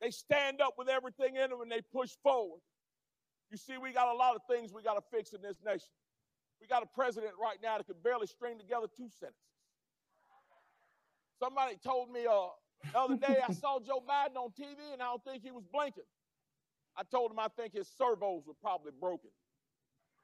They 0.00 0.10
stand 0.10 0.60
up 0.60 0.74
with 0.78 0.88
everything 0.88 1.36
in 1.36 1.50
them 1.50 1.60
and 1.60 1.70
they 1.70 1.82
push 1.92 2.10
forward. 2.22 2.60
You 3.50 3.58
see, 3.58 3.76
we 3.76 3.92
got 3.92 4.08
a 4.08 4.16
lot 4.16 4.36
of 4.36 4.42
things 4.48 4.72
we 4.72 4.82
got 4.82 4.94
to 4.94 5.02
fix 5.12 5.32
in 5.32 5.42
this 5.42 5.56
nation. 5.64 5.88
We 6.60 6.66
got 6.66 6.82
a 6.82 6.86
president 6.86 7.32
right 7.40 7.58
now 7.62 7.78
that 7.78 7.86
can 7.86 7.96
barely 8.02 8.26
string 8.26 8.58
together 8.58 8.86
two 8.86 9.08
sentences. 9.08 9.40
Somebody 11.38 11.76
told 11.82 12.10
me 12.10 12.26
uh, 12.26 12.48
the 12.92 12.98
other 12.98 13.16
day 13.16 13.38
I 13.46 13.52
saw 13.52 13.78
Joe 13.80 14.02
Biden 14.06 14.36
on 14.36 14.50
TV 14.50 14.92
and 14.92 15.00
I 15.00 15.06
don't 15.06 15.24
think 15.24 15.42
he 15.42 15.50
was 15.50 15.64
blinking. 15.72 16.04
I 16.96 17.02
told 17.04 17.30
him 17.30 17.38
I 17.38 17.48
think 17.48 17.72
his 17.72 17.88
servos 17.96 18.42
were 18.46 18.54
probably 18.60 18.92
broken 19.00 19.30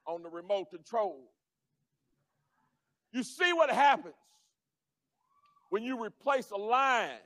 on 0.06 0.22
the 0.22 0.28
remote 0.28 0.70
control. 0.70 1.32
You 3.12 3.22
see 3.22 3.52
what 3.52 3.70
happens 3.70 4.14
when 5.70 5.82
you 5.82 6.02
replace 6.02 6.50
a 6.50 6.56
lion. 6.56 7.18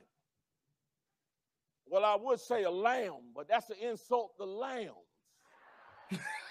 Well, 1.87 2.05
I 2.05 2.15
would 2.15 2.39
say 2.39 2.63
a 2.63 2.71
lamb, 2.71 3.33
but 3.35 3.49
that's 3.49 3.69
an 3.69 3.75
insult 3.81 4.37
to 4.37 4.45
lambs. 4.45 4.95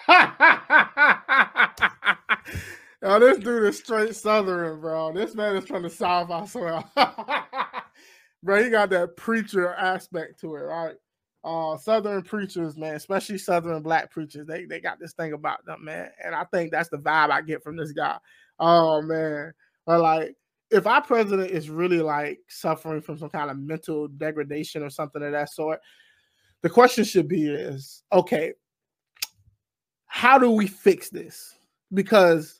Yo, 3.02 3.18
this 3.18 3.38
dude 3.38 3.64
is 3.64 3.78
straight 3.78 4.14
Southern, 4.14 4.78
bro. 4.78 5.10
This 5.12 5.34
man 5.34 5.56
is 5.56 5.64
trying 5.64 5.84
to 5.84 5.90
South, 5.90 6.30
I 6.30 6.44
swear. 6.44 6.84
bro, 8.42 8.62
he 8.62 8.68
got 8.68 8.90
that 8.90 9.16
preacher 9.16 9.72
aspect 9.72 10.38
to 10.40 10.54
it, 10.56 10.60
right? 10.60 10.96
Uh, 11.42 11.78
Southern 11.78 12.22
preachers, 12.22 12.76
man, 12.76 12.96
especially 12.96 13.38
Southern 13.38 13.82
black 13.82 14.10
preachers, 14.10 14.46
they 14.46 14.66
they 14.66 14.80
got 14.80 14.98
this 15.00 15.14
thing 15.14 15.32
about 15.32 15.64
them, 15.64 15.82
man. 15.82 16.10
And 16.22 16.34
I 16.34 16.44
think 16.52 16.70
that's 16.70 16.90
the 16.90 16.98
vibe 16.98 17.30
I 17.30 17.40
get 17.40 17.62
from 17.62 17.76
this 17.76 17.92
guy. 17.92 18.18
Oh 18.58 19.00
man. 19.00 19.54
But 19.86 20.00
like 20.02 20.36
if 20.70 20.86
our 20.86 21.00
president 21.02 21.50
is 21.50 21.70
really 21.70 22.02
like 22.02 22.40
suffering 22.48 23.00
from 23.00 23.16
some 23.16 23.30
kind 23.30 23.50
of 23.50 23.58
mental 23.58 24.08
degradation 24.08 24.82
or 24.82 24.90
something 24.90 25.22
of 25.22 25.32
that 25.32 25.50
sort, 25.50 25.80
the 26.60 26.68
question 26.68 27.04
should 27.04 27.28
be 27.28 27.48
is 27.48 28.02
okay, 28.12 28.52
how 30.04 30.38
do 30.38 30.50
we 30.50 30.66
fix 30.66 31.08
this? 31.08 31.54
Because 31.94 32.59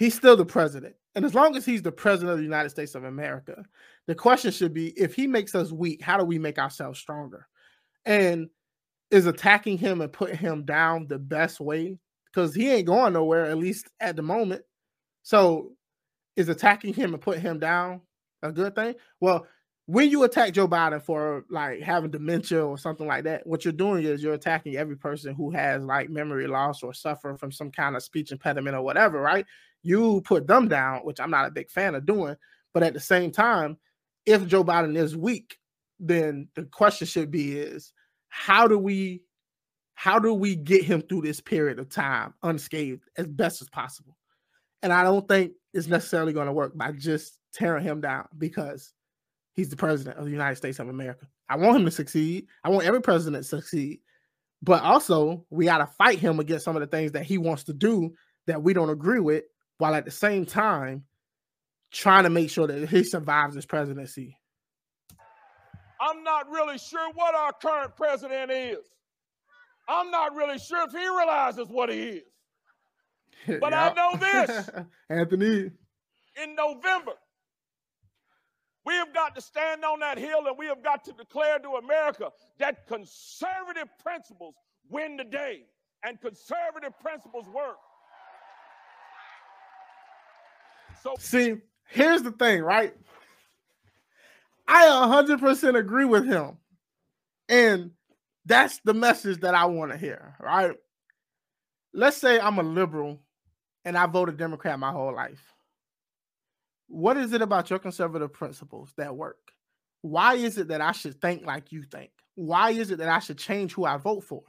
he's 0.00 0.14
still 0.14 0.34
the 0.34 0.46
president. 0.46 0.96
And 1.14 1.26
as 1.26 1.34
long 1.34 1.54
as 1.56 1.66
he's 1.66 1.82
the 1.82 1.92
president 1.92 2.32
of 2.32 2.38
the 2.38 2.44
United 2.44 2.70
States 2.70 2.94
of 2.94 3.04
America, 3.04 3.62
the 4.06 4.14
question 4.14 4.50
should 4.50 4.72
be 4.72 4.98
if 4.98 5.14
he 5.14 5.26
makes 5.26 5.54
us 5.54 5.72
weak, 5.72 6.00
how 6.00 6.16
do 6.16 6.24
we 6.24 6.38
make 6.38 6.58
ourselves 6.58 6.98
stronger? 6.98 7.46
And 8.06 8.48
is 9.10 9.26
attacking 9.26 9.76
him 9.76 10.00
and 10.00 10.10
putting 10.10 10.38
him 10.38 10.64
down 10.64 11.06
the 11.06 11.18
best 11.18 11.60
way? 11.60 11.98
Because 12.24 12.54
he 12.54 12.70
ain't 12.70 12.86
going 12.86 13.12
nowhere, 13.12 13.44
at 13.44 13.58
least 13.58 13.90
at 14.00 14.16
the 14.16 14.22
moment. 14.22 14.62
So 15.22 15.72
is 16.34 16.48
attacking 16.48 16.94
him 16.94 17.12
and 17.12 17.22
putting 17.22 17.42
him 17.42 17.58
down 17.58 18.00
a 18.42 18.52
good 18.52 18.74
thing? 18.74 18.94
Well, 19.20 19.46
when 19.84 20.08
you 20.08 20.22
attack 20.22 20.52
Joe 20.54 20.68
Biden 20.68 21.02
for 21.02 21.44
like 21.50 21.82
having 21.82 22.10
dementia 22.12 22.64
or 22.64 22.78
something 22.78 23.06
like 23.06 23.24
that, 23.24 23.46
what 23.46 23.64
you're 23.64 23.72
doing 23.72 24.04
is 24.04 24.22
you're 24.22 24.32
attacking 24.32 24.76
every 24.76 24.96
person 24.96 25.34
who 25.34 25.50
has 25.50 25.84
like 25.84 26.08
memory 26.08 26.46
loss 26.46 26.82
or 26.82 26.94
suffering 26.94 27.36
from 27.36 27.52
some 27.52 27.70
kind 27.70 27.96
of 27.96 28.02
speech 28.02 28.32
impediment 28.32 28.76
or 28.76 28.82
whatever, 28.82 29.20
right? 29.20 29.44
You 29.82 30.20
put 30.22 30.46
them 30.46 30.68
down, 30.68 31.00
which 31.00 31.20
I'm 31.20 31.30
not 31.30 31.46
a 31.46 31.50
big 31.50 31.70
fan 31.70 31.94
of 31.94 32.06
doing. 32.06 32.36
But 32.72 32.82
at 32.82 32.94
the 32.94 33.00
same 33.00 33.30
time, 33.30 33.78
if 34.26 34.46
Joe 34.46 34.64
Biden 34.64 34.96
is 34.96 35.16
weak, 35.16 35.58
then 35.98 36.48
the 36.54 36.64
question 36.64 37.06
should 37.06 37.30
be 37.30 37.58
is 37.58 37.92
how 38.28 38.68
do 38.68 38.78
we 38.78 39.22
how 39.94 40.18
do 40.18 40.32
we 40.32 40.56
get 40.56 40.82
him 40.82 41.02
through 41.02 41.22
this 41.22 41.40
period 41.40 41.78
of 41.78 41.90
time 41.90 42.32
unscathed 42.42 43.02
as 43.16 43.26
best 43.26 43.60
as 43.60 43.68
possible? 43.68 44.16
And 44.82 44.92
I 44.92 45.02
don't 45.02 45.28
think 45.28 45.52
it's 45.74 45.88
necessarily 45.88 46.32
going 46.32 46.46
to 46.46 46.52
work 46.52 46.76
by 46.76 46.92
just 46.92 47.38
tearing 47.52 47.84
him 47.84 48.00
down 48.00 48.26
because 48.38 48.94
He's 49.54 49.68
the 49.68 49.76
president 49.76 50.16
of 50.16 50.24
the 50.24 50.30
United 50.30 50.56
States 50.56 50.78
of 50.78 50.88
America. 50.88 51.26
I 51.48 51.56
want 51.56 51.76
him 51.76 51.84
to 51.84 51.90
succeed. 51.90 52.46
I 52.64 52.70
want 52.70 52.86
every 52.86 53.02
president 53.02 53.42
to 53.42 53.48
succeed. 53.48 54.00
But 54.62 54.82
also, 54.82 55.44
we 55.50 55.64
got 55.64 55.78
to 55.78 55.86
fight 55.86 56.18
him 56.18 56.38
against 56.38 56.64
some 56.64 56.76
of 56.76 56.80
the 56.80 56.86
things 56.86 57.12
that 57.12 57.24
he 57.24 57.38
wants 57.38 57.64
to 57.64 57.72
do 57.72 58.14
that 58.46 58.62
we 58.62 58.72
don't 58.72 58.90
agree 58.90 59.20
with, 59.20 59.44
while 59.80 59.94
at 59.94 60.04
the 60.04 60.10
same 60.10 60.44
time 60.44 61.04
trying 61.90 62.24
to 62.24 62.30
make 62.30 62.50
sure 62.50 62.66
that 62.66 62.88
he 62.88 63.02
survives 63.02 63.54
his 63.54 63.66
presidency. 63.66 64.36
I'm 66.00 66.22
not 66.22 66.48
really 66.50 66.78
sure 66.78 67.12
what 67.14 67.34
our 67.34 67.52
current 67.52 67.96
president 67.96 68.50
is. 68.50 68.78
I'm 69.88 70.10
not 70.10 70.34
really 70.34 70.58
sure 70.58 70.86
if 70.86 70.92
he 70.92 70.98
realizes 70.98 71.66
what 71.68 71.90
he 71.90 72.02
is. 72.08 72.22
But 73.60 73.72
I 73.72 73.92
know 73.94 74.16
this 74.18 74.70
Anthony. 75.10 75.70
In 76.42 76.54
November, 76.54 77.12
we 78.84 78.94
have 78.94 79.12
got 79.14 79.34
to 79.34 79.40
stand 79.40 79.84
on 79.84 80.00
that 80.00 80.18
hill 80.18 80.46
and 80.46 80.56
we 80.58 80.66
have 80.66 80.82
got 80.82 81.04
to 81.04 81.12
declare 81.12 81.58
to 81.58 81.70
America 81.70 82.28
that 82.58 82.86
conservative 82.86 83.88
principles 84.02 84.54
win 84.90 85.16
the 85.16 85.24
day 85.24 85.62
and 86.04 86.20
conservative 86.20 86.92
principles 87.00 87.46
work. 87.48 87.76
So, 91.02 91.14
see, 91.18 91.56
here's 91.88 92.22
the 92.22 92.32
thing, 92.32 92.62
right? 92.62 92.94
I 94.68 94.86
100% 94.86 95.78
agree 95.78 96.04
with 96.04 96.26
him. 96.26 96.58
And 97.48 97.90
that's 98.44 98.80
the 98.84 98.94
message 98.94 99.40
that 99.40 99.54
I 99.54 99.64
want 99.66 99.92
to 99.92 99.98
hear, 99.98 100.36
right? 100.40 100.76
Let's 101.92 102.16
say 102.16 102.38
I'm 102.38 102.58
a 102.58 102.62
liberal 102.62 103.20
and 103.84 103.96
I 103.96 104.06
voted 104.06 104.36
Democrat 104.36 104.78
my 104.78 104.92
whole 104.92 105.14
life. 105.14 105.42
What 106.86 107.16
is 107.16 107.32
it 107.32 107.42
about 107.42 107.70
your 107.70 107.78
conservative 107.78 108.32
principles 108.32 108.92
that 108.96 109.16
work? 109.16 109.38
Why 110.02 110.34
is 110.34 110.58
it 110.58 110.68
that 110.68 110.80
I 110.80 110.92
should 110.92 111.20
think 111.20 111.44
like 111.44 111.72
you 111.72 111.82
think? 111.82 112.10
Why 112.34 112.70
is 112.70 112.90
it 112.90 112.98
that 112.98 113.08
I 113.08 113.18
should 113.18 113.38
change 113.38 113.72
who 113.72 113.84
I 113.84 113.96
vote 113.96 114.24
for? 114.24 114.42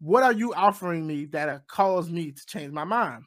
What 0.00 0.22
are 0.22 0.32
you 0.32 0.54
offering 0.54 1.06
me 1.06 1.26
that 1.26 1.66
cause 1.68 2.10
me 2.10 2.32
to 2.32 2.46
change 2.46 2.72
my 2.72 2.84
mind? 2.84 3.24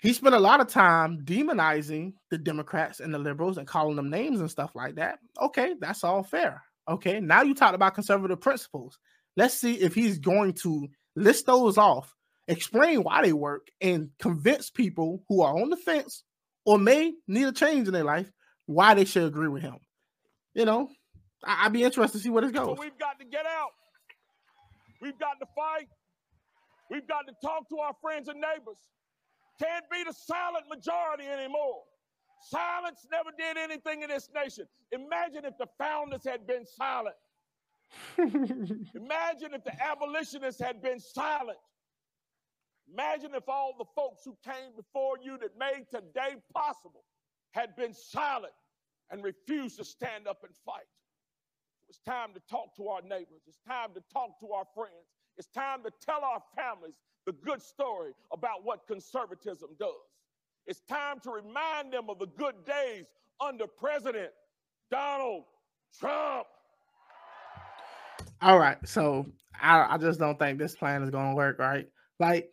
He 0.00 0.12
spent 0.12 0.34
a 0.34 0.40
lot 0.40 0.60
of 0.60 0.68
time 0.68 1.22
demonizing 1.24 2.12
the 2.30 2.38
Democrats 2.38 3.00
and 3.00 3.12
the 3.12 3.18
liberals 3.18 3.58
and 3.58 3.66
calling 3.66 3.96
them 3.96 4.10
names 4.10 4.40
and 4.40 4.50
stuff 4.50 4.70
like 4.74 4.94
that. 4.94 5.18
Okay, 5.40 5.74
that's 5.80 6.04
all 6.04 6.22
fair. 6.22 6.62
Okay, 6.88 7.20
now 7.20 7.42
you 7.42 7.54
talked 7.54 7.74
about 7.74 7.94
conservative 7.94 8.40
principles. 8.40 8.98
Let's 9.36 9.54
see 9.54 9.74
if 9.74 9.94
he's 9.94 10.18
going 10.18 10.54
to 10.54 10.88
list 11.16 11.46
those 11.46 11.78
off, 11.78 12.14
explain 12.46 13.02
why 13.02 13.22
they 13.22 13.32
work, 13.32 13.68
and 13.80 14.10
convince 14.20 14.70
people 14.70 15.24
who 15.28 15.42
are 15.42 15.56
on 15.60 15.70
the 15.70 15.76
fence 15.76 16.22
or 16.64 16.78
may 16.78 17.12
need 17.26 17.46
a 17.46 17.52
change 17.52 17.88
in 17.88 17.94
their 17.94 18.04
life, 18.04 18.30
why 18.66 18.94
they 18.94 19.04
should 19.04 19.24
agree 19.24 19.48
with 19.48 19.62
him. 19.62 19.78
You 20.54 20.64
know, 20.64 20.90
I- 21.44 21.66
would 21.66 21.72
be 21.72 21.82
interested 21.82 22.18
to 22.18 22.22
see 22.22 22.30
where 22.30 22.42
this 22.42 22.52
goes. 22.52 22.76
So 22.76 22.82
we've 22.82 22.98
got 22.98 23.18
to 23.18 23.24
get 23.24 23.46
out. 23.46 23.70
We've 25.00 25.18
got 25.18 25.38
to 25.40 25.46
fight. 25.56 25.88
We've 26.90 27.06
got 27.06 27.26
to 27.26 27.34
talk 27.42 27.68
to 27.68 27.78
our 27.78 27.94
friends 28.00 28.28
and 28.28 28.40
neighbors. 28.40 28.78
Can't 29.60 29.84
be 29.90 30.04
the 30.04 30.12
silent 30.12 30.64
majority 30.68 31.24
anymore. 31.26 31.82
Silence 32.42 33.06
never 33.10 33.30
did 33.36 33.56
anything 33.56 34.02
in 34.02 34.08
this 34.08 34.28
nation. 34.34 34.66
Imagine 34.92 35.44
if 35.44 35.58
the 35.58 35.66
founders 35.78 36.24
had 36.24 36.46
been 36.46 36.64
silent. 36.64 37.16
Imagine 38.18 39.54
if 39.54 39.64
the 39.64 39.72
abolitionists 39.82 40.60
had 40.60 40.80
been 40.80 41.00
silent. 41.00 41.58
Imagine 42.92 43.34
if 43.34 43.48
all 43.48 43.74
the 43.76 43.84
folks 43.96 44.22
who 44.24 44.36
came 44.44 44.74
before 44.76 45.16
you 45.22 45.36
that 45.38 45.58
made 45.58 45.84
today 45.90 46.36
possible 46.54 47.04
had 47.52 47.74
been 47.76 47.92
silent 47.92 48.52
and 49.10 49.24
refused 49.24 49.78
to 49.78 49.84
stand 49.84 50.26
up 50.28 50.38
and 50.44 50.54
fight. 50.64 50.86
It's 51.88 52.00
time 52.00 52.34
to 52.34 52.40
talk 52.50 52.76
to 52.76 52.88
our 52.88 53.02
neighbors. 53.02 53.42
It's 53.46 53.60
time 53.66 53.90
to 53.94 54.02
talk 54.12 54.38
to 54.40 54.52
our 54.52 54.64
friends. 54.74 55.08
It's 55.36 55.48
time 55.48 55.82
to 55.84 55.90
tell 56.04 56.22
our 56.22 56.42
families 56.56 56.94
the 57.28 57.32
good 57.44 57.60
story 57.60 58.12
about 58.32 58.64
what 58.64 58.86
conservatism 58.86 59.68
does. 59.78 59.90
It's 60.66 60.80
time 60.88 61.20
to 61.24 61.30
remind 61.30 61.92
them 61.92 62.08
of 62.08 62.18
the 62.18 62.26
good 62.26 62.54
days 62.64 63.04
under 63.38 63.66
President 63.66 64.30
Donald 64.90 65.44
Trump. 66.00 66.46
All 68.40 68.58
right. 68.58 68.78
So 68.88 69.26
I, 69.60 69.94
I 69.94 69.98
just 69.98 70.18
don't 70.18 70.38
think 70.38 70.58
this 70.58 70.74
plan 70.74 71.02
is 71.02 71.10
going 71.10 71.32
to 71.32 71.36
work, 71.36 71.58
right? 71.58 71.86
Like, 72.18 72.50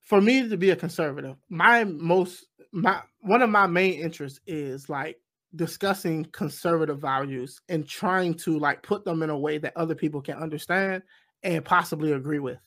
for 0.00 0.18
me 0.18 0.48
to 0.48 0.56
be 0.56 0.70
a 0.70 0.76
conservative, 0.76 1.36
my 1.50 1.84
most 1.84 2.46
my 2.72 3.02
one 3.20 3.42
of 3.42 3.50
my 3.50 3.66
main 3.66 4.00
interests 4.00 4.40
is 4.46 4.88
like 4.88 5.18
discussing 5.56 6.24
conservative 6.32 7.02
values 7.02 7.60
and 7.68 7.86
trying 7.86 8.32
to 8.34 8.58
like 8.58 8.82
put 8.82 9.04
them 9.04 9.22
in 9.22 9.28
a 9.28 9.38
way 9.38 9.58
that 9.58 9.76
other 9.76 9.94
people 9.94 10.22
can 10.22 10.38
understand 10.38 11.02
and 11.42 11.62
possibly 11.66 12.12
agree 12.12 12.38
with. 12.38 12.58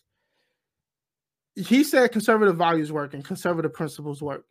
He 1.58 1.84
said 1.84 2.12
conservative 2.12 2.56
values 2.56 2.92
work 2.92 3.14
and 3.16 3.26
conservative 3.26 3.74
principles 3.74 4.22
work. 4.22 4.46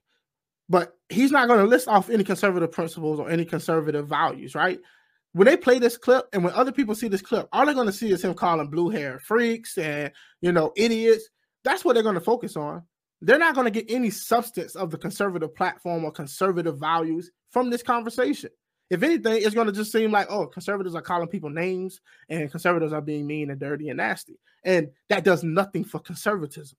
but 0.68 0.94
he's 1.08 1.30
not 1.30 1.46
going 1.46 1.60
to 1.60 1.66
list 1.66 1.86
off 1.88 2.10
any 2.10 2.24
conservative 2.24 2.72
principles 2.72 3.20
or 3.20 3.30
any 3.30 3.44
conservative 3.44 4.08
values, 4.08 4.54
right? 4.56 4.80
When 5.32 5.46
they 5.46 5.56
play 5.56 5.78
this 5.78 5.96
clip 5.96 6.26
and 6.32 6.42
when 6.42 6.54
other 6.54 6.72
people 6.72 6.94
see 6.94 7.08
this 7.08 7.22
clip, 7.22 7.48
all 7.52 7.64
they're 7.66 7.74
going 7.74 7.86
to 7.86 7.92
see 7.92 8.10
is 8.10 8.24
him 8.24 8.34
calling 8.34 8.68
blue 8.68 8.88
hair 8.90 9.20
freaks 9.20 9.78
and 9.78 10.10
you 10.40 10.50
know 10.52 10.72
idiots. 10.76 11.28
That's 11.62 11.84
what 11.84 11.94
they're 11.94 12.02
going 12.02 12.14
to 12.16 12.20
focus 12.20 12.56
on. 12.56 12.82
They're 13.20 13.38
not 13.38 13.54
going 13.54 13.66
to 13.66 13.70
get 13.70 13.90
any 13.94 14.10
substance 14.10 14.74
of 14.74 14.90
the 14.90 14.98
conservative 14.98 15.54
platform 15.54 16.04
or 16.04 16.10
conservative 16.10 16.78
values 16.78 17.30
from 17.50 17.70
this 17.70 17.82
conversation. 17.82 18.50
If 18.90 19.02
anything, 19.02 19.42
it's 19.42 19.54
going 19.54 19.66
to 19.66 19.72
just 19.72 19.92
seem 19.92 20.12
like, 20.12 20.26
oh, 20.30 20.46
conservatives 20.46 20.94
are 20.94 21.02
calling 21.02 21.28
people 21.28 21.50
names 21.50 22.00
and 22.28 22.50
conservatives 22.50 22.92
are 22.92 23.00
being 23.00 23.26
mean 23.26 23.50
and 23.50 23.60
dirty 23.60 23.88
and 23.88 23.96
nasty. 23.96 24.38
And 24.64 24.88
that 25.08 25.24
does 25.24 25.42
nothing 25.44 25.84
for 25.84 25.98
conservatism. 25.98 26.78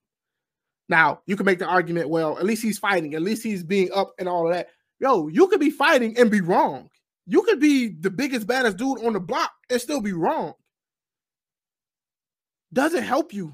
Now, 0.89 1.21
you 1.25 1.35
can 1.35 1.45
make 1.45 1.59
the 1.59 1.65
argument, 1.65 2.09
well, 2.09 2.37
at 2.37 2.45
least 2.45 2.63
he's 2.63 2.79
fighting, 2.79 3.13
at 3.13 3.21
least 3.21 3.43
he's 3.43 3.63
being 3.63 3.89
up 3.93 4.13
and 4.19 4.29
all 4.29 4.47
of 4.47 4.53
that. 4.53 4.69
Yo, 4.99 5.27
you 5.27 5.47
could 5.47 5.59
be 5.59 5.69
fighting 5.69 6.17
and 6.17 6.31
be 6.31 6.41
wrong. 6.41 6.89
You 7.25 7.43
could 7.43 7.59
be 7.59 7.89
the 7.99 8.09
biggest, 8.09 8.47
baddest 8.47 8.77
dude 8.77 9.03
on 9.03 9.13
the 9.13 9.19
block 9.19 9.51
and 9.69 9.81
still 9.81 10.01
be 10.01 10.13
wrong. 10.13 10.53
Doesn't 12.73 13.03
help 13.03 13.33
you. 13.33 13.53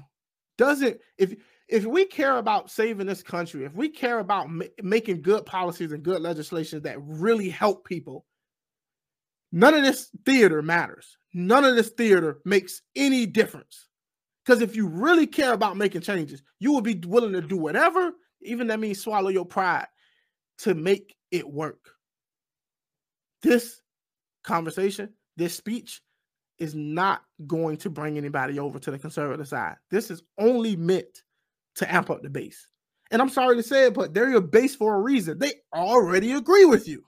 Doesn't, 0.56 0.98
if 1.18 1.34
if 1.68 1.84
we 1.86 2.04
care 2.04 2.36
about 2.38 2.70
saving 2.70 3.06
this 3.06 3.22
country, 3.22 3.64
if 3.64 3.74
we 3.74 3.88
care 3.88 4.18
about 4.18 4.50
ma- 4.50 4.66
making 4.82 5.22
good 5.22 5.46
policies 5.46 5.92
and 5.92 6.02
good 6.02 6.20
legislation 6.20 6.82
that 6.82 6.98
really 7.00 7.48
help 7.48 7.86
people, 7.86 8.26
none 9.50 9.74
of 9.74 9.82
this 9.82 10.10
theater 10.24 10.62
matters. 10.62 11.16
None 11.32 11.64
of 11.64 11.74
this 11.74 11.90
theater 11.90 12.38
makes 12.44 12.82
any 12.94 13.26
difference. 13.26 13.88
Because 14.44 14.60
if 14.60 14.76
you 14.76 14.86
really 14.86 15.26
care 15.26 15.52
about 15.52 15.76
making 15.76 16.02
changes, 16.02 16.42
you 16.58 16.72
will 16.72 16.82
be 16.82 17.00
willing 17.06 17.32
to 17.32 17.40
do 17.40 17.56
whatever, 17.56 18.12
even 18.42 18.66
that 18.66 18.80
means 18.80 19.00
swallow 19.00 19.30
your 19.30 19.46
pride, 19.46 19.86
to 20.58 20.74
make 20.74 21.16
it 21.30 21.48
work. 21.48 21.90
This 23.42 23.80
conversation, 24.42 25.10
this 25.36 25.54
speech 25.54 26.02
is 26.58 26.74
not 26.74 27.22
going 27.46 27.76
to 27.78 27.90
bring 27.90 28.16
anybody 28.16 28.58
over 28.58 28.78
to 28.78 28.90
the 28.90 28.98
conservative 28.98 29.48
side. 29.48 29.76
This 29.90 30.10
is 30.10 30.22
only 30.38 30.76
meant 30.76 31.22
to 31.76 31.92
amp 31.92 32.10
up 32.10 32.22
the 32.22 32.30
base. 32.30 32.68
And 33.10 33.20
I'm 33.20 33.28
sorry 33.28 33.56
to 33.56 33.62
say 33.62 33.86
it, 33.86 33.94
but 33.94 34.14
they're 34.14 34.30
your 34.30 34.40
base 34.40 34.74
for 34.74 34.94
a 34.94 35.00
reason. 35.00 35.38
They 35.38 35.52
already 35.74 36.32
agree 36.32 36.64
with 36.64 36.86
you. 36.86 37.04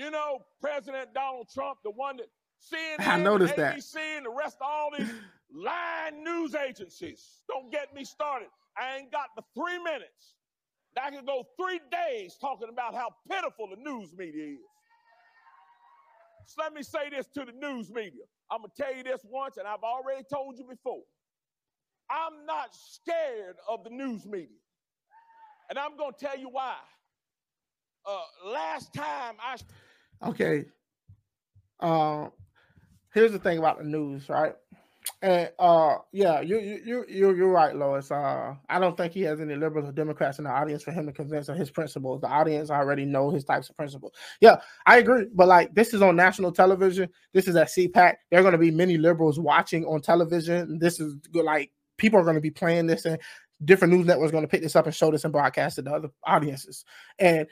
You 0.00 0.10
know, 0.10 0.38
President 0.62 1.12
Donald 1.12 1.48
Trump, 1.52 1.80
the 1.84 1.90
one 1.90 2.16
that 2.16 2.28
CNN, 2.72 3.06
I 3.06 3.18
noticed 3.18 3.52
and 3.52 3.62
that. 3.62 3.76
ABC, 3.76 3.96
and 4.16 4.24
the 4.24 4.30
rest 4.30 4.56
of 4.58 4.66
all 4.66 4.88
these 4.96 5.12
lying 5.54 6.24
news 6.24 6.54
agencies. 6.54 7.42
Don't 7.46 7.70
get 7.70 7.94
me 7.94 8.02
started. 8.04 8.48
I 8.78 8.96
ain't 8.96 9.12
got 9.12 9.26
the 9.36 9.42
three 9.54 9.76
minutes. 9.76 10.36
I 11.00 11.10
could 11.10 11.26
go 11.26 11.44
three 11.60 11.80
days 11.92 12.38
talking 12.40 12.68
about 12.72 12.94
how 12.94 13.10
pitiful 13.30 13.68
the 13.68 13.76
news 13.76 14.14
media 14.16 14.54
is. 14.54 14.58
So 16.46 16.62
let 16.62 16.72
me 16.72 16.82
say 16.82 17.10
this 17.10 17.26
to 17.34 17.44
the 17.44 17.52
news 17.52 17.90
media. 17.90 18.24
I'm 18.50 18.62
gonna 18.62 18.72
tell 18.74 18.96
you 18.96 19.02
this 19.02 19.20
once, 19.30 19.58
and 19.58 19.68
I've 19.68 19.82
already 19.84 20.24
told 20.32 20.56
you 20.56 20.64
before. 20.64 21.02
I'm 22.08 22.46
not 22.46 22.70
scared 22.72 23.56
of 23.68 23.84
the 23.84 23.90
news 23.90 24.24
media. 24.24 24.56
And 25.68 25.78
I'm 25.78 25.98
gonna 25.98 26.16
tell 26.18 26.38
you 26.38 26.48
why. 26.48 26.76
Uh, 28.06 28.50
last 28.50 28.94
time 28.94 29.34
I 29.44 29.56
Okay. 30.24 30.64
Uh, 31.78 32.28
here's 33.14 33.32
the 33.32 33.38
thing 33.38 33.58
about 33.58 33.78
the 33.78 33.84
news, 33.84 34.28
right? 34.28 34.54
And 35.22 35.50
uh, 35.58 35.96
yeah, 36.12 36.40
you 36.40 36.58
you 36.58 37.04
you 37.08 37.34
you're, 37.34 37.48
right, 37.48 37.74
Lois. 37.74 38.10
Uh, 38.10 38.54
I 38.68 38.78
don't 38.78 38.96
think 38.96 39.12
he 39.12 39.22
has 39.22 39.40
any 39.40 39.54
liberals 39.54 39.88
or 39.88 39.92
Democrats 39.92 40.38
in 40.38 40.44
the 40.44 40.50
audience 40.50 40.82
for 40.82 40.92
him 40.92 41.06
to 41.06 41.12
convince 41.12 41.48
of 41.48 41.56
his 41.56 41.70
principles. 41.70 42.20
The 42.20 42.28
audience 42.28 42.70
already 42.70 43.06
know 43.06 43.30
his 43.30 43.44
types 43.44 43.70
of 43.70 43.76
principles. 43.76 44.12
Yeah, 44.40 44.60
I 44.86 44.98
agree. 44.98 45.26
But 45.34 45.48
like, 45.48 45.74
this 45.74 45.94
is 45.94 46.02
on 46.02 46.16
national 46.16 46.52
television. 46.52 47.08
This 47.32 47.48
is 47.48 47.56
at 47.56 47.68
CPAC. 47.68 48.14
There 48.30 48.40
are 48.40 48.42
going 48.42 48.52
to 48.52 48.58
be 48.58 48.70
many 48.70 48.98
liberals 48.98 49.38
watching 49.40 49.84
on 49.84 50.00
television. 50.00 50.78
This 50.78 51.00
is. 51.00 51.16
Like, 51.32 51.70
people 51.96 52.20
are 52.20 52.24
going 52.24 52.34
to 52.34 52.40
be 52.40 52.50
playing 52.50 52.86
this, 52.86 53.04
and 53.06 53.18
different 53.64 53.92
news 53.92 54.06
networks 54.06 54.32
going 54.32 54.44
to 54.44 54.48
pick 54.48 54.62
this 54.62 54.76
up 54.76 54.86
and 54.86 54.94
show 54.94 55.10
this 55.10 55.24
and 55.24 55.32
broadcast 55.32 55.78
it 55.78 55.82
to 55.82 55.92
other 55.92 56.10
audiences. 56.24 56.84
And 57.18 57.46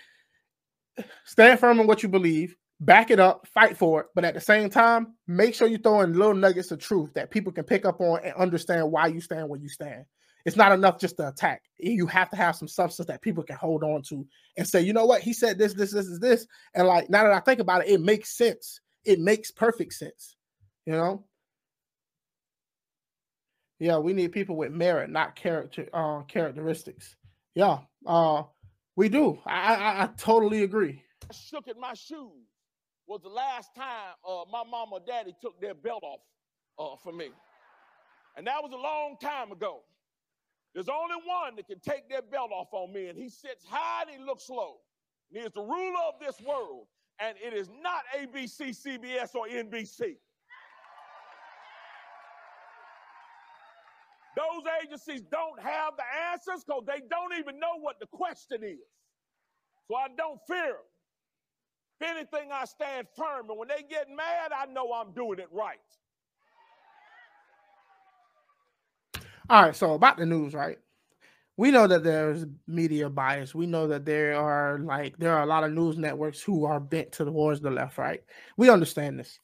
stand 1.24 1.58
firm 1.60 1.80
in 1.80 1.86
what 1.86 2.02
you 2.02 2.08
believe 2.08 2.56
back 2.80 3.10
it 3.10 3.18
up, 3.18 3.46
fight 3.48 3.76
for 3.76 4.02
it, 4.02 4.06
but 4.14 4.24
at 4.24 4.34
the 4.34 4.40
same 4.40 4.70
time, 4.70 5.14
make 5.26 5.54
sure 5.54 5.68
you 5.68 5.78
throw 5.78 6.00
in 6.02 6.12
little 6.12 6.34
nuggets 6.34 6.70
of 6.70 6.78
truth 6.78 7.12
that 7.14 7.30
people 7.30 7.52
can 7.52 7.64
pick 7.64 7.84
up 7.84 8.00
on 8.00 8.20
and 8.24 8.34
understand 8.34 8.90
why 8.90 9.06
you 9.06 9.20
stand 9.20 9.48
where 9.48 9.60
you 9.60 9.68
stand. 9.68 10.04
It's 10.44 10.56
not 10.56 10.72
enough 10.72 10.98
just 10.98 11.16
to 11.16 11.28
attack. 11.28 11.62
You 11.78 12.06
have 12.06 12.30
to 12.30 12.36
have 12.36 12.56
some 12.56 12.68
substance 12.68 13.08
that 13.08 13.20
people 13.20 13.42
can 13.42 13.56
hold 13.56 13.82
on 13.82 14.02
to 14.02 14.26
and 14.56 14.66
say, 14.66 14.80
you 14.80 14.92
know 14.92 15.04
what, 15.04 15.20
he 15.20 15.32
said 15.32 15.58
this, 15.58 15.74
this, 15.74 15.92
this 15.92 16.06
is 16.06 16.20
this. 16.20 16.46
And 16.74 16.86
like 16.86 17.10
now 17.10 17.24
that 17.24 17.32
I 17.32 17.40
think 17.40 17.60
about 17.60 17.82
it, 17.82 17.90
it 17.90 18.00
makes 18.00 18.36
sense. 18.36 18.80
It 19.04 19.18
makes 19.18 19.50
perfect 19.50 19.92
sense. 19.94 20.36
You 20.86 20.92
know? 20.92 21.24
Yeah, 23.80 23.98
we 23.98 24.12
need 24.12 24.32
people 24.32 24.56
with 24.56 24.72
merit, 24.72 25.10
not 25.10 25.36
character 25.36 25.88
uh 25.92 26.22
characteristics. 26.22 27.14
Yeah, 27.54 27.78
uh 28.06 28.44
we 28.98 29.08
do. 29.08 29.38
I 29.46 29.74
I, 29.74 30.02
I 30.02 30.06
totally 30.16 30.64
agree. 30.64 31.02
I 31.30 31.32
shook 31.32 31.68
in 31.68 31.78
my 31.80 31.94
shoes 31.94 32.48
was 33.06 33.22
the 33.22 33.28
last 33.28 33.74
time 33.74 34.12
uh, 34.28 34.44
my 34.52 34.62
mom 34.70 34.92
or 34.92 35.00
daddy 35.00 35.34
took 35.40 35.60
their 35.60 35.74
belt 35.74 36.02
off 36.02 36.20
uh, 36.78 36.96
for 37.02 37.12
me. 37.12 37.30
And 38.36 38.46
that 38.46 38.62
was 38.62 38.72
a 38.72 38.76
long 38.76 39.16
time 39.20 39.50
ago. 39.50 39.80
There's 40.74 40.88
only 40.88 41.16
one 41.24 41.56
that 41.56 41.66
can 41.66 41.80
take 41.80 42.08
their 42.08 42.22
belt 42.22 42.50
off 42.52 42.68
on 42.72 42.92
me, 42.92 43.06
and 43.06 43.18
he 43.18 43.28
sits 43.30 43.64
high 43.66 44.02
and 44.02 44.10
he 44.10 44.24
looks 44.24 44.50
low. 44.50 44.76
And 45.30 45.40
he 45.40 45.46
is 45.46 45.52
the 45.52 45.62
ruler 45.62 46.02
of 46.06 46.20
this 46.20 46.40
world, 46.46 46.86
and 47.18 47.36
it 47.42 47.54
is 47.54 47.70
not 47.82 48.02
ABC, 48.16 48.76
CBS, 48.76 49.34
or 49.34 49.46
NBC. 49.46 50.16
Those 54.38 54.62
agencies 54.84 55.22
don't 55.32 55.60
have 55.60 55.94
the 55.96 56.04
answers 56.30 56.62
because 56.64 56.84
they 56.86 57.02
don't 57.10 57.36
even 57.36 57.58
know 57.58 57.80
what 57.80 57.98
the 57.98 58.06
question 58.06 58.62
is. 58.62 58.78
So 59.88 59.96
I 59.96 60.06
don't 60.16 60.38
fear 60.46 60.74
them. 60.74 60.76
If 62.00 62.08
anything, 62.08 62.52
I 62.52 62.64
stand 62.64 63.08
firm. 63.16 63.50
And 63.50 63.58
when 63.58 63.66
they 63.66 63.82
get 63.90 64.06
mad, 64.08 64.52
I 64.56 64.66
know 64.72 64.92
I'm 64.92 65.12
doing 65.12 65.40
it 65.40 65.48
right. 65.50 65.78
All 69.50 69.62
right, 69.62 69.74
so 69.74 69.94
about 69.94 70.18
the 70.18 70.26
news, 70.26 70.54
right? 70.54 70.78
We 71.56 71.72
know 71.72 71.88
that 71.88 72.04
there's 72.04 72.46
media 72.68 73.10
bias. 73.10 73.56
We 73.56 73.66
know 73.66 73.88
that 73.88 74.04
there 74.04 74.36
are 74.36 74.78
like 74.78 75.18
there 75.18 75.34
are 75.34 75.42
a 75.42 75.46
lot 75.46 75.64
of 75.64 75.72
news 75.72 75.98
networks 75.98 76.40
who 76.40 76.64
are 76.64 76.78
bent 76.78 77.10
towards 77.10 77.60
the 77.60 77.70
left, 77.70 77.98
right? 77.98 78.22
We 78.56 78.70
understand 78.70 79.18
this. 79.18 79.40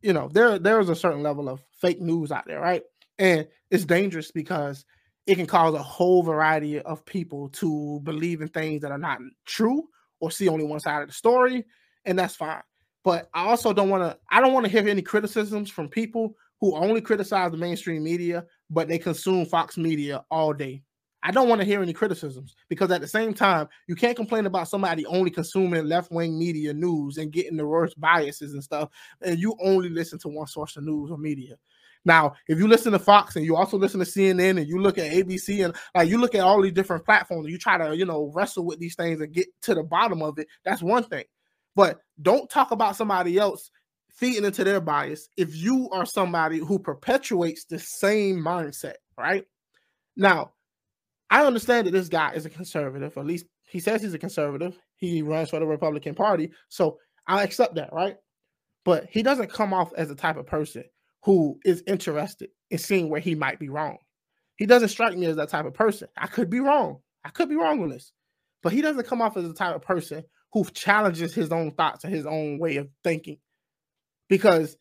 You 0.00 0.14
know, 0.14 0.30
there 0.32 0.58
there 0.58 0.80
is 0.80 0.88
a 0.88 0.96
certain 0.96 1.22
level 1.22 1.50
of 1.50 1.60
fake 1.82 2.00
news 2.00 2.32
out 2.32 2.46
there, 2.46 2.60
right? 2.60 2.82
And 3.18 3.46
it's 3.70 3.84
dangerous 3.84 4.30
because 4.30 4.84
it 5.26 5.36
can 5.36 5.46
cause 5.46 5.74
a 5.74 5.82
whole 5.82 6.22
variety 6.22 6.80
of 6.80 7.04
people 7.04 7.48
to 7.50 8.00
believe 8.04 8.40
in 8.40 8.48
things 8.48 8.82
that 8.82 8.92
are 8.92 8.98
not 8.98 9.18
true 9.44 9.88
or 10.20 10.30
see 10.30 10.48
only 10.48 10.64
one 10.64 10.80
side 10.80 11.02
of 11.02 11.08
the 11.08 11.14
story, 11.14 11.64
and 12.04 12.18
that's 12.18 12.36
fine. 12.36 12.62
But 13.04 13.28
I 13.34 13.46
also 13.46 13.72
don't 13.72 13.90
want 13.90 14.02
to. 14.02 14.18
I 14.30 14.40
don't 14.40 14.52
want 14.52 14.66
to 14.66 14.72
hear 14.72 14.88
any 14.88 15.02
criticisms 15.02 15.70
from 15.70 15.88
people 15.88 16.34
who 16.60 16.74
only 16.74 17.00
criticize 17.00 17.50
the 17.50 17.56
mainstream 17.56 18.02
media, 18.02 18.44
but 18.70 18.88
they 18.88 18.98
consume 18.98 19.46
Fox 19.46 19.76
Media 19.76 20.24
all 20.30 20.52
day. 20.52 20.82
I 21.22 21.32
don't 21.32 21.48
want 21.48 21.60
to 21.60 21.66
hear 21.66 21.82
any 21.82 21.92
criticisms 21.92 22.54
because 22.68 22.90
at 22.92 23.00
the 23.00 23.08
same 23.08 23.34
time, 23.34 23.68
you 23.88 23.96
can't 23.96 24.16
complain 24.16 24.46
about 24.46 24.68
somebody 24.68 25.04
only 25.06 25.30
consuming 25.30 25.84
left 25.86 26.12
wing 26.12 26.38
media 26.38 26.72
news 26.72 27.18
and 27.18 27.32
getting 27.32 27.56
the 27.56 27.66
worst 27.66 28.00
biases 28.00 28.54
and 28.54 28.62
stuff, 28.62 28.90
and 29.22 29.38
you 29.38 29.56
only 29.60 29.88
listen 29.88 30.18
to 30.20 30.28
one 30.28 30.46
source 30.46 30.76
of 30.76 30.84
news 30.84 31.10
or 31.10 31.18
media. 31.18 31.56
Now, 32.06 32.34
if 32.46 32.58
you 32.58 32.68
listen 32.68 32.92
to 32.92 33.00
Fox 33.00 33.34
and 33.34 33.44
you 33.44 33.56
also 33.56 33.76
listen 33.76 33.98
to 33.98 34.06
CNN 34.06 34.58
and 34.58 34.68
you 34.68 34.80
look 34.80 34.96
at 34.96 35.10
ABC 35.10 35.64
and 35.64 35.74
like 35.92 36.08
you 36.08 36.18
look 36.18 36.36
at 36.36 36.40
all 36.40 36.62
these 36.62 36.72
different 36.72 37.04
platforms, 37.04 37.50
you 37.50 37.58
try 37.58 37.76
to, 37.76 37.96
you 37.96 38.06
know, 38.06 38.30
wrestle 38.32 38.64
with 38.64 38.78
these 38.78 38.94
things 38.94 39.20
and 39.20 39.34
get 39.34 39.48
to 39.62 39.74
the 39.74 39.82
bottom 39.82 40.22
of 40.22 40.38
it, 40.38 40.46
that's 40.64 40.82
one 40.82 41.02
thing. 41.02 41.24
But 41.74 41.98
don't 42.22 42.48
talk 42.48 42.70
about 42.70 42.94
somebody 42.94 43.38
else 43.38 43.72
feeding 44.08 44.44
into 44.44 44.62
their 44.62 44.80
bias 44.80 45.28
if 45.36 45.54
you 45.56 45.90
are 45.90 46.06
somebody 46.06 46.58
who 46.58 46.78
perpetuates 46.78 47.64
the 47.64 47.80
same 47.80 48.36
mindset, 48.36 48.94
right? 49.18 49.44
Now, 50.16 50.52
I 51.28 51.44
understand 51.44 51.88
that 51.88 51.90
this 51.90 52.08
guy 52.08 52.32
is 52.34 52.46
a 52.46 52.50
conservative, 52.50 53.18
at 53.18 53.26
least 53.26 53.46
he 53.64 53.80
says 53.80 54.00
he's 54.00 54.14
a 54.14 54.18
conservative. 54.18 54.78
He 54.94 55.22
runs 55.22 55.50
for 55.50 55.58
the 55.58 55.66
Republican 55.66 56.14
Party. 56.14 56.52
So 56.68 56.98
I 57.26 57.42
accept 57.42 57.74
that, 57.74 57.92
right? 57.92 58.16
But 58.84 59.08
he 59.10 59.24
doesn't 59.24 59.52
come 59.52 59.74
off 59.74 59.92
as 59.96 60.06
the 60.06 60.14
type 60.14 60.36
of 60.36 60.46
person 60.46 60.84
who 61.26 61.58
is 61.64 61.82
interested 61.88 62.50
in 62.70 62.78
seeing 62.78 63.10
where 63.10 63.20
he 63.20 63.34
might 63.34 63.58
be 63.58 63.68
wrong. 63.68 63.98
He 64.54 64.64
doesn't 64.64 64.90
strike 64.90 65.18
me 65.18 65.26
as 65.26 65.34
that 65.36 65.48
type 65.48 65.66
of 65.66 65.74
person. 65.74 66.06
I 66.16 66.28
could 66.28 66.48
be 66.48 66.60
wrong. 66.60 67.00
I 67.24 67.30
could 67.30 67.48
be 67.48 67.56
wrong 67.56 67.82
on 67.82 67.90
this. 67.90 68.12
But 68.62 68.72
he 68.72 68.80
doesn't 68.80 69.08
come 69.08 69.20
off 69.20 69.36
as 69.36 69.42
the 69.42 69.52
type 69.52 69.74
of 69.74 69.82
person 69.82 70.22
who 70.52 70.64
challenges 70.66 71.34
his 71.34 71.50
own 71.50 71.72
thoughts 71.72 72.04
and 72.04 72.14
his 72.14 72.26
own 72.26 72.60
way 72.60 72.76
of 72.76 72.88
thinking 73.02 73.38
because 74.28 74.76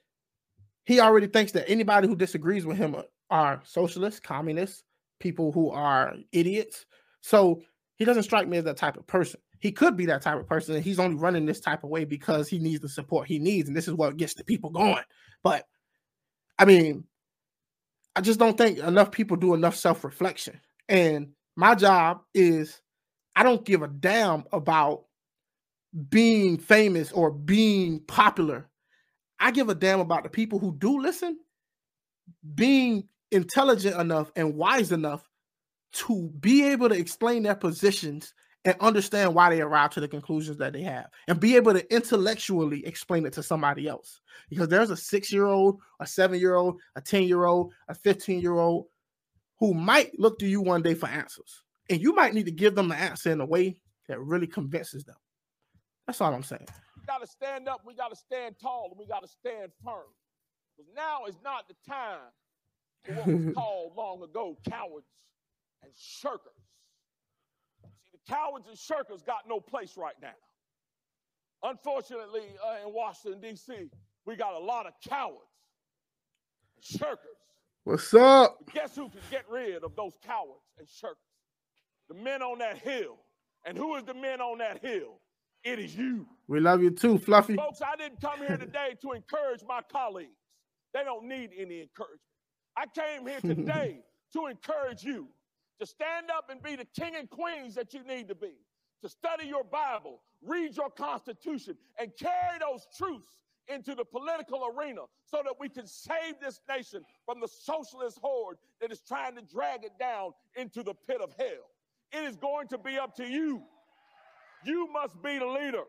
he 0.85 0.99
already 0.99 1.25
thinks 1.25 1.51
that 1.53 1.67
anybody 1.67 2.07
who 2.07 2.15
disagrees 2.15 2.63
with 2.63 2.77
him 2.77 2.95
are 3.31 3.61
socialists, 3.65 4.19
communists, 4.19 4.83
people 5.19 5.51
who 5.51 5.71
are 5.71 6.13
idiots. 6.31 6.85
So 7.21 7.63
he 7.95 8.05
doesn't 8.05 8.21
strike 8.21 8.47
me 8.47 8.57
as 8.57 8.65
that 8.65 8.77
type 8.77 8.97
of 8.97 9.07
person. 9.07 9.39
He 9.59 9.71
could 9.71 9.97
be 9.97 10.05
that 10.05 10.21
type 10.21 10.39
of 10.39 10.47
person. 10.47 10.79
he's 10.79 10.99
only 10.99 11.17
running 11.17 11.47
this 11.47 11.59
type 11.59 11.83
of 11.83 11.89
way 11.89 12.05
because 12.05 12.47
he 12.47 12.59
needs 12.59 12.81
the 12.81 12.89
support 12.89 13.27
he 13.27 13.39
needs. 13.39 13.67
And 13.67 13.75
this 13.75 13.87
is 13.87 13.95
what 13.95 14.15
gets 14.17 14.35
the 14.35 14.43
people 14.43 14.69
going. 14.69 15.03
But 15.41 15.65
I 16.57 16.65
mean, 16.65 17.05
I 18.15 18.21
just 18.21 18.39
don't 18.39 18.57
think 18.57 18.79
enough 18.79 19.11
people 19.11 19.37
do 19.37 19.53
enough 19.53 19.75
self 19.75 20.03
reflection. 20.03 20.59
And 20.87 21.31
my 21.55 21.75
job 21.75 22.21
is 22.33 22.81
I 23.35 23.43
don't 23.43 23.65
give 23.65 23.81
a 23.81 23.87
damn 23.87 24.45
about 24.51 25.05
being 26.09 26.57
famous 26.57 27.11
or 27.11 27.31
being 27.31 27.99
popular. 28.01 28.69
I 29.39 29.51
give 29.51 29.69
a 29.69 29.75
damn 29.75 29.99
about 29.99 30.23
the 30.23 30.29
people 30.29 30.59
who 30.59 30.73
do 30.77 31.01
listen 31.01 31.37
being 32.55 33.07
intelligent 33.31 33.99
enough 33.99 34.31
and 34.35 34.55
wise 34.55 34.91
enough 34.91 35.27
to 35.93 36.29
be 36.39 36.65
able 36.65 36.89
to 36.89 36.95
explain 36.95 37.43
their 37.43 37.55
positions 37.55 38.33
and 38.65 38.75
understand 38.79 39.33
why 39.33 39.49
they 39.49 39.61
arrive 39.61 39.91
to 39.91 39.99
the 39.99 40.07
conclusions 40.07 40.57
that 40.57 40.73
they 40.73 40.81
have 40.81 41.07
and 41.27 41.39
be 41.39 41.55
able 41.55 41.71
to 41.71 41.93
intellectually 41.93 42.85
explain 42.85 43.25
it 43.25 43.33
to 43.33 43.43
somebody 43.43 43.87
else. 43.87 44.21
Because 44.49 44.67
there's 44.67 44.89
a 44.89 44.97
six 44.97 45.31
year 45.31 45.45
old 45.45 45.79
a 45.99 46.07
seven 46.07 46.39
year 46.39 46.55
old 46.55 46.81
a 46.95 47.01
10 47.01 47.23
year 47.23 47.45
old 47.45 47.73
a 47.87 47.95
15 47.95 48.41
year 48.41 48.57
old 48.57 48.87
who 49.59 49.73
might 49.73 50.19
look 50.19 50.39
to 50.39 50.47
you 50.47 50.61
one 50.61 50.81
day 50.81 50.95
for 50.95 51.07
answers 51.07 51.63
and 51.89 52.01
you 52.01 52.13
might 52.13 52.33
need 52.33 52.47
to 52.47 52.51
give 52.51 52.75
them 52.75 52.89
the 52.89 52.95
answer 52.95 53.31
in 53.31 53.39
a 53.39 53.45
way 53.45 53.77
that 54.07 54.19
really 54.19 54.47
convinces 54.47 55.03
them. 55.05 55.15
That's 56.07 56.19
all 56.19 56.33
i'm 56.33 56.43
saying. 56.43 56.67
We 56.99 57.05
got 57.05 57.21
to 57.21 57.27
stand 57.27 57.69
up 57.69 57.81
we 57.85 57.93
got 57.93 58.09
to 58.09 58.15
stand 58.15 58.55
tall 58.59 58.89
and 58.89 58.99
we 58.99 59.07
got 59.07 59.21
to 59.21 59.27
stand 59.27 59.71
firm. 59.83 60.09
Because 60.75 60.91
now 60.95 61.25
is 61.25 61.37
not 61.43 61.67
the 61.67 61.75
time 61.87 62.19
for 63.03 63.13
what 63.13 63.27
was 63.27 63.53
called 63.55 63.93
long 63.95 64.23
ago 64.23 64.57
cowards 64.67 65.07
and 65.83 65.91
shirkers 65.95 66.64
Cowards 68.27 68.67
and 68.67 68.77
shirkers 68.77 69.25
got 69.25 69.47
no 69.47 69.59
place 69.59 69.97
right 69.97 70.15
now. 70.21 70.33
Unfortunately, 71.63 72.43
uh, 72.63 72.87
in 72.87 72.93
Washington, 72.93 73.41
D.C., 73.41 73.89
we 74.25 74.35
got 74.35 74.53
a 74.53 74.59
lot 74.59 74.85
of 74.85 74.93
cowards 75.07 75.39
and 76.75 76.99
shirkers. 76.99 77.17
What's 77.83 78.13
up? 78.13 78.57
Guess 78.73 78.95
who 78.95 79.09
can 79.09 79.21
get 79.29 79.45
rid 79.49 79.83
of 79.83 79.95
those 79.95 80.13
cowards 80.25 80.63
and 80.77 80.87
shirkers? 80.87 81.15
The 82.09 82.15
men 82.15 82.41
on 82.41 82.59
that 82.59 82.79
hill. 82.79 83.17
And 83.65 83.77
who 83.77 83.95
is 83.95 84.03
the 84.03 84.13
men 84.13 84.41
on 84.41 84.59
that 84.59 84.83
hill? 84.83 85.19
It 85.63 85.79
is 85.79 85.95
you. 85.95 86.27
We 86.47 86.59
love 86.59 86.83
you 86.83 86.91
too, 86.91 87.17
Fluffy. 87.17 87.55
Folks, 87.55 87.81
I 87.81 87.95
didn't 87.95 88.21
come 88.21 88.39
here 88.39 88.57
today 88.57 88.95
to 89.01 89.13
encourage 89.13 89.61
my 89.67 89.81
colleagues. 89.91 90.37
They 90.93 91.03
don't 91.03 91.27
need 91.27 91.49
any 91.57 91.81
encouragement. 91.81 92.21
I 92.77 92.85
came 92.85 93.27
here 93.27 93.41
today 93.55 94.01
to 94.33 94.45
encourage 94.45 95.03
you 95.03 95.27
to 95.79 95.85
stand 95.85 96.29
up 96.35 96.49
and 96.49 96.61
be 96.61 96.75
the 96.75 96.87
king 96.99 97.15
and 97.15 97.29
queens 97.29 97.75
that 97.75 97.93
you 97.93 98.03
need 98.03 98.27
to 98.29 98.35
be, 98.35 98.53
to 99.01 99.09
study 99.09 99.47
your 99.47 99.63
Bible, 99.63 100.21
read 100.41 100.75
your 100.75 100.89
Constitution, 100.89 101.75
and 101.99 102.11
carry 102.17 102.59
those 102.59 102.87
truths 102.97 103.27
into 103.67 103.95
the 103.95 104.05
political 104.05 104.65
arena 104.65 105.01
so 105.25 105.41
that 105.43 105.55
we 105.59 105.67
can 105.69 105.87
save 105.87 106.39
this 106.41 106.61
nation 106.69 107.03
from 107.25 107.39
the 107.39 107.47
socialist 107.47 108.19
horde 108.21 108.57
that 108.79 108.91
is 108.91 109.01
trying 109.01 109.35
to 109.35 109.41
drag 109.41 109.83
it 109.83 109.97
down 109.99 110.31
into 110.55 110.83
the 110.83 110.93
pit 111.07 111.19
of 111.21 111.33
hell. 111.37 111.69
It 112.11 112.23
is 112.23 112.35
going 112.35 112.67
to 112.69 112.77
be 112.77 112.97
up 112.97 113.15
to 113.15 113.25
you. 113.25 113.63
You 114.63 114.87
must 114.91 115.21
be 115.21 115.39
the 115.39 115.47
leader. 115.47 115.83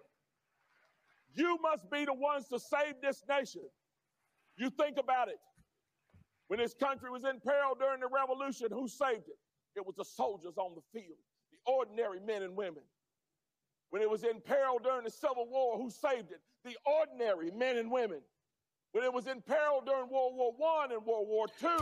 You 1.34 1.58
must 1.62 1.90
be 1.90 2.04
the 2.04 2.14
ones 2.14 2.48
to 2.48 2.58
save 2.58 2.94
this 3.02 3.22
nation. 3.28 3.62
You 4.56 4.70
think 4.70 4.96
about 4.98 5.28
it. 5.28 5.38
When 6.48 6.58
this 6.58 6.74
country 6.74 7.10
was 7.10 7.24
in 7.24 7.40
peril 7.40 7.74
during 7.78 8.00
the 8.00 8.08
revolution, 8.08 8.68
who 8.70 8.88
saved 8.88 9.28
it? 9.28 9.36
It 9.76 9.86
was 9.86 9.96
the 9.96 10.04
soldiers 10.04 10.56
on 10.56 10.72
the 10.74 10.98
field, 10.98 11.18
the 11.52 11.58
ordinary 11.70 12.20
men 12.20 12.42
and 12.42 12.56
women. 12.56 12.82
When 13.90 14.02
it 14.02 14.10
was 14.10 14.24
in 14.24 14.40
peril 14.40 14.78
during 14.82 15.04
the 15.04 15.10
Civil 15.10 15.46
War, 15.48 15.78
who 15.78 15.90
saved 15.90 16.32
it? 16.32 16.40
The 16.64 16.76
ordinary 16.84 17.50
men 17.50 17.76
and 17.76 17.90
women. 17.90 18.20
When 18.92 19.04
it 19.04 19.12
was 19.12 19.26
in 19.26 19.42
peril 19.42 19.82
during 19.84 20.10
World 20.10 20.34
War 20.34 20.52
One 20.56 20.92
and 20.92 21.04
World 21.04 21.28
War 21.28 21.46
Two. 21.60 21.78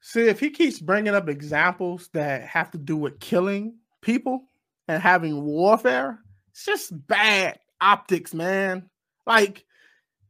See, 0.00 0.22
if 0.22 0.40
he 0.40 0.50
keeps 0.50 0.80
bringing 0.80 1.14
up 1.14 1.28
examples 1.28 2.08
that 2.14 2.42
have 2.42 2.70
to 2.72 2.78
do 2.78 2.96
with 2.96 3.20
killing 3.20 3.76
people 4.00 4.44
and 4.88 5.02
having 5.02 5.42
warfare, 5.44 6.18
it's 6.50 6.64
just 6.64 7.06
bad 7.06 7.58
optics, 7.80 8.34
man. 8.34 8.90
Like, 9.26 9.64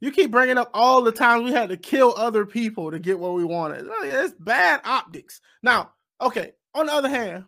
you 0.01 0.11
keep 0.11 0.30
bringing 0.30 0.59
up 0.59 0.70
all 0.74 1.03
the 1.03 1.12
times 1.12 1.44
we 1.44 1.53
had 1.53 1.70
to 1.70 1.76
kill 1.76 2.14
other 2.16 2.44
people 2.44 2.90
to 2.90 2.98
get 2.98 3.18
what 3.18 3.34
we 3.34 3.44
wanted. 3.44 3.86
It's 4.03 4.34
bad 4.38 4.80
optics. 4.84 5.40
Now, 5.62 5.92
okay, 6.20 6.53
on 6.74 6.86
the 6.86 6.92
other 6.92 7.08
hand, 7.08 7.44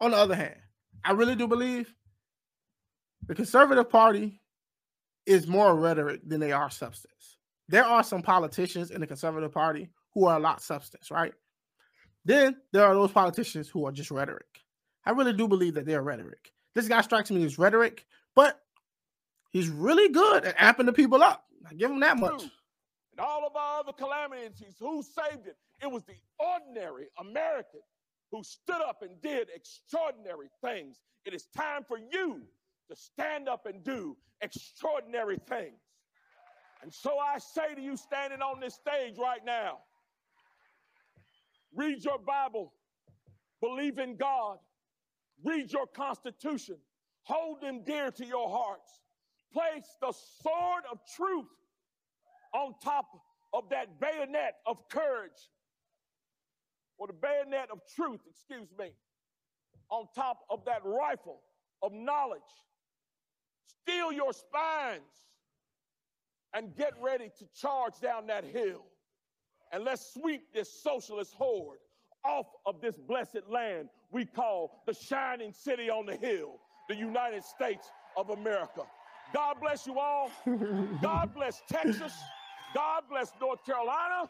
on 0.00 0.12
the 0.12 0.16
other 0.16 0.34
hand, 0.34 0.56
I 1.04 1.12
really 1.12 1.34
do 1.34 1.46
believe 1.46 1.92
the 3.26 3.34
conservative 3.34 3.88
party 3.90 4.40
is 5.26 5.46
more 5.46 5.76
rhetoric 5.76 6.20
than 6.26 6.40
they 6.40 6.52
are 6.52 6.70
substance. 6.70 7.36
There 7.68 7.84
are 7.84 8.02
some 8.02 8.22
politicians 8.22 8.90
in 8.90 9.00
the 9.00 9.06
conservative 9.06 9.52
party 9.52 9.90
who 10.14 10.26
are 10.26 10.36
a 10.36 10.40
lot 10.40 10.62
substance, 10.62 11.10
right? 11.10 11.32
Then 12.24 12.56
there 12.72 12.84
are 12.84 12.94
those 12.94 13.12
politicians 13.12 13.68
who 13.68 13.86
are 13.86 13.92
just 13.92 14.10
rhetoric. 14.10 14.46
I 15.04 15.10
really 15.12 15.32
do 15.32 15.48
believe 15.48 15.74
that 15.74 15.86
they're 15.86 16.02
rhetoric. 16.02 16.52
This 16.74 16.88
guy 16.88 17.00
strikes 17.00 17.30
me 17.30 17.44
as 17.44 17.58
rhetoric, 17.58 18.06
but 18.34 18.60
he's 19.50 19.68
really 19.68 20.08
good 20.08 20.44
at 20.44 20.56
amping 20.58 20.86
the 20.86 20.92
people 20.92 21.22
up. 21.22 21.44
I 21.68 21.74
give 21.74 21.90
him 21.90 22.00
that 22.00 22.18
much. 22.18 22.42
And 22.42 23.20
all 23.20 23.46
of 23.46 23.56
our 23.56 23.80
other 23.80 23.92
calamities, 23.92 24.76
who 24.78 25.02
saved 25.02 25.46
it? 25.46 25.56
It 25.82 25.90
was 25.90 26.02
the 26.04 26.14
ordinary 26.38 27.06
American 27.18 27.80
who 28.30 28.42
stood 28.42 28.80
up 28.80 29.02
and 29.02 29.20
did 29.20 29.48
extraordinary 29.54 30.48
things. 30.62 31.00
It 31.24 31.34
is 31.34 31.46
time 31.56 31.84
for 31.86 31.98
you 31.98 32.42
to 32.88 32.96
stand 32.96 33.48
up 33.48 33.66
and 33.66 33.82
do 33.84 34.16
extraordinary 34.40 35.38
things. 35.48 35.80
And 36.82 36.92
so 36.92 37.18
I 37.18 37.38
say 37.38 37.74
to 37.74 37.80
you, 37.80 37.96
standing 37.96 38.40
on 38.40 38.60
this 38.60 38.74
stage 38.74 39.18
right 39.18 39.44
now, 39.44 39.78
read 41.74 42.04
your 42.04 42.18
Bible, 42.18 42.72
believe 43.60 43.98
in 43.98 44.16
God, 44.16 44.58
read 45.44 45.72
your 45.72 45.86
Constitution, 45.86 46.76
hold 47.22 47.60
them 47.60 47.82
dear 47.84 48.10
to 48.12 48.24
your 48.24 48.48
hearts, 48.48 49.00
place 49.52 49.96
the 50.00 50.12
sword 50.42 50.84
of 50.90 50.98
truth 51.16 51.46
on 52.54 52.74
top 52.82 53.06
of 53.52 53.68
that 53.70 54.00
bayonet 54.00 54.56
of 54.66 54.76
courage 54.88 55.50
or 57.00 57.06
the 57.06 57.14
bayonet 57.14 57.70
of 57.72 57.80
truth, 57.96 58.20
excuse 58.28 58.68
me, 58.78 58.90
on 59.90 60.06
top 60.14 60.40
of 60.50 60.64
that 60.66 60.82
rifle 60.84 61.40
of 61.82 61.92
knowledge. 61.92 62.40
Steel 63.82 64.12
your 64.12 64.34
spines 64.34 65.00
and 66.54 66.76
get 66.76 66.92
ready 67.02 67.30
to 67.38 67.46
charge 67.58 67.94
down 68.00 68.26
that 68.26 68.44
hill. 68.44 68.84
And 69.72 69.82
let's 69.82 70.12
sweep 70.12 70.52
this 70.52 70.70
socialist 70.70 71.32
horde 71.32 71.78
off 72.22 72.46
of 72.66 72.82
this 72.82 72.98
blessed 72.98 73.48
land 73.48 73.88
we 74.12 74.26
call 74.26 74.82
the 74.86 74.92
shining 74.92 75.54
city 75.54 75.88
on 75.88 76.04
the 76.04 76.16
hill, 76.16 76.58
the 76.88 76.96
United 76.96 77.44
States 77.44 77.88
of 78.16 78.28
America. 78.28 78.82
God 79.32 79.56
bless 79.62 79.86
you 79.86 79.98
all. 79.98 80.30
God 81.02 81.32
bless 81.34 81.62
Texas. 81.66 82.12
God 82.74 83.04
bless 83.08 83.32
North 83.40 83.64
Carolina. 83.64 84.28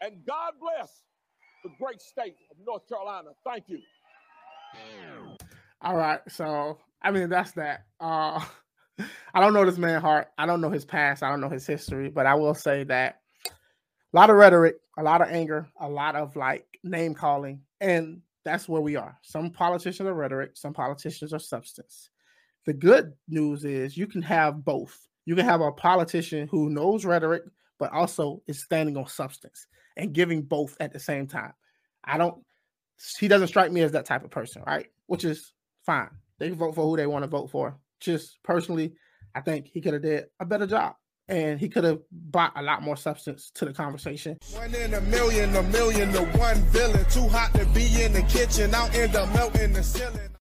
And 0.00 0.24
God 0.26 0.54
bless 0.60 0.90
the 1.62 1.70
great 1.78 2.00
state 2.00 2.36
of 2.50 2.56
North 2.66 2.88
Carolina. 2.88 3.30
Thank 3.44 3.64
you. 3.68 3.80
All 5.82 5.96
right. 5.96 6.20
So, 6.28 6.78
I 7.02 7.10
mean, 7.10 7.28
that's 7.28 7.52
that. 7.52 7.84
Uh, 8.00 8.44
I 9.34 9.40
don't 9.40 9.54
know 9.54 9.64
this 9.64 9.78
man 9.78 10.00
heart. 10.00 10.28
I 10.36 10.46
don't 10.46 10.60
know 10.60 10.70
his 10.70 10.84
past. 10.84 11.22
I 11.22 11.30
don't 11.30 11.40
know 11.40 11.48
his 11.48 11.66
history, 11.66 12.10
but 12.10 12.26
I 12.26 12.34
will 12.34 12.54
say 12.54 12.84
that 12.84 13.20
a 13.48 14.16
lot 14.16 14.30
of 14.30 14.36
rhetoric, 14.36 14.76
a 14.98 15.02
lot 15.02 15.22
of 15.22 15.28
anger, 15.28 15.68
a 15.80 15.88
lot 15.88 16.16
of 16.16 16.36
like 16.36 16.66
name 16.84 17.14
calling, 17.14 17.62
and 17.80 18.20
that's 18.44 18.68
where 18.68 18.82
we 18.82 18.96
are. 18.96 19.18
Some 19.22 19.50
politicians 19.50 20.08
are 20.08 20.14
rhetoric, 20.14 20.52
some 20.54 20.74
politicians 20.74 21.32
are 21.32 21.38
substance. 21.38 22.10
The 22.66 22.72
good 22.74 23.12
news 23.28 23.64
is 23.64 23.96
you 23.96 24.06
can 24.06 24.22
have 24.22 24.64
both. 24.64 24.98
You 25.24 25.34
can 25.34 25.46
have 25.46 25.60
a 25.60 25.72
politician 25.72 26.48
who 26.50 26.68
knows 26.68 27.04
rhetoric, 27.04 27.44
but 27.78 27.92
also 27.92 28.42
is 28.46 28.62
standing 28.62 28.96
on 28.96 29.06
substance 29.06 29.66
and 30.00 30.12
giving 30.14 30.42
both 30.42 30.76
at 30.80 30.92
the 30.92 30.98
same 30.98 31.26
time. 31.26 31.52
I 32.02 32.16
don't, 32.18 32.42
he 33.18 33.28
doesn't 33.28 33.48
strike 33.48 33.70
me 33.70 33.82
as 33.82 33.92
that 33.92 34.06
type 34.06 34.24
of 34.24 34.30
person, 34.30 34.62
right? 34.66 34.86
Which 35.06 35.24
is 35.24 35.52
fine. 35.84 36.10
They 36.38 36.48
vote 36.50 36.74
for 36.74 36.84
who 36.84 36.96
they 36.96 37.06
want 37.06 37.22
to 37.22 37.28
vote 37.28 37.50
for. 37.50 37.76
Just 38.00 38.42
personally, 38.42 38.94
I 39.34 39.42
think 39.42 39.66
he 39.66 39.80
could 39.80 39.92
have 39.92 40.02
did 40.02 40.24
a 40.40 40.46
better 40.46 40.66
job 40.66 40.94
and 41.28 41.60
he 41.60 41.68
could 41.68 41.84
have 41.84 42.00
brought 42.10 42.52
a 42.56 42.62
lot 42.62 42.82
more 42.82 42.96
substance 42.96 43.50
to 43.54 43.66
the 43.66 43.72
conversation. 43.72 44.38
One 44.54 44.74
in 44.74 44.94
a 44.94 45.00
million, 45.02 45.54
a 45.54 45.62
million 45.64 46.12
to 46.12 46.24
one 46.38 46.56
villain. 46.70 47.04
Too 47.10 47.28
hot 47.28 47.52
to 47.54 47.66
be 47.66 48.02
in 48.02 48.14
the 48.14 48.22
kitchen, 48.22 48.74
out 48.74 48.94
in 48.94 49.12
the 49.12 49.26
melting 49.26 49.74
the 49.74 49.82
ceiling. 49.82 50.29